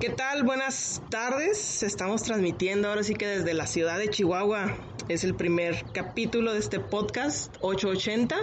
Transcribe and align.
¿Qué 0.00 0.10
tal? 0.10 0.44
Buenas 0.44 1.02
tardes. 1.10 1.82
Estamos 1.82 2.22
transmitiendo 2.22 2.88
ahora 2.88 3.02
sí 3.02 3.14
que 3.14 3.26
desde 3.26 3.54
la 3.54 3.66
ciudad 3.66 3.98
de 3.98 4.08
Chihuahua. 4.08 4.76
Es 5.08 5.24
el 5.24 5.34
primer 5.34 5.84
capítulo 5.92 6.52
de 6.52 6.60
este 6.60 6.78
podcast 6.78 7.56
880. 7.60 8.36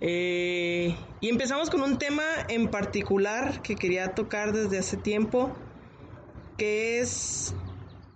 Eh, 0.00 0.94
y 1.20 1.28
empezamos 1.30 1.70
con 1.70 1.80
un 1.80 1.96
tema 1.96 2.24
en 2.48 2.68
particular 2.68 3.62
que 3.62 3.76
quería 3.76 4.14
tocar 4.14 4.52
desde 4.52 4.78
hace 4.78 4.98
tiempo, 4.98 5.56
que 6.58 7.00
es 7.00 7.54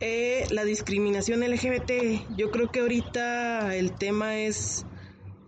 eh, 0.00 0.46
la 0.50 0.64
discriminación 0.64 1.40
LGBT. 1.40 2.36
Yo 2.36 2.50
creo 2.50 2.70
que 2.70 2.80
ahorita 2.80 3.74
el 3.76 3.92
tema 3.92 4.36
es 4.36 4.84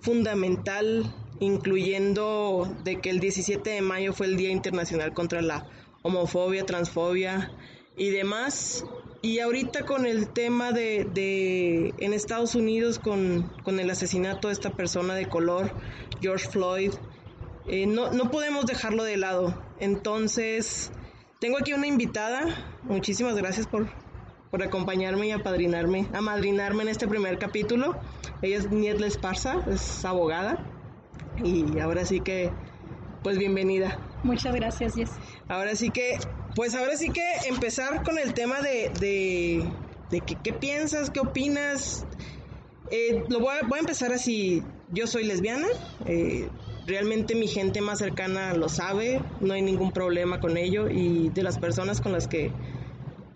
fundamental, 0.01 1.13
incluyendo 1.39 2.75
de 2.83 2.99
que 3.01 3.11
el 3.11 3.21
17 3.21 3.69
de 3.69 3.83
mayo 3.83 4.15
fue 4.15 4.27
el 4.27 4.39
Día 4.39 4.51
Internacional 4.51 5.13
contra 5.13 5.43
la 5.43 5.67
homofobia, 6.09 6.67
transfobia 6.67 7.53
y 7.97 8.11
demás. 8.11 8.85
Y 9.21 9.41
ahorita 9.41 9.85
con 9.85 10.07
el 10.07 10.29
tema 10.29 10.73
de, 10.73 11.93
en 11.99 12.13
Estados 12.13 12.55
Unidos 12.55 12.99
con, 12.99 13.51
con, 13.65 13.81
el 13.81 13.91
asesinato 13.91 14.49
de 14.49 14.55
esta 14.55 14.71
persona 14.71 15.15
de 15.15 15.29
color, 15.29 15.73
George 16.21 16.49
Floyd, 16.49 16.93
eh, 17.67 17.87
no, 17.87 18.13
no 18.13 18.31
podemos 18.31 18.67
dejarlo 18.67 19.03
de 19.03 19.17
lado. 19.17 19.61
Entonces, 19.81 20.93
tengo 21.41 21.59
aquí 21.59 21.73
una 21.73 21.89
invitada. 21.89 22.79
Muchísimas 22.85 23.37
gracias 23.37 23.67
por, 23.67 23.89
por 24.53 24.63
acompañarme 24.63 25.27
y 25.27 25.33
apadrinarme, 25.33 26.09
amadrinarme 26.15 26.85
en 26.85 26.89
este 26.89 27.09
primer 27.09 27.39
capítulo. 27.39 27.97
Ella 28.41 28.59
es 28.59 28.71
Nietle 28.71 29.09
Esparza, 29.09 29.65
es 29.69 30.05
abogada. 30.05 30.65
Y 31.43 31.81
ahora 31.81 32.05
sí 32.05 32.21
que, 32.21 32.53
pues 33.25 33.37
bienvenida. 33.37 33.99
Muchas 34.23 34.55
gracias, 34.55 34.95
Jess. 34.95 35.11
Ahora 35.49 35.77
sí 35.77 35.91
que, 35.91 36.19
pues 36.57 36.75
ahora 36.75 36.97
sí 36.97 37.11
que 37.11 37.23
empezar 37.49 38.03
con 38.03 38.19
el 38.19 38.35
tema 38.35 38.61
de, 38.61 38.91
de, 39.01 39.65
de 40.11 40.21
que, 40.21 40.37
qué 40.43 40.53
piensas, 40.53 41.11
qué 41.11 41.21
opinas. 41.21 42.05
Eh, 42.91 43.25
lo 43.29 43.41
voy 43.41 43.55
a, 43.61 43.67
voy 43.67 43.79
a, 43.79 43.81
empezar 43.81 44.13
así. 44.13 44.63
Yo 44.91 45.07
soy 45.07 45.25
lesbiana. 45.25 45.69
Eh, 46.07 46.49
realmente 46.87 47.35
mi 47.35 47.47
gente 47.47 47.81
más 47.81 48.01
cercana 48.01 48.55
lo 48.55 48.69
sabe. 48.69 49.23
No 49.41 49.55
hay 49.55 49.63
ningún 49.63 49.93
problema 49.93 50.41
con 50.41 50.57
ello. 50.57 50.89
Y 50.89 51.29
de 51.29 51.43
las 51.43 51.59
personas 51.59 52.01
con 52.01 52.13
las 52.13 52.27
que, 52.27 52.51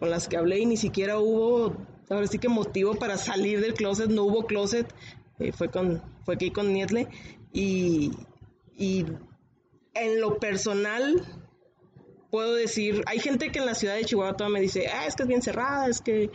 con 0.00 0.10
las 0.10 0.26
que 0.26 0.36
hablé 0.36 0.66
ni 0.66 0.76
siquiera 0.76 1.18
hubo, 1.18 1.76
ahora 2.10 2.26
sí 2.26 2.38
que 2.38 2.48
motivo 2.48 2.96
para 2.96 3.18
salir 3.18 3.60
del 3.60 3.74
closet. 3.74 4.10
No 4.10 4.24
hubo 4.24 4.46
closet. 4.46 4.92
Eh, 5.38 5.52
fue 5.52 5.68
con, 5.68 6.02
fue 6.24 6.34
aquí 6.34 6.50
con 6.50 6.72
Nietle. 6.72 7.06
Y 7.52 8.10
en 9.94 10.20
lo 10.20 10.38
personal, 10.38 11.22
puedo 12.30 12.54
decir, 12.54 13.02
hay 13.06 13.18
gente 13.18 13.52
que 13.52 13.58
en 13.58 13.66
la 13.66 13.74
ciudad 13.74 13.94
de 13.94 14.04
Chihuahua 14.04 14.36
todavía 14.36 14.58
me 14.58 14.62
dice, 14.62 14.88
ah, 14.88 15.06
es 15.06 15.14
que 15.14 15.22
es 15.22 15.28
bien 15.28 15.42
cerrada, 15.42 15.88
es 15.88 16.00
que 16.00 16.30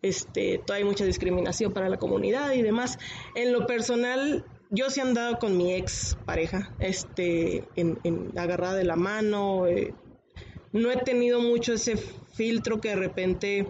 este, 0.00 0.58
todavía 0.58 0.84
hay 0.84 0.90
mucha 0.90 1.04
discriminación 1.04 1.72
para 1.72 1.88
la 1.88 1.98
comunidad 1.98 2.52
y 2.52 2.62
demás. 2.62 2.98
En 3.34 3.52
lo 3.52 3.66
personal, 3.66 4.44
yo 4.70 4.90
sí 4.90 5.00
he 5.00 5.02
andado 5.02 5.38
con 5.38 5.56
mi 5.56 5.74
ex 5.74 6.16
pareja, 6.24 6.74
este, 6.80 7.64
en, 7.76 7.98
en 8.02 8.32
agarrada 8.38 8.74
de 8.74 8.84
la 8.84 8.96
mano. 8.96 9.66
Eh, 9.66 9.94
no 10.72 10.90
he 10.90 10.96
tenido 10.96 11.40
mucho 11.40 11.74
ese 11.74 11.96
filtro 11.96 12.80
que 12.80 12.88
de 12.88 12.96
repente 12.96 13.66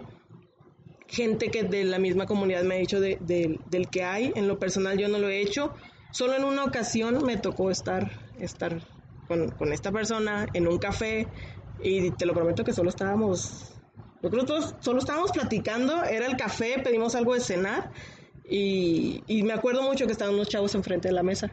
gente 1.07 1.51
que 1.51 1.63
de 1.63 1.83
la 1.83 1.99
misma 1.99 2.25
comunidad 2.25 2.63
me 2.63 2.75
ha 2.75 2.79
dicho 2.79 2.99
de, 2.99 3.17
de, 3.21 3.59
del 3.69 3.89
que 3.89 4.03
hay. 4.03 4.31
En 4.35 4.47
lo 4.47 4.57
personal 4.57 4.97
yo 4.97 5.07
no 5.09 5.19
lo 5.19 5.29
he 5.29 5.41
hecho. 5.41 5.73
Solo 6.11 6.35
en 6.35 6.43
una 6.43 6.63
ocasión 6.63 7.23
me 7.25 7.37
tocó 7.37 7.69
estar, 7.69 8.09
estar 8.39 8.81
con, 9.27 9.73
esta 9.73 9.91
persona 9.91 10.47
en 10.53 10.67
un 10.67 10.77
café 10.77 11.27
y 11.81 12.11
te 12.11 12.25
lo 12.25 12.33
prometo 12.33 12.63
que 12.63 12.73
solo 12.73 12.89
estábamos, 12.89 13.73
nosotros 14.21 14.75
solo 14.79 14.99
estábamos 14.99 15.31
platicando, 15.31 16.03
era 16.03 16.25
el 16.25 16.37
café, 16.37 16.79
pedimos 16.83 17.15
algo 17.15 17.33
de 17.33 17.39
cenar 17.39 17.91
y, 18.49 19.23
y 19.27 19.43
me 19.43 19.53
acuerdo 19.53 19.81
mucho 19.83 20.05
que 20.05 20.11
estaban 20.11 20.35
unos 20.35 20.49
chavos 20.49 20.75
enfrente 20.75 21.07
de 21.07 21.13
la 21.13 21.23
mesa 21.23 21.51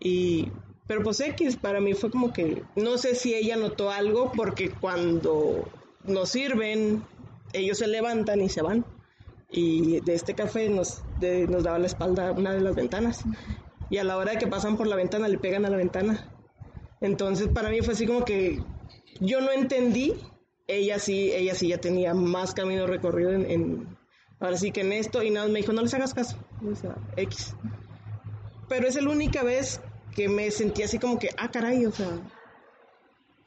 y 0.00 0.50
pero 0.86 1.02
pues 1.02 1.20
X 1.20 1.56
para 1.56 1.80
mí 1.80 1.94
fue 1.94 2.10
como 2.10 2.32
que 2.32 2.62
no 2.76 2.98
sé 2.98 3.14
si 3.14 3.34
ella 3.34 3.56
notó 3.56 3.90
algo 3.90 4.30
porque 4.36 4.70
cuando 4.70 5.68
nos 6.04 6.28
sirven 6.30 7.04
ellos 7.52 7.78
se 7.78 7.86
levantan 7.86 8.40
y 8.40 8.48
se 8.48 8.62
van 8.62 8.84
y 9.50 10.00
de 10.00 10.14
este 10.14 10.34
café 10.34 10.68
nos, 10.68 11.02
de, 11.20 11.46
nos 11.46 11.64
daba 11.64 11.78
la 11.78 11.86
espalda 11.86 12.32
una 12.32 12.52
de 12.52 12.60
las 12.60 12.74
ventanas 12.74 13.24
y 13.90 13.98
a 13.98 14.04
la 14.04 14.16
hora 14.16 14.32
de 14.32 14.38
que 14.38 14.46
pasan 14.46 14.76
por 14.76 14.86
la 14.86 14.96
ventana 14.96 15.28
le 15.28 15.38
pegan 15.38 15.64
a 15.64 15.70
la 15.70 15.76
ventana 15.76 16.28
entonces 17.00 17.48
para 17.48 17.70
mí 17.70 17.80
fue 17.82 17.94
así 17.94 18.06
como 18.06 18.24
que 18.24 18.62
yo 19.20 19.40
no 19.40 19.52
entendí, 19.52 20.14
ella 20.66 20.98
sí, 20.98 21.32
ella 21.32 21.54
sí 21.54 21.68
ya 21.68 21.78
tenía 21.78 22.14
más 22.14 22.54
camino 22.54 22.86
recorrido 22.86 23.32
en, 23.32 23.50
en 23.50 23.96
ahora 24.40 24.56
sí 24.56 24.72
que 24.72 24.82
en 24.82 24.92
esto 24.92 25.22
y 25.22 25.30
nada, 25.30 25.48
me 25.48 25.60
dijo, 25.60 25.72
no 25.72 25.82
les 25.82 25.94
hagas 25.94 26.14
caso, 26.14 26.36
o 26.70 26.74
sea, 26.74 26.96
X. 27.16 27.54
Pero 28.68 28.88
es 28.88 29.00
la 29.00 29.10
única 29.10 29.42
vez 29.42 29.80
que 30.14 30.28
me 30.28 30.50
sentí 30.50 30.82
así 30.82 30.98
como 30.98 31.18
que, 31.18 31.30
ah, 31.36 31.50
caray, 31.50 31.86
o 31.86 31.92
sea, 31.92 32.08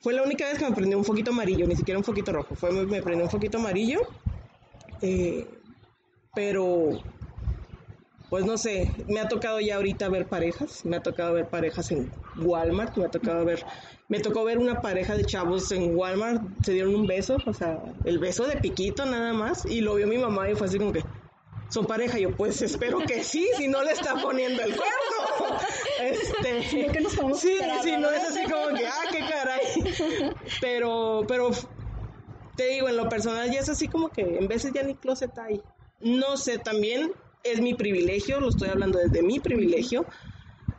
fue 0.01 0.13
la 0.13 0.23
única 0.23 0.45
vez 0.45 0.57
que 0.57 0.65
me 0.65 0.75
prendió 0.75 0.97
un 0.97 1.05
foquito 1.05 1.31
amarillo, 1.31 1.67
ni 1.67 1.75
siquiera 1.75 1.97
un 1.97 2.03
foquito 2.03 2.31
rojo, 2.31 2.55
fue, 2.55 2.71
me 2.71 3.01
prendió 3.01 3.25
un 3.25 3.31
foquito 3.31 3.57
amarillo, 3.57 4.01
eh, 5.01 5.45
pero 6.33 7.01
pues 8.29 8.45
no 8.45 8.57
sé, 8.57 8.91
me 9.07 9.19
ha 9.19 9.27
tocado 9.27 9.59
ya 9.59 9.77
ahorita 9.77 10.07
ver 10.09 10.27
parejas, 10.27 10.85
me 10.85 10.97
ha 10.97 11.01
tocado 11.01 11.33
ver 11.33 11.47
parejas 11.47 11.91
en 11.91 12.11
Walmart, 12.37 12.95
me 12.95 13.05
ha 13.05 13.09
tocado 13.09 13.43
ver, 13.43 13.65
me 14.07 14.19
tocó 14.19 14.43
ver 14.43 14.59
una 14.59 14.81
pareja 14.81 15.15
de 15.15 15.25
chavos 15.25 15.71
en 15.71 15.95
Walmart, 15.95 16.41
se 16.63 16.73
dieron 16.73 16.93
un 16.93 17.07
beso, 17.07 17.37
o 17.45 17.53
sea, 17.53 17.79
el 18.05 18.19
beso 18.19 18.45
de 18.45 18.57
piquito 18.57 19.05
nada 19.05 19.33
más, 19.33 19.65
y 19.65 19.81
lo 19.81 19.95
vio 19.95 20.05
mi 20.05 20.17
mamá 20.17 20.49
y 20.49 20.55
fue 20.55 20.67
así 20.67 20.77
como 20.77 20.91
que, 20.91 21.03
son 21.69 21.85
pareja, 21.85 22.17
yo 22.19 22.35
pues 22.35 22.61
espero 22.61 22.99
que 22.99 23.23
sí, 23.23 23.47
si 23.57 23.67
no 23.67 23.83
le 23.83 23.91
está 23.91 24.15
poniendo 24.15 24.61
el 24.61 24.75
cuerno. 24.75 25.59
Este, 25.99 26.63
sí, 26.63 26.87
que 26.93 27.01
nos 27.01 27.11
sí, 27.11 27.57
sí, 27.83 27.91
no 27.97 28.09
es 28.09 28.23
así 28.23 28.43
como 28.43 28.73
que, 28.73 28.87
ah, 28.87 29.03
qué 29.11 29.19
caray. 29.19 30.35
Pero, 30.61 31.25
pero 31.27 31.51
te 32.55 32.67
digo, 32.67 32.87
en 32.87 32.95
lo 32.95 33.09
personal 33.09 33.51
ya 33.51 33.59
es 33.59 33.67
así 33.67 33.89
como 33.89 34.07
que 34.07 34.21
en 34.21 34.47
veces 34.47 34.71
ya 34.73 34.81
ni 34.81 34.95
closet 34.95 35.37
hay. 35.37 35.61
No 35.99 36.37
sé, 36.37 36.57
también 36.57 37.11
es 37.43 37.61
mi 37.61 37.73
privilegio, 37.73 38.39
lo 38.39 38.49
estoy 38.49 38.69
hablando 38.69 38.99
desde 38.99 39.21
mi 39.21 39.39
privilegio. 39.39 40.05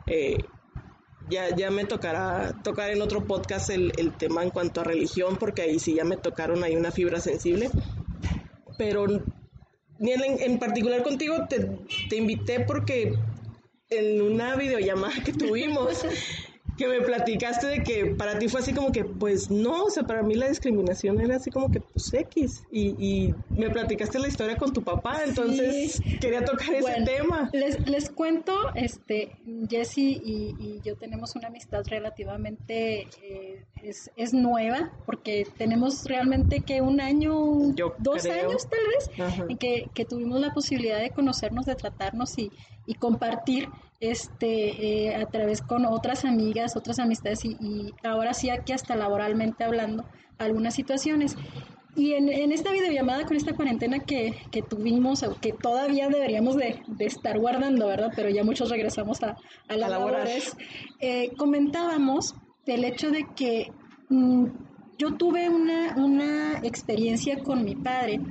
Eh, 0.07 0.37
ya, 1.29 1.55
ya 1.55 1.71
me 1.71 1.85
tocará 1.85 2.53
tocar 2.63 2.91
en 2.91 3.01
otro 3.01 3.25
podcast 3.25 3.69
el, 3.69 3.93
el, 3.97 4.11
tema 4.17 4.43
en 4.43 4.49
cuanto 4.49 4.81
a 4.81 4.83
religión, 4.83 5.37
porque 5.37 5.61
ahí 5.61 5.79
sí 5.79 5.95
ya 5.95 6.03
me 6.03 6.17
tocaron 6.17 6.63
ahí 6.63 6.75
una 6.75 6.91
fibra 6.91 7.19
sensible. 7.19 7.69
Pero 8.77 9.05
en, 9.05 9.21
en 9.99 10.59
particular 10.59 11.03
contigo 11.03 11.47
te, 11.47 11.79
te 12.09 12.15
invité 12.15 12.61
porque 12.61 13.13
en 13.89 14.21
una 14.21 14.55
videollamada 14.55 15.23
que 15.23 15.33
tuvimos, 15.33 16.05
que 16.81 16.87
me 16.87 17.01
platicaste 17.01 17.67
de 17.67 17.83
que 17.83 18.07
para 18.17 18.39
ti 18.39 18.47
fue 18.47 18.61
así 18.61 18.73
como 18.73 18.91
que, 18.91 19.05
pues 19.05 19.51
no, 19.51 19.83
o 19.83 19.89
sea, 19.91 20.01
para 20.01 20.23
mí 20.23 20.33
la 20.33 20.47
discriminación 20.47 21.21
era 21.21 21.35
así 21.35 21.51
como 21.51 21.71
que, 21.71 21.79
pues 21.79 22.11
X. 22.11 22.63
Y, 22.71 22.95
y 22.97 23.35
me 23.51 23.69
platicaste 23.69 24.17
la 24.17 24.27
historia 24.27 24.57
con 24.57 24.73
tu 24.73 24.81
papá, 24.81 25.21
entonces 25.23 26.01
quería 26.19 26.43
tocar 26.43 26.73
ese 26.73 27.03
tema. 27.05 27.51
Les, 27.53 27.87
les 27.87 28.09
cuento, 28.09 28.53
este, 28.73 29.31
Jesse 29.69 29.99
y, 29.99 30.55
y, 30.59 30.81
yo 30.83 30.95
tenemos 30.95 31.35
una 31.35 31.49
amistad 31.49 31.83
relativamente, 31.85 33.07
eh, 33.21 33.63
es, 33.83 34.09
es, 34.15 34.33
nueva, 34.33 34.91
porque 35.05 35.45
tenemos 35.57 36.05
realmente 36.05 36.61
que 36.61 36.81
un 36.81 36.99
año, 36.99 37.35
dos 37.99 38.25
años 38.25 38.67
tal 38.67 38.79
vez, 38.87 39.45
en 39.49 39.57
que, 39.57 39.87
que 39.93 40.05
tuvimos 40.05 40.41
la 40.41 40.51
posibilidad 40.51 40.99
de 40.99 41.11
conocernos, 41.11 41.67
de 41.67 41.75
tratarnos 41.75 42.35
y, 42.39 42.51
y 42.85 42.95
compartir 42.95 43.69
este 43.99 45.09
eh, 45.09 45.15
a 45.15 45.25
través 45.27 45.61
con 45.61 45.85
otras 45.85 46.25
amigas, 46.25 46.75
otras 46.75 46.99
amistades 46.99 47.45
y, 47.45 47.93
ahora 48.03 48.33
sí 48.33 48.49
aquí 48.49 48.73
hasta 48.73 48.95
laboralmente 48.95 49.63
hablando 49.63 50.05
algunas 50.39 50.73
situaciones. 50.73 51.35
Y 51.93 52.13
en, 52.13 52.29
en 52.29 52.53
esta 52.53 52.71
videollamada 52.71 53.25
con 53.25 53.35
esta 53.35 53.53
cuarentena 53.53 53.99
que, 53.99 54.33
que 54.49 54.61
tuvimos, 54.61 55.23
o 55.23 55.35
que 55.39 55.51
todavía 55.51 56.07
deberíamos 56.07 56.55
de, 56.55 56.81
de, 56.87 57.05
estar 57.05 57.37
guardando, 57.37 57.87
¿verdad? 57.87 58.11
Pero 58.15 58.29
ya 58.29 58.45
muchos 58.45 58.69
regresamos 58.69 59.21
a, 59.23 59.35
a 59.67 59.75
las 59.75 59.89
labores, 59.89 60.55
eh, 61.01 61.31
comentábamos 61.37 62.33
el 62.65 62.85
hecho 62.85 63.11
de 63.11 63.25
que 63.35 63.71
mm, 64.07 64.45
yo 64.97 65.15
tuve 65.15 65.49
una, 65.49 65.95
una 65.97 66.59
experiencia 66.63 67.43
con 67.43 67.65
mi 67.65 67.75
padre, 67.75 68.21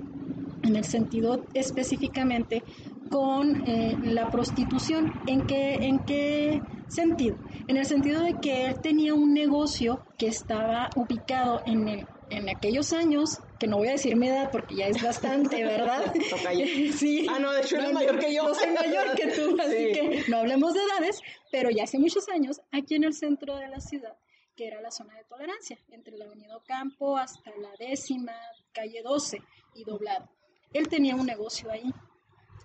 en 0.63 0.77
el 0.77 0.85
sentido 0.85 1.45
específicamente 1.55 2.63
con 3.11 3.69
eh, 3.69 3.97
la 4.03 4.31
prostitución. 4.31 5.13
¿En 5.27 5.47
qué, 5.47 5.75
¿En 5.75 5.99
qué 6.07 6.63
sentido? 6.89 7.37
En 7.67 7.77
el 7.77 7.85
sentido 7.85 8.23
de 8.23 8.35
que 8.41 8.67
él 8.67 8.81
tenía 8.81 9.15
un 9.15 9.35
negocio 9.35 10.01
que 10.17 10.29
estaba 10.29 10.89
ubicado 10.97 11.61
en, 11.67 11.89
el, 11.89 12.07
en 12.31 12.49
aquellos 12.49 12.93
años, 12.93 13.39
que 13.59 13.67
no 13.67 13.77
voy 13.77 13.89
a 13.89 13.93
decir 13.93 14.17
mi 14.17 14.29
edad 14.29 14.51
porque 14.51 14.77
ya 14.77 14.87
es 14.87 15.03
bastante, 15.03 15.63
¿verdad? 15.65 16.15
sí. 16.97 17.27
Ah, 17.29 17.39
no, 17.39 17.53
de 17.53 17.61
hecho 17.61 17.77
no, 17.77 17.93
mayor 17.93 18.19
que 18.19 18.33
yo. 18.35 18.45
No 18.45 18.55
soy 18.55 18.71
mayor 18.71 19.15
que 19.15 19.27
tú, 19.29 19.57
así 19.61 19.93
que 19.93 20.25
no 20.29 20.39
hablemos 20.39 20.73
de 20.73 20.81
edades, 20.81 21.21
pero 21.51 21.71
ya 21.71 21.85
hace 21.85 21.99
muchos 21.99 22.29
años, 22.29 22.61
aquí 22.71 22.95
en 22.95 23.05
el 23.05 23.13
centro 23.13 23.57
de 23.57 23.69
la 23.69 23.81
ciudad, 23.81 24.17
que 24.57 24.69
era 24.69 24.81
la 24.81 24.91
zona 24.91 25.17
de 25.17 25.25
tolerancia, 25.25 25.79
entre 25.91 26.17
la 26.17 26.27
Avenida 26.27 26.61
Campo 26.67 27.17
hasta 27.17 27.51
la 27.61 27.71
décima, 27.79 28.33
calle 28.73 29.03
12 29.03 29.39
y 29.75 29.85
doblado. 29.85 30.31
Él 30.73 30.89
tenía 30.89 31.17
un 31.17 31.27
negocio 31.27 31.69
ahí 31.71 31.93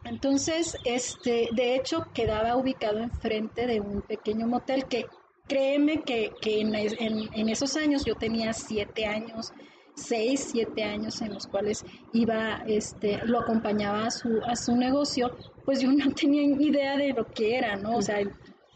entonces, 0.06 0.78
este, 0.86 1.50
de 1.54 1.76
hecho, 1.76 2.06
quedaba 2.14 2.56
ubicado 2.56 3.00
enfrente 3.00 3.66
de 3.66 3.80
un 3.80 4.02
pequeño 4.02 4.48
motel 4.48 4.86
que 4.86 5.06
créeme 5.48 6.02
que, 6.04 6.32
que 6.42 6.62
en, 6.62 7.50
esos 7.50 7.76
años 7.76 8.06
yo 8.06 8.16
tenía 8.16 8.54
siete 8.54 9.06
años, 9.06 9.52
seis, 9.96 10.50
siete 10.52 10.84
años 10.84 11.22
en 11.22 11.34
los 11.34 11.48
cuales 11.48 11.86
iba, 12.14 12.64
este, 12.68 13.20
lo 13.26 13.40
acompañaba 13.40 14.06
a 14.06 14.12
su, 14.12 14.42
a 14.46 14.56
su 14.56 14.76
negocio, 14.76 15.36
pues 15.66 15.82
yo 15.82 15.92
no 15.92 16.12
tenía 16.12 16.44
idea 16.44 16.98
de 16.98 17.14
lo 17.14 17.26
que 17.26 17.58
era, 17.58 17.76
¿no? 17.76 17.98
O 17.98 18.02
sea, 18.02 18.20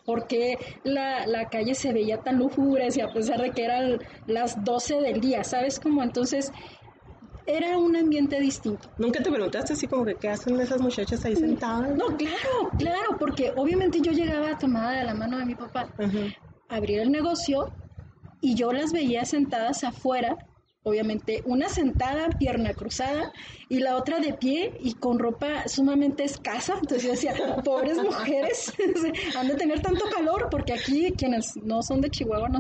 porque 0.06 0.58
la, 0.84 1.28
la 1.28 1.50
calle 1.50 1.76
se 1.76 1.94
veía 1.94 2.18
tan 2.18 2.40
lúgubre, 2.40 2.88
a 2.88 3.14
pesar 3.14 3.42
de 3.42 3.52
que 3.52 3.64
eran 3.64 4.00
las 4.26 4.64
12 4.64 5.02
del 5.02 5.22
día, 5.22 5.44
¿sabes? 5.44 5.80
Como 5.80 6.02
entonces 6.02 6.52
era 7.50 7.78
un 7.78 7.96
ambiente 7.96 8.40
distinto. 8.40 8.90
¿Nunca 8.98 9.22
te 9.22 9.32
preguntaste 9.32 9.74
así 9.74 9.88
como 9.88 10.06
que 10.06 10.16
qué 10.16 10.30
hacen 10.30 10.60
esas 10.60 10.80
muchachas 10.80 11.24
ahí 11.26 11.36
sentadas? 11.36 11.90
No, 11.96 12.16
claro, 12.18 12.72
claro, 12.78 13.18
porque 13.20 13.52
obviamente 13.56 14.00
yo 14.02 14.12
llegaba 14.12 14.58
tomada 14.58 15.00
de 15.00 15.06
la 15.06 15.14
mano 15.14 15.38
de 15.38 15.46
mi 15.46 15.56
papá, 15.56 15.92
a 15.98 16.76
abrir 16.76 17.00
el 17.00 17.12
negocio 17.12 17.72
y 18.42 18.56
yo 18.56 18.72
las 18.72 18.92
veía 18.92 19.26
sentadas 19.26 19.84
afuera 19.84 20.38
obviamente 20.84 21.42
una 21.46 21.70
sentada, 21.70 22.30
pierna 22.30 22.74
cruzada, 22.74 23.34
y 23.68 23.80
la 23.80 23.98
otra 23.98 24.20
de 24.20 24.34
pie 24.34 24.74
y 24.80 24.94
con 24.94 25.20
ropa 25.20 25.68
sumamente 25.68 26.24
escasa. 26.24 26.74
Entonces 26.74 27.04
yo 27.04 27.12
decía, 27.12 27.34
pobres 27.64 27.98
mujeres, 27.98 28.74
han 29.38 29.48
de 29.48 29.56
tener 29.56 29.82
tanto 29.82 30.06
calor, 30.10 30.48
porque 30.50 30.74
aquí 30.74 31.14
quienes 31.18 31.56
no 31.58 31.82
son 31.82 32.02
de 32.02 32.10
Chihuahua 32.10 32.50
no, 32.50 32.60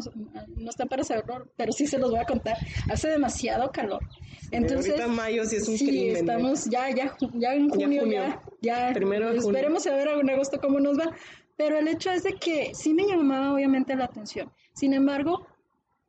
no 0.55 0.69
están 0.69 0.87
para 0.87 1.03
saberlo, 1.03 1.49
pero 1.55 1.71
sí 1.71 1.87
se 1.87 1.97
los 1.97 2.11
voy 2.11 2.19
a 2.19 2.25
contar, 2.25 2.57
hace 2.89 3.09
demasiado 3.09 3.71
calor. 3.71 4.03
Entonces, 4.51 4.91
ahorita 4.91 5.07
mayo 5.07 5.45
sí 5.45 5.57
es 5.57 5.67
un 5.67 5.77
sí, 5.77 6.09
estamos 6.09 6.65
ya, 6.65 6.89
ya, 6.89 7.15
ya 7.33 7.53
en 7.53 7.69
junio, 7.69 8.05
ya, 8.05 8.41
ya, 8.61 8.91
Primero 8.93 9.31
esperemos 9.31 9.85
a 9.87 9.95
ver 9.95 10.07
en 10.07 10.29
agosto 10.29 10.59
cómo 10.59 10.79
nos 10.79 10.97
va. 10.97 11.15
Pero 11.55 11.77
el 11.77 11.89
hecho 11.89 12.09
es 12.09 12.23
de 12.23 12.33
que 12.33 12.71
sí 12.73 12.93
me 12.93 13.05
llamaba 13.05 13.53
obviamente 13.53 13.95
la 13.95 14.05
atención. 14.05 14.49
Sin 14.73 14.93
embargo, 14.93 15.45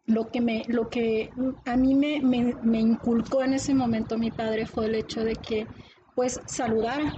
lo 0.06 0.28
que 0.30 0.40
me, 0.40 0.64
lo 0.66 0.88
que 0.88 1.30
a 1.64 1.76
mí 1.76 1.94
me, 1.94 2.20
me, 2.20 2.80
inculcó 2.80 3.42
en 3.42 3.54
ese 3.54 3.74
momento 3.74 4.18
mi 4.18 4.30
padre 4.30 4.66
fue 4.66 4.86
el 4.86 4.94
hecho 4.94 5.24
de 5.24 5.36
que 5.36 5.66
pues 6.14 6.40
saludara. 6.46 7.14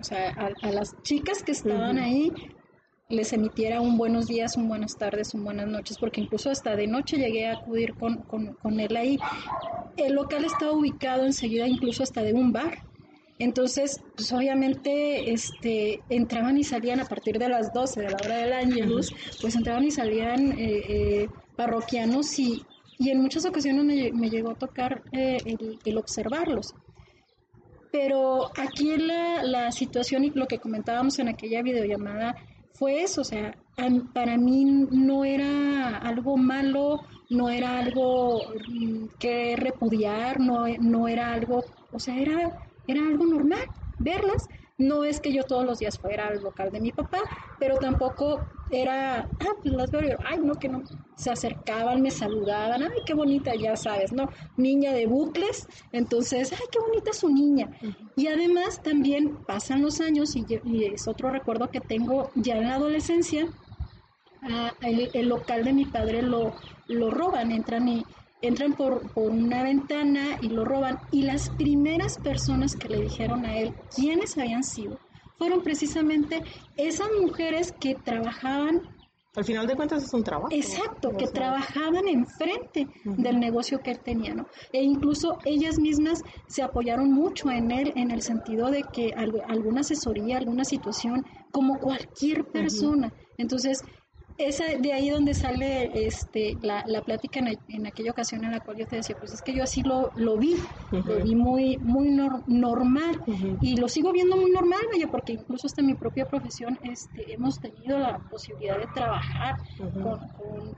O 0.00 0.04
sea, 0.04 0.30
a, 0.62 0.70
las 0.70 1.00
chicas 1.02 1.42
que 1.42 1.52
estaban 1.52 1.98
ahí 1.98 2.32
les 3.08 3.32
emitiera 3.32 3.80
un 3.80 3.96
buenos 3.96 4.26
días, 4.26 4.56
un 4.56 4.68
buenas 4.68 4.96
tardes, 4.96 5.34
un 5.34 5.44
buenas 5.44 5.66
noches, 5.66 5.96
porque 5.98 6.20
incluso 6.20 6.50
hasta 6.50 6.76
de 6.76 6.86
noche 6.86 7.16
llegué 7.16 7.48
a 7.48 7.54
acudir 7.54 7.94
con, 7.94 8.22
con, 8.22 8.54
con 8.54 8.80
él 8.80 8.96
ahí. 8.96 9.18
El 9.96 10.14
local 10.14 10.44
estaba 10.44 10.72
ubicado 10.72 11.24
enseguida 11.24 11.66
incluso 11.66 12.02
hasta 12.02 12.22
de 12.22 12.34
un 12.34 12.52
bar. 12.52 12.84
Entonces, 13.38 14.02
pues 14.16 14.32
obviamente 14.32 15.32
este, 15.32 16.00
entraban 16.08 16.58
y 16.58 16.64
salían 16.64 17.00
a 17.00 17.04
partir 17.04 17.38
de 17.38 17.48
las 17.48 17.72
12 17.72 18.00
de 18.02 18.10
la 18.10 18.16
hora 18.16 18.36
del 18.36 18.52
ángelus, 18.52 19.14
pues 19.40 19.54
entraban 19.54 19.84
y 19.84 19.90
salían 19.92 20.58
eh, 20.58 20.82
eh, 20.88 21.28
parroquianos 21.58 22.38
y, 22.38 22.64
y, 22.98 23.10
en 23.10 23.20
muchas 23.20 23.44
ocasiones 23.44 24.12
me, 24.14 24.30
llegó 24.30 24.52
a 24.52 24.54
tocar 24.54 25.02
eh, 25.12 25.38
el, 25.84 25.98
observarlos. 25.98 26.74
Pero 27.90 28.50
aquí 28.56 28.96
la, 28.96 29.42
la 29.42 29.72
situación 29.72 30.24
y 30.24 30.30
lo 30.30 30.46
que 30.46 30.58
comentábamos 30.58 31.18
en 31.18 31.28
aquella 31.28 31.62
videollamada 31.62 32.36
fue 32.74 33.02
eso, 33.02 33.22
o 33.22 33.24
sea, 33.24 33.56
para 34.14 34.36
mí 34.36 34.64
no 34.64 35.24
era 35.24 35.98
algo 35.98 36.36
malo, 36.36 37.00
no 37.28 37.50
era 37.50 37.78
algo 37.78 38.40
mm, 38.68 39.06
que 39.18 39.56
repudiar, 39.56 40.38
no, 40.38 40.66
no 40.80 41.08
era 41.08 41.32
algo, 41.32 41.64
o 41.90 41.98
sea, 41.98 42.16
era 42.16 42.68
era 42.88 43.02
algo 43.02 43.26
normal 43.26 43.66
verlas. 43.98 44.48
No 44.78 45.02
es 45.02 45.18
que 45.18 45.32
yo 45.32 45.42
todos 45.42 45.64
los 45.64 45.80
días 45.80 45.98
fuera 45.98 46.28
al 46.28 46.40
local 46.40 46.70
de 46.70 46.80
mi 46.80 46.92
papá, 46.92 47.18
pero 47.58 47.78
tampoco 47.78 48.46
era, 48.70 49.28
ah, 49.40 49.54
pues 49.60 49.74
las 49.74 49.90
veo, 49.90 50.18
ay, 50.24 50.38
no, 50.38 50.54
que 50.54 50.68
no. 50.68 50.84
Se 51.16 51.32
acercaban, 51.32 52.00
me 52.00 52.12
saludaban, 52.12 52.84
ay, 52.84 53.02
qué 53.04 53.12
bonita, 53.12 53.56
ya 53.56 53.74
sabes, 53.74 54.12
¿no? 54.12 54.30
Niña 54.56 54.92
de 54.92 55.06
bucles, 55.06 55.66
entonces, 55.90 56.52
ay, 56.52 56.64
qué 56.70 56.78
bonita 56.78 57.12
su 57.12 57.28
niña. 57.28 57.68
Y 58.14 58.28
además 58.28 58.80
también 58.80 59.36
pasan 59.46 59.82
los 59.82 60.00
años 60.00 60.36
y, 60.36 60.46
es 60.84 61.08
otro 61.08 61.30
recuerdo 61.30 61.70
que 61.70 61.80
tengo 61.80 62.30
ya 62.36 62.56
en 62.56 62.68
la 62.68 62.76
adolescencia, 62.76 63.48
ah, 64.42 64.72
el, 64.80 65.28
local 65.28 65.64
de 65.64 65.72
mi 65.72 65.86
padre 65.86 66.22
lo, 66.22 66.54
lo 66.86 67.10
roban, 67.10 67.50
entran 67.50 67.88
y 67.88 68.06
entran 68.42 68.72
por, 68.74 69.12
por, 69.12 69.30
una 69.30 69.62
ventana 69.62 70.38
y 70.40 70.48
lo 70.48 70.64
roban. 70.64 70.98
Y 71.10 71.22
las 71.22 71.50
primeras 71.50 72.18
personas 72.18 72.76
que 72.76 72.88
le 72.88 73.02
dijeron 73.02 73.44
a 73.44 73.56
él 73.58 73.74
quiénes 73.94 74.36
habían 74.38 74.64
sido 74.64 74.98
fueron 75.38 75.62
precisamente 75.62 76.42
esas 76.76 77.08
mujeres 77.20 77.72
que 77.80 77.94
trabajaban. 77.94 78.82
Al 79.36 79.44
final 79.44 79.68
de 79.68 79.76
cuentas 79.76 80.02
es 80.02 80.12
un 80.12 80.24
trabajo. 80.24 80.48
Exacto, 80.50 81.10
que 81.16 81.28
trabajaban 81.28 82.08
enfrente 82.08 82.88
del 83.04 83.38
negocio 83.38 83.78
que 83.78 83.92
él 83.92 84.00
tenía, 84.00 84.34
¿no? 84.34 84.46
E 84.72 84.82
incluso 84.82 85.38
ellas 85.44 85.78
mismas 85.78 86.22
se 86.48 86.62
apoyaron 86.62 87.12
mucho 87.12 87.48
en 87.50 87.70
él 87.70 87.92
en 87.94 88.10
el 88.10 88.22
sentido 88.22 88.68
de 88.70 88.82
que 88.82 89.12
alguna 89.14 89.82
asesoría, 89.82 90.38
alguna 90.38 90.64
situación, 90.64 91.24
como 91.52 91.78
cualquier 91.78 92.46
persona. 92.46 93.12
Entonces, 93.36 93.80
esa, 94.38 94.64
de 94.66 94.92
ahí 94.92 95.10
donde 95.10 95.34
sale 95.34 95.90
este, 96.06 96.56
la, 96.62 96.84
la 96.86 97.02
plática 97.02 97.40
en, 97.40 97.86
aquella 97.86 98.12
ocasión 98.12 98.44
en 98.44 98.52
la 98.52 98.60
cual 98.60 98.76
yo 98.76 98.86
te 98.86 98.96
decía, 98.96 99.16
pues 99.18 99.32
es 99.32 99.42
que 99.42 99.52
yo 99.52 99.64
así 99.64 99.82
lo, 99.82 100.12
lo 100.14 100.36
vi, 100.36 100.56
lo 100.92 101.22
vi 101.22 101.34
muy, 101.34 101.76
muy 101.78 102.10
normal 102.46 103.20
y 103.60 103.76
lo 103.76 103.88
sigo 103.88 104.12
viendo 104.12 104.36
muy 104.36 104.50
normal, 104.50 104.80
vaya, 104.92 105.08
porque 105.08 105.32
incluso 105.32 105.66
hasta 105.66 105.80
en 105.80 105.88
mi 105.88 105.94
propia 105.94 106.24
profesión 106.24 106.78
este, 106.84 107.32
hemos 107.32 107.60
tenido 107.60 107.98
la 107.98 108.18
posibilidad 108.18 108.78
de 108.78 108.86
trabajar 108.94 109.56
con, 110.02 110.20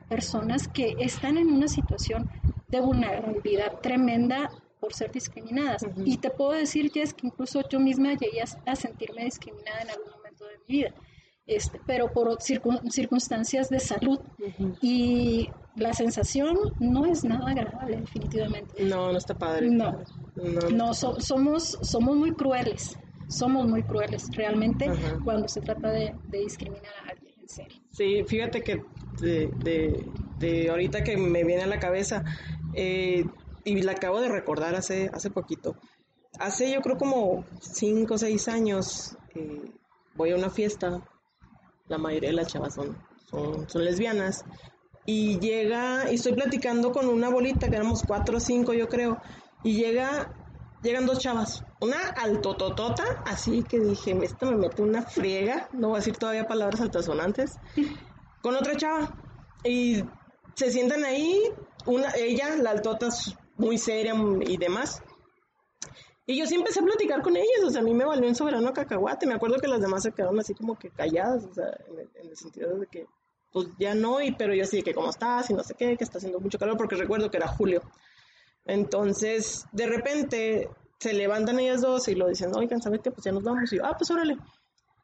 personas 0.09 0.67
que 0.67 0.97
están 0.99 1.37
en 1.37 1.49
una 1.49 1.69
situación 1.69 2.29
de 2.69 2.81
vulnerabilidad 2.81 3.81
tremenda 3.81 4.51
por 4.81 4.95
ser 4.95 5.13
discriminadas. 5.13 5.87
Y 6.05 6.17
te 6.17 6.31
puedo 6.31 6.53
decir, 6.53 6.91
Jess, 6.91 7.13
que 7.13 7.27
incluso 7.27 7.63
yo 7.69 7.79
misma 7.79 8.15
llegué 8.15 8.43
a 8.43 8.77
sentirme 8.77 9.25
discriminada 9.25 9.83
en 9.83 9.91
algún 9.91 10.11
momento 10.13 10.47
de 10.47 10.59
mi 10.59 10.65
vida. 10.67 10.95
Este, 11.51 11.81
pero 11.85 12.13
por 12.13 12.39
circunstancias 12.41 13.69
de 13.71 13.81
salud. 13.81 14.21
Y 14.81 15.49
la 15.75 15.93
sensación 15.93 16.57
no 16.79 17.07
es 17.07 17.25
nada 17.25 17.51
agradable, 17.51 17.97
definitivamente. 17.97 18.85
No, 18.85 19.11
no 19.11 19.19
está 19.19 19.35
padre. 19.35 19.69
No, 19.69 19.99
no, 20.71 20.95
somos, 20.95 21.77
somos 21.83 22.17
muy 22.17 22.31
crueles, 22.35 22.97
somos 23.27 23.67
muy 23.67 23.83
crueles 23.83 24.29
realmente 24.33 24.89
cuando 25.25 25.49
se 25.49 25.61
trata 25.61 25.91
de, 25.91 26.15
discriminar 26.31 26.93
a 27.05 27.11
alguien, 27.11 27.35
en 27.41 27.49
serio. 27.49 27.83
Sí, 27.91 28.23
fíjate 28.25 28.63
que 28.63 28.85
de, 29.21 29.51
de, 30.39 30.71
ahorita 30.71 31.03
que 31.03 31.17
me 31.17 31.43
viene 31.43 31.65
a 31.65 31.67
la 31.67 31.81
cabeza. 31.81 32.25
Eh, 32.75 33.25
y 33.65 33.83
la 33.83 33.93
acabo 33.93 34.21
de 34.21 34.29
recordar 34.29 34.77
hace, 34.77 35.11
hace 35.13 35.31
poquito. 35.31 35.75
Hace 36.39 36.73
yo 36.73 36.81
creo 36.81 36.97
como 36.97 37.45
5 37.61 38.15
o 38.15 38.19
6 38.19 38.49
años 38.49 39.17
eh, 39.35 39.65
voy 40.15 40.31
a 40.31 40.37
una 40.37 40.49
fiesta, 40.49 41.03
la 41.91 41.99
mayoría 41.99 42.31
de 42.31 42.37
las 42.37 42.47
chavas 42.47 42.75
son, 42.75 42.97
son, 43.29 43.69
son, 43.69 43.85
lesbianas, 43.85 44.45
y 45.05 45.39
llega, 45.41 46.11
y 46.11 46.15
estoy 46.15 46.33
platicando 46.33 46.93
con 46.93 47.09
una 47.09 47.29
bolita, 47.29 47.69
que 47.69 47.77
éramos 47.77 48.05
4 48.07 48.37
o 48.37 48.41
5 48.41 48.73
yo 48.73 48.89
creo, 48.89 49.19
y 49.65 49.75
llega, 49.75 50.33
llegan 50.83 51.05
dos 51.05 51.19
chavas, 51.19 51.65
una 51.81 51.99
altototota, 52.17 53.05
así 53.27 53.65
que 53.65 53.81
dije, 53.81 54.17
esta 54.23 54.47
me 54.47 54.57
mete 54.57 54.83
una 54.83 55.03
friega, 55.03 55.69
no 55.73 55.89
voy 55.89 55.97
a 55.97 55.99
decir 55.99 56.17
todavía 56.17 56.47
palabras 56.47 56.81
altasonantes, 56.81 57.57
con 58.41 58.55
otra 58.55 58.77
chava, 58.77 59.17
y 59.65 60.05
se 60.55 60.71
sientan 60.71 61.05
ahí, 61.05 61.43
una, 61.87 62.13
ella, 62.17 62.57
la 62.57 62.71
altota, 62.71 63.09
muy 63.57 63.79
seria 63.79 64.15
y 64.47 64.57
demás. 64.57 65.03
Y 66.31 66.37
yo 66.37 66.47
sí 66.47 66.55
empecé 66.55 66.79
a 66.79 66.85
platicar 66.85 67.23
con 67.23 67.37
ellas, 67.37 67.65
o 67.67 67.71
sea, 67.71 67.81
a 67.81 67.85
mí 67.85 67.93
me 67.93 68.05
valió 68.05 68.29
un 68.29 68.37
soberano 68.37 68.73
cacahuate. 68.73 69.27
Me 69.27 69.35
acuerdo 69.35 69.57
que 69.57 69.67
las 69.67 69.81
demás 69.81 70.05
se 70.05 70.13
quedaron 70.13 70.39
así 70.39 70.55
como 70.55 70.79
que 70.79 70.89
calladas, 70.91 71.43
o 71.43 71.53
sea, 71.53 71.77
en 71.89 72.29
el, 72.29 72.37
sentido 72.37 72.79
de 72.79 72.87
que, 72.87 73.09
pues 73.53 73.67
ya 73.81 73.97
no, 73.97 74.23
y, 74.23 74.31
pero 74.31 74.55
yo 74.55 74.65
sí, 74.65 74.81
que 74.85 74.95
cómo 74.95 75.11
estás 75.11 75.51
y 75.51 75.55
no 75.55 75.65
sé 75.65 75.75
qué, 75.75 75.97
que 75.97 76.05
está 76.05 76.19
haciendo 76.19 76.39
mucho 76.39 76.57
calor, 76.57 76.77
porque 76.77 76.95
recuerdo 76.95 77.33
que 77.33 77.37
era 77.37 77.49
julio. 77.49 77.83
Entonces, 78.65 79.67
de 79.73 79.89
repente, 79.89 80.71
se 81.01 81.15
levantan 81.15 81.59
ellas 81.59 81.81
dos 81.81 82.07
y 82.07 82.15
lo 82.15 82.29
dicen, 82.29 82.55
oigan, 82.55 82.81
¿sabes 82.81 83.01
qué? 83.03 83.11
Pues 83.11 83.25
ya 83.25 83.33
nos 83.33 83.43
vamos. 83.43 83.73
Y 83.73 83.79
yo, 83.79 83.85
ah, 83.85 83.97
pues 83.99 84.09
órale. 84.13 84.37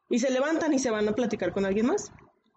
Y 0.09 0.21
se 0.21 0.30
levantan 0.30 0.75
y 0.75 0.78
se 0.78 0.92
van 0.92 1.09
a 1.09 1.12
platicar 1.12 1.52
con 1.52 1.66
alguien 1.66 1.87
más. 1.87 2.12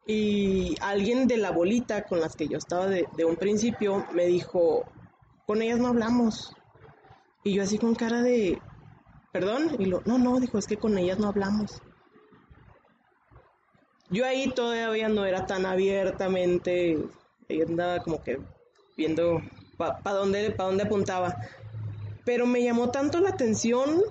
Y 0.05 0.75
alguien 0.79 1.27
de 1.27 1.37
la 1.37 1.49
bolita 1.49 2.03
con 2.03 2.19
las 2.19 2.35
que 2.35 2.47
yo 2.47 2.59
estaba 2.59 2.85
de, 2.85 3.07
de 3.17 3.25
un 3.25 3.35
principio 3.35 4.05
me 4.13 4.27
dijo, 4.27 4.85
con 5.47 5.63
ellas 5.63 5.79
no 5.79 5.87
hablamos. 5.87 6.53
Y 7.49 7.53
yo 7.53 7.63
así 7.63 7.79
con 7.79 7.95
cara 7.95 8.21
de, 8.21 8.61
perdón, 9.33 9.75
y 9.79 9.85
lo, 9.85 10.03
no, 10.05 10.19
no, 10.19 10.39
dijo, 10.39 10.59
es 10.59 10.67
que 10.67 10.77
con 10.77 10.99
ellas 10.99 11.17
no 11.17 11.29
hablamos. 11.29 11.81
Yo 14.11 14.23
ahí 14.23 14.51
todavía 14.51 15.09
no 15.09 15.25
era 15.25 15.47
tan 15.47 15.65
abiertamente, 15.65 16.99
ella 17.47 17.65
andaba 17.67 18.03
como 18.03 18.21
que 18.21 18.39
viendo 18.95 19.41
para 19.77 19.99
dónde, 20.13 20.51
pa 20.51 20.65
dónde 20.65 20.83
apuntaba. 20.83 21.35
Pero 22.23 22.45
me 22.45 22.63
llamó 22.63 22.91
tanto 22.91 23.19
la 23.19 23.29
atención, 23.29 24.03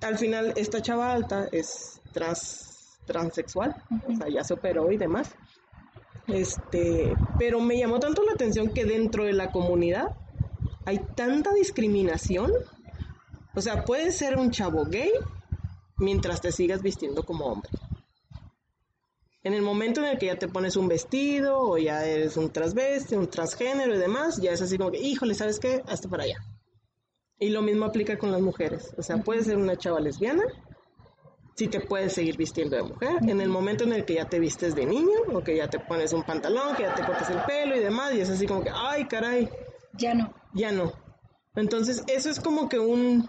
al 0.00 0.16
final 0.16 0.54
esta 0.56 0.80
chava 0.80 1.12
alta 1.12 1.48
es 1.52 2.00
trans, 2.14 2.98
transexual, 3.04 3.76
o 4.08 4.16
sea, 4.16 4.30
ya 4.30 4.42
se 4.42 4.54
operó 4.54 4.90
y 4.90 4.96
demás. 4.96 5.36
Este, 6.28 7.14
pero 7.38 7.60
me 7.60 7.76
llamó 7.76 8.00
tanto 8.00 8.22
la 8.22 8.32
atención 8.32 8.72
que 8.72 8.86
dentro 8.86 9.24
de 9.24 9.34
la 9.34 9.50
comunidad 9.50 10.16
hay 10.86 10.98
tanta 11.14 11.52
discriminación. 11.52 12.52
O 13.56 13.60
sea, 13.60 13.84
puedes 13.84 14.16
ser 14.16 14.36
un 14.36 14.50
chavo 14.50 14.84
gay 14.84 15.10
mientras 15.96 16.40
te 16.40 16.52
sigas 16.52 16.82
vistiendo 16.82 17.24
como 17.24 17.46
hombre. 17.46 17.70
En 19.42 19.54
el 19.54 19.62
momento 19.62 20.00
en 20.00 20.06
el 20.06 20.18
que 20.18 20.26
ya 20.26 20.36
te 20.36 20.48
pones 20.48 20.76
un 20.76 20.88
vestido 20.88 21.58
o 21.58 21.78
ya 21.78 22.04
eres 22.04 22.36
un 22.36 22.52
transveste, 22.52 23.16
un 23.16 23.28
transgénero 23.28 23.94
y 23.94 23.98
demás, 23.98 24.36
ya 24.42 24.52
es 24.52 24.60
así 24.60 24.76
como 24.76 24.90
que, 24.90 24.98
híjole, 24.98 25.34
¿sabes 25.34 25.58
qué? 25.58 25.82
Hasta 25.86 26.08
para 26.08 26.24
allá. 26.24 26.36
Y 27.38 27.50
lo 27.50 27.62
mismo 27.62 27.84
aplica 27.84 28.18
con 28.18 28.30
las 28.30 28.40
mujeres. 28.40 28.92
O 28.98 29.02
sea, 29.02 29.18
puedes 29.18 29.46
ser 29.46 29.56
una 29.56 29.76
chava 29.76 30.00
lesbiana, 30.00 30.42
si 31.54 31.68
te 31.68 31.80
puedes 31.80 32.12
seguir 32.12 32.36
vistiendo 32.36 32.76
de 32.76 32.82
mujer. 32.82 33.16
En 33.26 33.40
el 33.40 33.48
momento 33.48 33.84
en 33.84 33.92
el 33.92 34.04
que 34.04 34.14
ya 34.14 34.28
te 34.28 34.38
vistes 34.38 34.74
de 34.74 34.84
niño, 34.84 35.18
o 35.32 35.40
que 35.42 35.56
ya 35.56 35.68
te 35.68 35.78
pones 35.78 36.12
un 36.12 36.24
pantalón, 36.24 36.74
que 36.76 36.82
ya 36.82 36.94
te 36.94 37.04
cortas 37.04 37.30
el 37.30 37.40
pelo 37.42 37.76
y 37.76 37.80
demás, 37.80 38.14
y 38.14 38.20
es 38.20 38.30
así 38.30 38.46
como 38.46 38.62
que, 38.62 38.70
ay, 38.74 39.06
caray. 39.06 39.48
Ya 39.94 40.12
no 40.12 40.34
ya 40.56 40.72
no. 40.72 40.92
Entonces, 41.54 42.02
eso 42.08 42.30
es 42.30 42.40
como 42.40 42.68
que 42.68 42.78
un... 42.78 43.28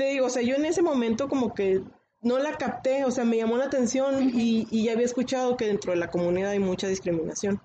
Te 0.00 0.06
digo, 0.06 0.28
o 0.28 0.30
sea, 0.30 0.40
yo 0.40 0.56
en 0.56 0.64
ese 0.64 0.80
momento 0.80 1.28
como 1.28 1.52
que 1.52 1.82
no 2.22 2.38
la 2.38 2.56
capté, 2.56 3.04
o 3.04 3.10
sea, 3.10 3.26
me 3.26 3.36
llamó 3.36 3.58
la 3.58 3.66
atención 3.66 4.30
y, 4.32 4.64
ya 4.82 4.92
había 4.92 5.04
escuchado 5.04 5.58
que 5.58 5.66
dentro 5.66 5.92
de 5.92 5.98
la 5.98 6.08
comunidad 6.08 6.52
hay 6.52 6.58
mucha 6.58 6.88
discriminación 6.88 7.60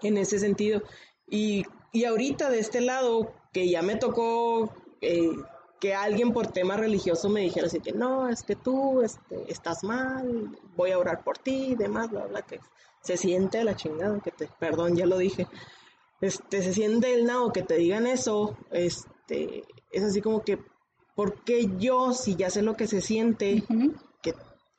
en 0.00 0.16
ese 0.16 0.38
sentido. 0.38 0.80
Y, 1.28 1.64
y 1.90 2.04
ahorita 2.04 2.50
de 2.50 2.60
este 2.60 2.80
lado, 2.80 3.32
que 3.52 3.68
ya 3.68 3.82
me 3.82 3.96
tocó 3.96 4.72
eh, 5.00 5.32
que 5.80 5.92
alguien 5.92 6.32
por 6.32 6.46
tema 6.46 6.76
religioso 6.76 7.28
me 7.28 7.40
dijera 7.40 7.66
así 7.66 7.80
que 7.80 7.90
no, 7.90 8.28
es 8.28 8.44
que 8.44 8.54
tú 8.54 9.02
este, 9.02 9.50
estás 9.50 9.82
mal, 9.82 10.56
voy 10.76 10.92
a 10.92 11.00
orar 11.00 11.24
por 11.24 11.36
ti 11.36 11.70
y 11.72 11.74
demás, 11.74 12.12
bla, 12.12 12.26
bla, 12.26 12.42
que 12.42 12.60
se 13.02 13.16
siente 13.16 13.64
la 13.64 13.74
chingada, 13.74 14.20
que 14.20 14.30
te, 14.30 14.48
perdón, 14.60 14.94
ya 14.94 15.04
lo 15.04 15.18
dije, 15.18 15.48
este, 16.20 16.62
se 16.62 16.72
siente 16.72 17.12
el 17.12 17.24
nao 17.24 17.52
que 17.52 17.62
te 17.62 17.74
digan 17.74 18.06
eso, 18.06 18.56
este, 18.70 19.64
es 19.90 20.04
así 20.04 20.20
como 20.20 20.44
que, 20.44 20.60
¿por 21.20 21.44
qué 21.44 21.68
yo, 21.78 22.14
si 22.14 22.34
ya 22.34 22.48
sé 22.48 22.62
lo 22.62 22.78
que 22.78 22.86
se 22.86 23.02
siente, 23.02 23.62
que, 24.22 24.32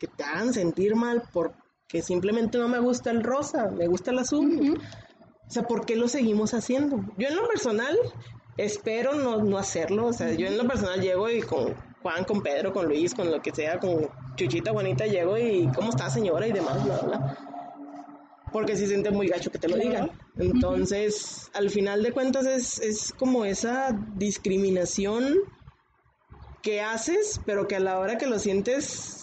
te 0.08 0.24
hagan 0.24 0.52
sentir 0.52 0.96
mal 0.96 1.22
porque 1.32 2.02
simplemente 2.02 2.58
no 2.58 2.68
me 2.68 2.80
gusta 2.80 3.12
el 3.12 3.22
rosa, 3.22 3.70
me 3.70 3.86
gusta 3.86 4.10
el 4.10 4.18
azul? 4.18 4.80
O 5.48 5.52
sea, 5.52 5.62
¿por 5.62 5.86
qué 5.86 5.96
lo 5.96 6.08
seguimos 6.08 6.56
haciendo? 6.56 7.06
Yo 7.20 7.28
en 7.28 7.36
lo 7.36 7.48
personal 7.48 7.96
espero 8.58 9.14
no, 9.14 9.44
no 9.44 9.60
hacerlo, 9.60 10.08
o 10.08 10.14
sea, 10.14 10.32
yo 10.32 10.48
en 10.48 10.58
lo 10.58 10.68
personal 10.68 11.00
llego 11.00 11.30
y 11.30 11.44
con 11.44 11.76
Juan, 12.02 12.24
con 12.24 12.42
Pedro, 12.42 12.74
con 12.74 12.88
Luis, 12.88 13.14
con 13.14 13.30
lo 13.30 13.40
que 13.40 13.52
sea, 13.52 13.78
con 13.78 14.10
Chuchita, 14.36 14.72
Juanita, 14.72 15.06
llego 15.06 15.38
y 15.38 15.70
¿cómo 15.76 15.92
está 15.92 16.10
señora? 16.10 16.48
y 16.48 16.54
demás, 16.54 16.84
bla, 16.84 16.98
bla 17.02 17.38
porque 18.52 18.76
se 18.76 18.88
siente 18.88 19.12
muy 19.12 19.28
gacho 19.28 19.50
que 19.50 19.60
te 19.60 19.70
lo 19.70 19.78
digan. 19.78 20.12
Entonces, 20.38 21.50
al 21.54 21.70
final 21.70 22.04
de 22.04 22.12
cuentas 22.12 22.46
es, 22.46 22.80
es 22.80 23.14
como 23.18 23.46
esa 23.46 23.98
discriminación 24.16 25.38
que 26.62 26.82
haces, 26.82 27.40
pero 27.46 27.68
que 27.68 27.76
a 27.76 27.80
la 27.80 28.00
hora 28.00 28.18
que 28.18 28.28
lo 28.28 28.40
sientes 28.40 29.22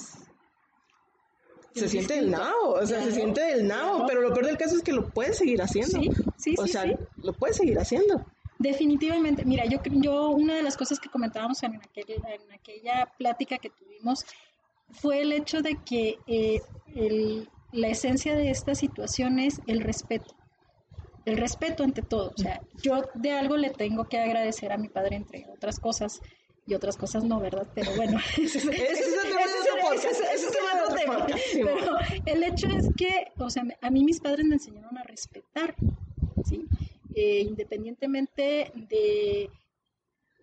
se 1.75 1.89
siente 1.89 2.15
del 2.15 2.31
nao, 2.31 2.73
o 2.73 2.87
sea, 2.87 3.03
se 3.03 3.13
siente 3.13 3.41
del 3.41 3.67
nao, 3.67 4.05
pero 4.07 4.21
lo 4.21 4.33
peor 4.33 4.47
del 4.47 4.57
caso 4.57 4.77
es 4.77 4.83
que 4.83 4.93
lo 4.93 5.09
puedes 5.11 5.39
seguir 5.39 5.63
haciendo. 5.63 6.01
Sí, 6.01 6.11
sí, 6.37 6.55
o 6.59 6.67
sea, 6.67 6.85
lo 7.17 7.33
puedes 7.33 7.57
seguir 7.57 7.79
haciendo. 7.79 8.25
Definitivamente, 8.59 9.45
mira, 9.45 9.65
yo, 9.67 9.79
yo 9.85 10.31
una 10.31 10.57
de 10.57 10.63
las 10.65 10.77
cosas 10.77 10.99
que 10.99 11.09
comentábamos 11.09 11.63
en, 11.63 11.75
en 11.95 12.53
aquella 12.53 13.09
plática 13.17 13.59
que 13.59 13.71
tuvimos 13.71 14.25
fue 14.91 15.23
el 15.23 15.33
hecho 15.33 15.61
de 15.61 15.79
que 15.85 16.19
eh, 16.27 16.61
el, 16.95 17.49
la 17.73 17.89
esencia 17.89 18.35
de 18.35 18.51
esta 18.51 18.75
situación 18.75 19.39
es 19.39 19.61
el 19.67 19.81
respeto. 19.81 20.35
El 21.25 21.37
respeto 21.37 21.85
ante 21.85 22.03
todo. 22.03 22.33
O 22.37 22.41
sea, 22.41 22.61
yo 22.83 23.03
de 23.15 23.33
algo 23.33 23.57
le 23.57 23.71
tengo 23.71 24.05
que 24.09 24.19
agradecer 24.19 24.73
a 24.73 24.79
mi 24.79 24.89
padre, 24.89 25.17
entre 25.17 25.47
otras 25.51 25.79
cosas, 25.79 26.21
y 26.69 26.75
otras 26.75 26.97
cosas 26.97 27.25
no, 27.25 27.41
¿verdad? 27.41 27.67
Pero 27.75 27.95
bueno, 27.97 28.19
ese 28.39 28.59
es 28.59 28.67
otro 30.47 30.95
tema. 30.95 31.27
Pero 31.53 31.97
el 32.27 32.43
hecho 32.43 32.67
es 32.69 32.91
que, 32.97 33.33
o 33.39 33.49
sea, 33.49 33.65
a 33.81 33.91
mí 33.91 34.05
mis 34.05 34.21
padres 34.21 34.45
me 34.47 34.57
enseñaron 34.57 34.97
a 34.99 35.03
respetar, 35.03 35.75
¿sí? 36.45 36.67
Eh, 37.15 37.41
independientemente 37.41 38.71
de 38.75 39.51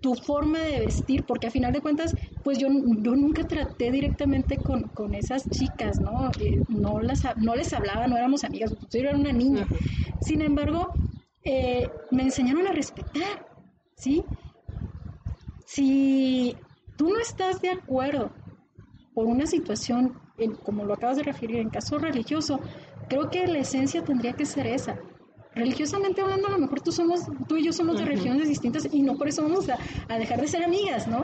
tu 0.02 0.16
forma 0.16 0.60
de 0.60 0.82
vestir, 0.82 1.24
porque 1.24 1.48
a 1.48 1.52
final 1.52 1.72
de 1.72 1.82
cuentas, 1.82 2.16
pues 2.44 2.58
yo, 2.58 2.68
yo 2.70 3.16
nunca 3.16 3.48
traté 3.48 3.92
directamente 3.92 4.58
con, 4.58 4.84
con 4.90 5.16
esas 5.16 5.50
chicas, 5.50 6.00
¿no? 6.00 6.32
Eh, 6.40 6.62
no, 6.68 7.00
las, 7.02 7.24
no 7.38 7.56
les 7.56 7.72
hablaba, 7.74 8.08
no 8.08 8.18
éramos 8.18 8.44
amigas, 8.44 8.74
yo 8.92 9.00
era 9.00 9.16
una 9.16 9.32
niña. 9.32 9.68
Sin 10.22 10.42
embargo, 10.42 10.92
eh, 11.44 11.88
me 12.12 12.24
enseñaron 12.24 12.68
a 12.68 12.72
respetar, 12.72 13.48
¿sí? 13.96 14.24
Si 15.66 16.56
tú 16.96 17.10
no 17.10 17.20
estás 17.20 17.62
de 17.62 17.70
acuerdo 17.70 18.32
por 19.14 19.26
una 19.26 19.46
situación, 19.46 20.20
como 20.64 20.86
lo 20.86 20.94
acabas 20.94 21.18
de 21.18 21.24
referir, 21.24 21.58
en 21.58 21.70
caso 21.70 21.98
religioso, 21.98 22.60
creo 23.10 23.30
que 23.30 23.48
la 23.48 23.60
esencia 23.60 24.04
tendría 24.04 24.34
que 24.34 24.46
ser 24.46 24.68
esa, 24.68 24.98
religiosamente 25.56 26.22
hablando, 26.22 26.48
a 26.48 26.52
lo 26.52 26.60
mejor 26.60 26.82
tú, 26.82 26.92
somos, 26.92 27.22
tú 27.48 27.56
y 27.56 27.64
yo 27.64 27.74
somos 27.74 27.98
de 27.98 28.06
regiones 28.06 28.50
distintas 28.50 28.88
y 28.92 29.02
no 29.02 29.16
por 29.16 29.30
eso 29.30 29.42
vamos 29.42 29.68
a, 29.70 30.18
dejar 30.18 30.42
de 30.42 30.48
ser 30.48 30.64
amigas, 30.64 31.08
¿no? 31.08 31.24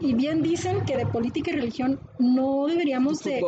Y 0.00 0.14
bien 0.14 0.42
dicen 0.42 0.84
que 0.84 0.96
de 0.96 1.06
política 1.06 1.50
y 1.50 1.54
religión 1.54 1.98
no 2.18 2.66
deberíamos 2.66 3.20
de... 3.24 3.40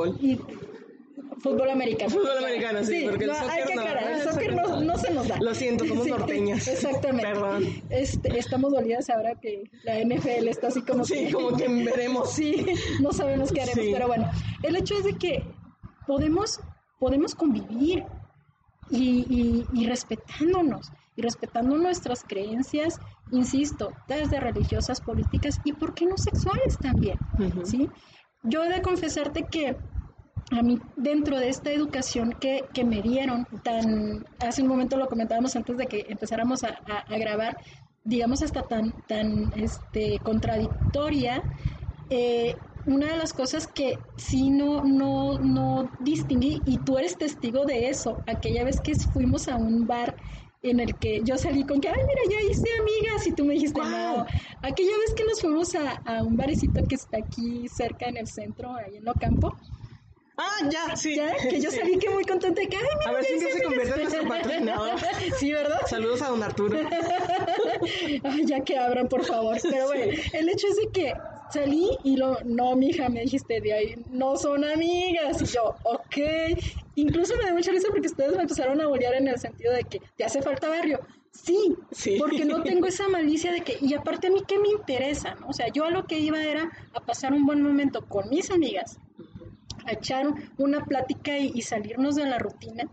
fútbol 1.41 1.71
americano. 1.71 2.11
Fútbol 2.11 2.39
americano, 2.39 2.85
sí, 2.85 3.07
porque 3.09 3.25
el 3.25 3.35
soccer, 3.35 3.51
hay 3.51 3.65
que 3.65 3.75
no, 3.75 3.83
el 3.83 4.23
soccer 4.23 4.55
no, 4.55 4.99
se 4.99 5.13
nos 5.13 5.29
da. 5.29 5.39
Lo 5.41 5.55
siento, 5.55 5.87
somos 5.87 6.07
norteñas. 6.07 6.69
Exactamente. 6.69 7.27
Perdón. 7.27 7.65
Este, 7.91 8.39
estamos 8.39 8.73
dolidas 8.73 9.11
ahora 9.11 9.35
que 9.41 9.71
la 9.85 9.99
NFL 9.99 10.49
está 10.49 10.69
así 10.69 10.83
como 10.83 11.05
sí, 11.05 11.27
que... 11.27 11.33
como 11.33 11.57
que 11.57 11.69
veremos. 11.69 12.31
Sí, 12.41 12.65
no 13.01 13.13
sabemos 13.13 13.53
qué 13.53 13.63
haremos, 13.63 13.87
pero 13.93 14.07
bueno. 14.07 14.31
El 14.63 14.77
hecho 14.77 14.95
es 14.95 15.05
de 15.05 15.15
que 15.15 15.43
podemos, 16.07 16.61
podemos 16.99 17.35
convivir, 17.35 18.05
y, 18.91 19.87
respetándonos 19.87 20.91
y 21.17 21.23
respetando 21.23 21.77
nuestras 21.77 22.25
creencias, 22.25 22.99
insisto, 23.31 23.93
desde 24.09 24.41
religiosas, 24.41 25.01
políticas 25.01 25.61
y, 25.65 25.73
¿por 25.73 25.95
qué 25.95 26.07
no 26.07 26.17
sexuales 26.17 26.79
también? 26.79 27.19
¿sí? 27.65 27.89
Yo 28.43 28.65
he 28.65 28.73
de 28.73 28.83
confesarte 28.83 29.47
que 29.51 29.77
a 30.51 30.63
mí 30.63 30.79
dentro 30.97 31.39
de 31.39 31.49
esta 31.49 31.71
educación 31.71 32.35
que, 32.41 32.65
que, 32.73 32.85
me 32.85 33.03
dieron, 33.03 33.47
tan, 33.63 34.27
hace 34.41 34.63
un 34.63 34.69
momento 34.69 34.97
lo 34.97 35.09
comentábamos 35.09 35.55
antes 35.57 35.77
de 35.77 35.87
que 35.87 36.07
empezáramos 36.09 36.65
a, 36.65 36.81
a, 37.09 37.19
grabar, 37.19 37.57
digamos 38.05 38.43
hasta 38.43 38.63
tan, 38.63 38.93
tan 39.07 39.53
este, 39.57 40.19
contradictoria, 40.19 41.43
eh, 42.11 42.57
una 42.87 43.13
de 43.13 43.19
las 43.19 43.33
cosas 43.33 43.67
que 43.67 43.99
sí 44.17 44.51
no, 44.51 44.83
no, 44.85 45.39
no 45.39 45.91
distinguí, 46.01 46.61
y 46.67 46.79
tú 46.79 46.99
eres 46.99 47.17
testigo 47.17 47.65
de 47.65 47.89
eso, 47.89 48.19
aquella 48.27 48.65
vez 48.65 48.81
que 48.81 48.95
fuimos 48.95 49.49
a 49.49 49.57
un 49.57 49.87
bar 49.87 50.17
en 50.63 50.81
el 50.81 50.95
que 50.97 51.23
yo 51.25 51.37
salí 51.37 51.65
con 51.65 51.81
que, 51.81 51.89
ay, 51.89 51.95
mira, 52.07 52.21
ya 52.29 52.51
hice 52.51 52.69
amigas, 52.81 53.27
y 53.27 53.33
tú 53.33 53.45
me 53.45 53.55
dijiste, 53.55 53.81
no, 53.81 54.27
aquella 54.63 54.99
vez 54.99 55.15
que 55.17 55.25
nos 55.25 55.41
fuimos 55.41 55.75
a, 55.75 55.93
a, 56.05 56.23
un 56.23 56.37
barecito 56.37 56.83
que 56.89 56.97
está 56.97 57.19
aquí 57.19 57.69
cerca 57.69 58.07
en 58.07 58.17
el 58.17 58.27
centro, 58.27 58.75
ahí 58.75 58.97
en 58.97 59.09
Ocampo, 59.09 59.57
Ah, 60.43 60.67
ya, 60.71 60.97
sí. 60.97 61.17
¿Ya? 61.17 61.35
Que 61.37 61.61
yo 61.61 61.71
salí 61.71 61.99
que 61.99 62.09
muy 62.09 62.25
contenta 62.25 62.63
que, 62.63 62.75
ay, 62.75 62.83
mira, 62.99 63.11
A 63.11 63.13
ver 63.13 63.25
si 63.27 63.39
se 63.39 63.63
convierte 63.63 63.95
en 63.95 64.01
nuestro 64.01 64.27
patrocinador. 64.27 64.99
Sí, 65.39 65.53
¿verdad? 65.53 65.81
Saludos 65.87 66.23
a 66.23 66.29
don 66.29 66.43
Arturo. 66.43 66.79
ay, 68.25 68.47
ya 68.47 68.61
que 68.61 68.79
abran, 68.79 69.07
por 69.09 69.23
favor. 69.23 69.59
Pero 69.63 69.89
bueno, 69.89 70.13
el 70.33 70.49
hecho 70.49 70.67
es 70.69 70.77
de 70.77 70.89
que 70.93 71.13
salí 71.53 71.91
y 72.05 72.17
lo, 72.17 72.39
no, 72.45 72.75
mija, 72.75 73.11
me 73.11 73.21
dijiste 73.21 73.61
de 73.61 73.73
ahí, 73.75 73.95
no 74.09 74.37
son 74.39 74.65
amigas. 74.65 75.43
Y 75.43 75.45
yo, 75.45 75.75
ok. 75.83 76.17
Incluso 76.95 77.37
me 77.37 77.45
da 77.45 77.53
mucha 77.53 77.71
risa 77.71 77.89
porque 77.91 78.07
ustedes 78.07 78.35
me 78.35 78.43
empezaron 78.43 78.81
a 78.81 78.87
bolear 78.87 79.15
en 79.15 79.29
el 79.29 79.39
sentido 79.39 79.75
de 79.75 79.85
que 79.85 80.01
te 80.17 80.25
hace 80.25 80.41
falta 80.41 80.71
barrio. 80.71 81.01
Sí, 81.33 81.77
sí, 81.93 82.17
porque 82.19 82.45
no 82.45 82.63
tengo 82.63 82.87
esa 82.87 83.09
malicia 83.09 83.53
de 83.53 83.61
que, 83.61 83.77
y 83.81 83.95
aparte 83.95 84.27
a 84.27 84.31
mí, 84.31 84.43
¿qué 84.49 84.59
me 84.59 84.69
interesa? 84.69 85.37
O 85.47 85.53
sea, 85.53 85.69
yo 85.69 85.85
a 85.85 85.91
lo 85.91 86.07
que 86.07 86.19
iba 86.19 86.43
era 86.43 86.71
a 86.93 87.01
pasar 87.01 87.33
un 87.33 87.47
buen 87.47 87.63
momento 87.63 88.05
con 88.09 88.29
mis 88.29 88.51
amigas, 88.51 88.99
a 89.87 89.93
echar 89.93 90.27
una 90.59 90.85
plática 90.85 91.39
y, 91.39 91.61
salirnos 91.63 92.17
de 92.17 92.27
la 92.27 92.39
rutina. 92.39 92.85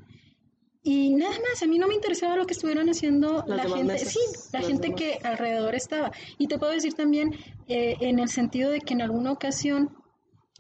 Y 0.84 1.16
nada 1.16 1.36
más, 1.40 1.62
a 1.62 1.68
mí 1.68 1.78
no 1.78 1.88
me 1.88 1.96
interesaba 1.96 2.38
lo 2.38 2.46
que 2.46 2.54
estuvieran 2.54 2.88
haciendo 2.90 3.44
la 3.46 3.64
gente, 3.64 3.98
sí, 4.00 4.20
la 4.54 4.62
gente 4.62 4.94
que 4.94 5.20
alrededor 5.24 5.76
estaba. 5.76 6.12
Y 6.38 6.48
te 6.48 6.58
puedo 6.58 6.72
decir 6.72 6.94
también 6.94 7.36
eh, 7.68 7.96
en 8.00 8.20
el 8.20 8.30
sentido 8.30 8.72
de 8.72 8.80
que 8.80 8.94
en 8.94 9.02
alguna 9.02 9.34
ocasión, 9.34 9.98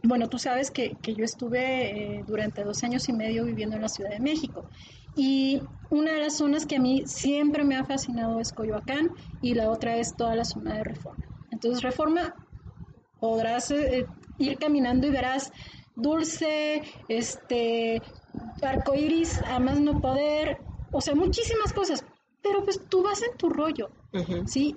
bueno, 0.03 0.27
tú 0.27 0.37
sabes 0.37 0.69
que, 0.69 0.97
que 1.01 1.13
yo 1.13 1.23
estuve 1.23 2.17
eh, 2.17 2.23
durante 2.27 2.63
dos 2.63 2.83
años 2.83 3.07
y 3.07 3.13
medio 3.13 3.45
viviendo 3.45 3.77
en 3.77 3.83
la 3.83 3.89
Ciudad 3.89 4.09
de 4.09 4.19
México. 4.19 4.69
Y 5.15 5.61
una 5.89 6.11
de 6.11 6.19
las 6.19 6.37
zonas 6.37 6.65
que 6.65 6.75
a 6.75 6.79
mí 6.79 7.03
siempre 7.05 7.63
me 7.63 7.75
ha 7.75 7.85
fascinado 7.85 8.39
es 8.39 8.53
Coyoacán 8.53 9.11
y 9.41 9.55
la 9.55 9.71
otra 9.71 9.97
es 9.97 10.15
toda 10.15 10.35
la 10.35 10.45
zona 10.45 10.75
de 10.75 10.83
Reforma. 10.83 11.25
Entonces, 11.51 11.81
Reforma, 11.81 12.35
podrás 13.19 13.71
eh, 13.71 14.05
ir 14.37 14.57
caminando 14.57 15.07
y 15.07 15.09
verás 15.09 15.51
dulce, 15.97 16.83
este, 17.07 18.01
arcoiris 18.61 19.41
a 19.41 19.59
más 19.59 19.79
no 19.79 19.99
poder, 19.99 20.61
o 20.91 21.01
sea, 21.01 21.15
muchísimas 21.15 21.73
cosas, 21.73 22.05
pero 22.41 22.63
pues 22.63 22.79
tú 22.87 23.03
vas 23.03 23.21
en 23.23 23.35
tu 23.37 23.49
rollo, 23.49 23.89
¿sí? 24.45 24.75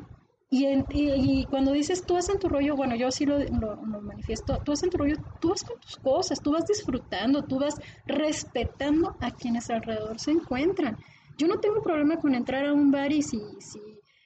Y, 0.52 0.66
y, 0.90 1.44
cuando 1.44 1.70
dices 1.70 2.04
tú 2.04 2.14
vas 2.14 2.28
en 2.28 2.40
tu 2.40 2.48
rollo, 2.48 2.74
bueno, 2.74 2.96
yo 2.96 3.06
así 3.06 3.24
lo, 3.24 3.38
lo, 3.38 3.76
manifiesto, 4.00 4.58
tú 4.64 4.72
vas 4.72 4.82
en 4.82 4.90
tu 4.90 4.98
rollo, 4.98 5.14
tú 5.40 5.50
vas 5.50 5.62
con 5.62 5.78
tus 5.78 5.96
cosas, 5.98 6.40
tú 6.42 6.50
vas 6.50 6.66
disfrutando, 6.66 7.44
tú 7.44 7.60
vas 7.60 7.76
respetando 8.04 9.14
a 9.20 9.30
quienes 9.30 9.70
alrededor 9.70 10.18
se 10.18 10.32
encuentran. 10.32 10.98
Yo 11.38 11.46
no 11.46 11.60
tengo 11.60 11.80
problema 11.82 12.16
con 12.16 12.34
entrar 12.34 12.66
a 12.66 12.72
un 12.72 12.90
bar 12.90 13.12
y 13.12 13.22
si, 13.22 13.40
si 13.60 13.80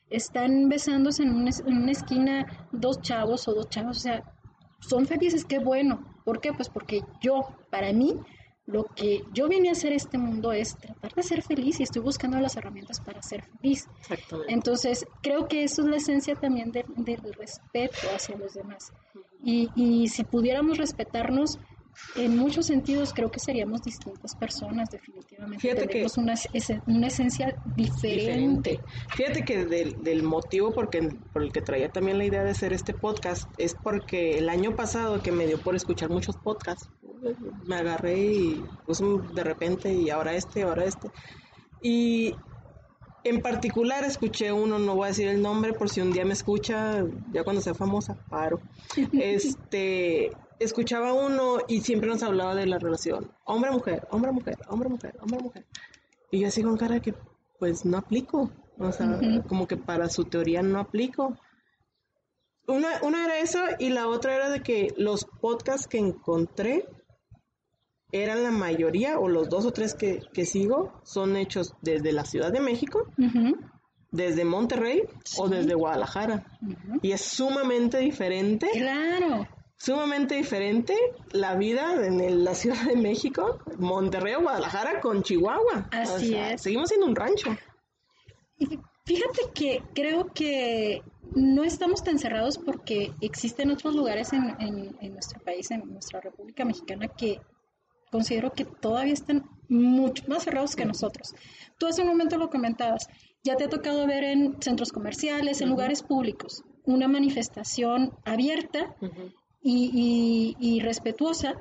están 0.09 0.71
besándose 0.71 1.25
en 1.25 1.35
una, 1.35 1.51
en 1.67 1.77
una 1.77 1.93
esquina 1.93 2.69
dos 2.73 3.03
chavos 3.03 3.47
o 3.47 3.53
dos 3.53 3.69
chavos, 3.69 3.99
o 3.99 4.01
sea, 4.01 4.25
son 4.81 5.05
felices, 5.07 5.45
qué 5.45 5.59
bueno. 5.59 6.14
¿Por 6.25 6.41
qué? 6.41 6.53
Pues 6.53 6.69
porque 6.69 7.03
yo, 7.21 7.49
para 7.71 7.93
mí, 7.93 8.19
lo 8.67 8.85
que 8.85 9.23
yo 9.33 9.47
vine 9.47 9.69
a 9.69 9.73
hacer 9.73 9.93
este 9.93 10.17
mundo 10.17 10.53
es 10.53 10.77
tratar 10.79 11.13
de 11.13 11.23
ser 11.23 11.43
feliz 11.43 11.81
y 11.81 11.83
estoy 11.83 12.01
buscando 12.01 12.41
las 12.41 12.57
herramientas 12.57 13.01
para 13.01 13.23
ser 13.23 13.43
feliz. 13.43 13.89
Entonces, 14.49 15.07
creo 15.23 15.49
que 15.49 15.65
eso 15.65 15.83
es 15.83 15.89
la 15.89 15.97
esencia 15.97 16.35
también 16.35 16.73
del 16.73 17.35
respeto 17.35 18.09
hacia 18.15 18.37
los 18.37 18.55
demás. 18.55 18.93
Y, 19.45 19.69
y 19.77 20.09
si 20.09 20.25
pudiéramos 20.25 20.79
respetarnos, 20.79 21.59
en 22.17 22.37
muchos 22.37 22.67
sentidos 22.67 23.13
creo 23.13 23.31
que 23.31 23.41
seríamos 23.41 23.83
distintas 23.83 24.35
personas, 24.37 24.89
definitivamente. 24.91 25.61
Fíjate 25.61 25.89
que 25.89 26.07
una, 26.17 26.35
una 26.87 27.07
esencia 27.07 27.57
diferente. 27.77 28.81
Fíjate 29.17 29.45
que 29.45 29.65
del, 29.65 30.03
del 30.03 30.23
motivo 30.23 30.73
porque, 30.73 31.09
por 31.33 31.43
el 31.43 31.53
que 31.53 31.61
traía 31.61 31.89
también 31.89 32.19
la 32.19 32.25
idea 32.25 32.45
de 32.45 32.51
hacer 32.51 32.73
este 32.73 32.95
podcast 32.95 33.49
es 33.59 33.75
porque 33.75 34.39
el 34.39 34.49
año 34.49 34.77
pasado 34.77 35.23
que 35.23 35.33
me 35.33 35.47
dio 35.47 35.61
por 35.61 35.75
escuchar 35.75 36.11
muchos 36.11 36.37
podcasts, 36.37 36.89
me 37.67 37.77
agarré 37.77 38.19
y 38.19 38.65
pues 38.87 39.01
de 39.35 39.45
repente 39.45 39.93
y 39.93 40.11
ahora 40.11 40.35
este, 40.35 40.63
ahora 40.63 40.85
este. 40.85 41.11
Y 41.83 42.35
en 43.25 43.41
particular 43.41 44.05
escuché 44.05 44.53
uno, 44.53 44.79
no 44.79 44.95
voy 44.95 45.07
a 45.07 45.09
decir 45.09 45.29
el 45.29 45.43
nombre 45.43 45.73
por 45.73 45.89
si 45.89 46.01
un 46.01 46.13
día 46.13 46.25
me 46.25 46.35
escucha, 46.35 47.05
ya 47.33 47.43
cuando 47.43 47.63
sea 47.63 47.75
famosa, 47.75 48.17
paro. 48.29 48.61
Este, 49.13 50.31
escuchaba 50.59 51.13
uno 51.13 51.59
y 51.69 51.81
siempre 51.81 52.09
nos 52.09 52.23
hablaba 52.23 52.55
de 52.55 52.67
la 52.67 52.79
relación 52.79 53.31
hombre-mujer, 53.45 54.07
hombre-mujer, 54.11 54.59
hombre-mujer, 54.69 55.17
hombre-mujer. 55.21 55.67
Y 56.31 56.41
yo 56.41 56.49
así 56.49 56.63
con 56.63 56.77
cara 56.77 57.01
que, 57.01 57.15
pues 57.59 57.85
no 57.85 57.99
aplico. 57.99 58.51
O 58.79 58.91
sea, 58.91 59.21
como 59.49 59.69
que 59.69 59.77
para 59.77 60.09
su 60.09 60.25
teoría 60.25 60.63
no 60.63 60.81
aplico. 60.81 61.39
Una, 62.67 62.89
una 63.03 63.25
era 63.25 63.39
eso 63.39 63.61
y 63.79 63.91
la 63.91 64.09
otra 64.09 64.35
era 64.35 64.51
de 64.51 64.63
que 64.63 64.89
los 64.97 65.27
podcasts 65.41 65.87
que 65.87 65.99
encontré 65.99 66.89
eran 68.11 68.43
la 68.43 68.51
mayoría, 68.51 69.19
o 69.19 69.29
los 69.29 69.49
dos 69.49 69.67
o 69.67 69.73
tres 69.73 69.95
que, 69.95 70.45
sigo, 70.45 71.01
son 71.03 71.37
hechos 71.37 71.75
desde 71.83 72.13
la 72.13 72.25
Ciudad 72.25 72.53
de 72.53 72.61
México, 72.61 73.09
desde 74.11 74.45
Monterrey 74.45 75.03
o 75.37 75.49
desde 75.49 75.75
Guadalajara. 75.75 76.47
Y 77.03 77.13
es 77.13 77.21
sumamente 77.21 77.99
diferente. 77.99 78.69
Claro 78.73 79.47
sumamente 79.85 80.35
diferente 80.35 80.97
la 81.33 81.57
vida 81.57 81.95
en 82.07 82.43
la 82.43 82.55
Ciudad 82.55 82.83
de 82.87 82.97
México, 82.97 83.59
Monterrey 83.79 84.35
o 84.35 84.41
Guadalajara 84.41 85.01
con 85.01 85.23
Chihuahua. 85.23 85.89
Así 85.91 86.35
es. 86.35 86.63
Seguimos 86.63 86.89
siendo 86.89 87.07
un 87.07 87.15
rancho. 87.15 87.55
Fíjate 89.05 89.41
que 89.55 89.83
creo 89.95 90.33
que 90.33 91.03
no 91.35 91.65
estamos 91.65 92.03
tan 92.03 92.19
cerrados 92.19 92.57
porque 92.57 93.13
existen 93.21 93.71
otros 93.71 93.95
lugares 93.95 94.33
en, 94.33 94.57
en, 94.59 95.13
nuestro 95.13 95.39
país, 95.43 95.71
en 95.71 95.93
nuestra 95.93 96.21
República 96.21 96.65
Mexicana, 96.65 97.09
que 97.09 97.41
considero 98.11 98.53
que 98.53 98.65
todavía 98.65 99.13
están 99.13 99.45
mucho 99.69 100.25
más 100.29 100.45
cerrados 100.45 100.77
que 100.77 100.87
nosotros. 100.87 101.35
Tú 101.77 101.87
hace 101.87 102.01
un 102.01 102.09
momento 102.09 102.39
lo 102.39 102.49
comentabas, 102.49 103.09
ya 103.43 103.57
te 103.57 103.65
ha 103.65 103.69
tocado 103.69 104.07
ver 104.07 104.25
en 104.25 104.57
centros 104.63 104.93
comerciales, 104.93 105.61
en 105.61 105.69
lugares 105.69 106.03
públicos, 106.03 106.65
una 106.85 107.09
manifestación 107.09 108.13
abierta 108.25 108.97
y, 109.65 110.81
respetuosa 110.81 111.55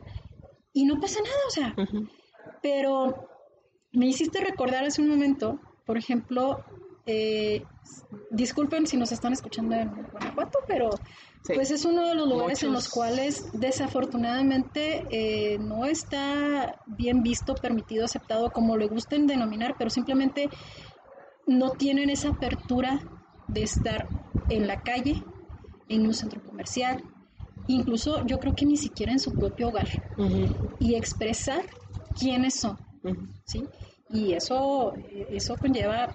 y 0.74 0.86
no 0.86 1.00
pasa 1.00 1.20
nada, 1.22 1.36
o 1.48 1.52
sea. 1.52 1.76
Pero 2.62 3.30
me 3.92 4.08
hiciste 4.08 4.42
recordar 4.42 4.84
hace 4.84 5.02
un 5.02 5.10
momento, 5.10 5.60
por 5.86 5.98
ejemplo, 5.98 6.64
eh, 7.06 7.64
disculpen 8.30 8.88
si 8.88 8.98
nos 8.98 9.12
están 9.12 9.34
escuchando 9.34 9.76
en 9.76 9.90
Guanajuato, 10.12 10.60
pero 10.68 10.90
pues 11.46 11.72
es 11.72 11.84
uno 11.84 12.08
de 12.08 12.16
los 12.16 12.28
lugares 12.28 12.64
en 12.64 12.72
los 12.72 12.88
cuales 12.88 13.50
desafortunadamente 13.54 15.06
eh, 15.10 15.58
no 15.60 15.86
está 15.86 16.80
bien 16.86 17.22
visto, 17.22 17.56
permitido, 17.56 18.06
aceptado, 18.06 18.52
como 18.52 18.78
le 18.78 18.88
gusten 18.88 19.28
denominar, 19.28 19.76
pero 19.78 19.90
simplemente 19.90 20.50
no 21.46 21.72
tienen 21.72 22.10
esa 22.10 22.30
apertura 22.30 23.02
de 23.48 23.64
estar 23.64 24.08
en 24.50 24.68
la 24.68 24.82
calle, 24.82 25.22
en 25.90 26.06
un 26.06 26.14
centro 26.14 26.42
comercial, 26.42 27.04
incluso 27.68 28.26
yo 28.26 28.40
creo 28.40 28.56
que 28.56 28.66
ni 28.66 28.78
siquiera 28.78 29.12
en 29.12 29.20
su 29.20 29.38
propio 29.38 29.70
hogar, 29.70 29.88
y 30.80 30.96
expresar 30.96 31.64
quiénes 32.20 32.56
son, 32.56 32.78
¿sí? 33.46 33.64
Y 34.10 34.34
eso, 34.34 34.94
eso 35.30 35.56
conlleva 35.58 36.14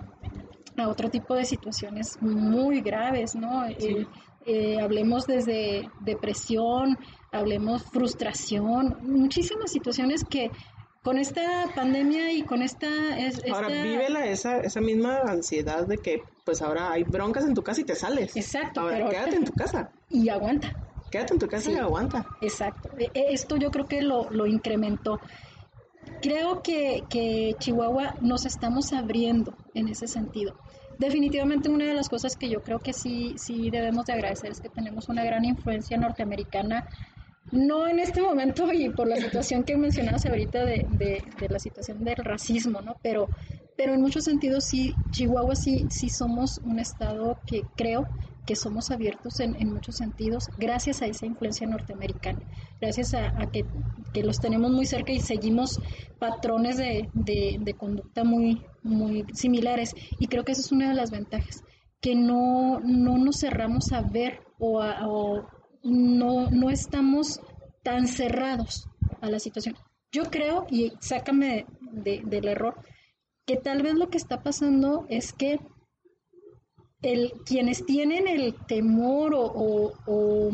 a 0.76 0.88
otro 0.88 1.10
tipo 1.10 1.34
de 1.34 1.44
situaciones 1.44 2.16
muy 2.20 2.80
graves, 2.80 3.34
¿no? 3.34 3.66
Eh, 3.66 4.06
eh, 4.46 4.80
hablemos 4.80 5.26
desde 5.26 5.90
depresión, 6.00 6.96
hablemos 7.32 7.82
frustración, 7.82 8.96
muchísimas 9.02 9.70
situaciones 9.70 10.24
que 10.24 10.50
con 11.02 11.18
esta 11.18 11.66
pandemia 11.74 12.32
y 12.32 12.42
con 12.42 12.62
esta... 12.62 12.88
Ahora 13.52 13.68
vive 13.68 14.06
esa, 14.30 14.60
esa 14.60 14.80
misma 14.80 15.20
ansiedad 15.20 15.86
de 15.86 15.98
que 15.98 16.22
pues 16.44 16.62
ahora 16.62 16.92
hay 16.92 17.04
broncas 17.04 17.44
en 17.44 17.54
tu 17.54 17.62
casa 17.62 17.80
y 17.80 17.84
te 17.84 17.94
sales. 17.94 18.36
Exacto. 18.36 18.86
pero 18.88 19.10
quédate 19.10 19.36
en 19.36 19.44
tu 19.44 19.52
casa. 19.52 19.90
Y 20.08 20.28
aguanta. 20.28 20.74
Quédate 21.10 21.34
en 21.34 21.38
tu 21.38 21.48
casa 21.48 21.70
y 21.70 21.76
aguanta. 21.76 22.26
Exacto. 22.40 22.90
E, 22.98 23.10
e, 23.14 23.32
esto 23.32 23.56
yo 23.56 23.70
creo 23.70 23.86
que 23.86 24.02
lo, 24.02 24.30
lo 24.30 24.46
incrementó. 24.46 25.20
Creo 26.20 26.62
que, 26.62 27.04
que 27.08 27.54
Chihuahua 27.58 28.14
nos 28.20 28.46
estamos 28.46 28.92
abriendo 28.92 29.54
en 29.74 29.88
ese 29.88 30.06
sentido. 30.06 30.54
Definitivamente 30.98 31.68
una 31.68 31.86
de 31.86 31.94
las 31.94 32.08
cosas 32.08 32.36
que 32.36 32.48
yo 32.48 32.62
creo 32.62 32.80
que 32.80 32.92
sí, 32.92 33.34
sí 33.38 33.70
debemos 33.70 34.06
de 34.06 34.14
agradecer 34.14 34.50
es 34.50 34.60
que 34.60 34.68
tenemos 34.68 35.08
una 35.08 35.24
gran 35.24 35.44
influencia 35.44 35.96
norteamericana 35.96 36.84
no 37.50 37.86
en 37.88 37.98
este 37.98 38.20
momento 38.20 38.70
y 38.72 38.90
por 38.90 39.08
la 39.08 39.16
situación 39.16 39.64
que 39.64 39.76
mencionabas 39.76 40.26
ahorita 40.26 40.64
de, 40.64 40.86
de, 40.90 41.22
de, 41.40 41.48
la 41.48 41.58
situación 41.58 42.04
del 42.04 42.16
racismo, 42.16 42.80
¿no? 42.82 42.96
Pero, 43.02 43.28
pero 43.76 43.94
en 43.94 44.02
muchos 44.02 44.24
sentidos 44.24 44.64
sí, 44.64 44.94
Chihuahua 45.10 45.54
sí, 45.54 45.86
sí 45.88 46.08
somos 46.10 46.58
un 46.58 46.78
estado 46.78 47.38
que 47.46 47.64
creo 47.76 48.06
que 48.48 48.56
somos 48.56 48.90
abiertos 48.90 49.40
en, 49.40 49.56
en 49.56 49.74
muchos 49.74 49.96
sentidos 49.96 50.48
gracias 50.56 51.02
a 51.02 51.06
esa 51.06 51.26
influencia 51.26 51.66
norteamericana, 51.66 52.40
gracias 52.80 53.12
a, 53.12 53.30
que, 53.52 53.66
que, 54.14 54.22
los 54.22 54.40
tenemos 54.40 54.70
muy 54.70 54.86
cerca 54.86 55.12
y 55.12 55.20
seguimos 55.20 55.78
patrones 56.18 56.78
de, 56.78 57.10
de, 57.12 57.58
de 57.60 57.74
conducta 57.74 58.24
muy, 58.24 58.62
muy 58.82 59.26
similares. 59.34 59.94
Y 60.18 60.28
creo 60.28 60.44
que 60.44 60.52
esa 60.52 60.62
es 60.62 60.72
una 60.72 60.88
de 60.88 60.94
las 60.94 61.10
ventajas, 61.10 61.62
que 62.00 62.14
no, 62.14 62.80
no 62.80 63.18
nos 63.18 63.40
cerramos 63.40 63.92
a 63.92 64.00
ver 64.00 64.40
o, 64.58 64.80
o 64.80 65.46
no, 65.82 66.48
no 66.50 66.70
estamos 66.70 67.42
tan 67.82 68.08
cerrados 68.08 68.88
a 69.20 69.28
la 69.28 69.40
situación. 69.40 69.76
Yo 70.10 70.30
creo, 70.30 70.66
y 70.70 70.94
sácame 71.00 71.66
del 71.92 72.48
error, 72.48 72.76
que 73.44 73.56
tal 73.56 73.82
vez 73.82 73.94
lo 73.94 74.08
que 74.08 74.16
está 74.16 74.42
pasando 74.42 75.04
es 75.10 75.34
que 75.34 75.60
el, 77.02 77.32
quienes 77.44 77.84
tienen 77.86 78.26
el 78.28 78.54
temor 78.66 79.32
o, 79.34 80.50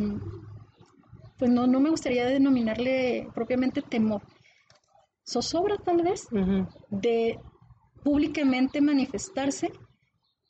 pues 1.38 1.50
no, 1.50 1.66
no 1.66 1.80
me 1.80 1.90
gustaría 1.90 2.26
denominarle 2.26 3.28
propiamente 3.34 3.82
temor, 3.82 4.22
zozobra 5.26 5.76
tal 5.78 6.02
vez, 6.02 6.28
de 6.90 7.38
públicamente 8.02 8.80
manifestarse, 8.80 9.72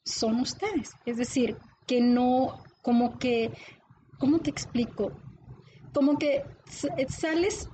son 0.04 0.40
ustedes. 0.40 0.92
Es 1.06 1.16
decir, 1.16 1.56
que 1.86 2.00
no, 2.00 2.62
como 2.82 3.18
que 3.18 3.50
¿cómo 4.18 4.38
te 4.38 4.50
explico? 4.50 5.12
Como 5.92 6.18
que 6.18 6.36
eh, 6.96 7.06
sales 7.08 7.68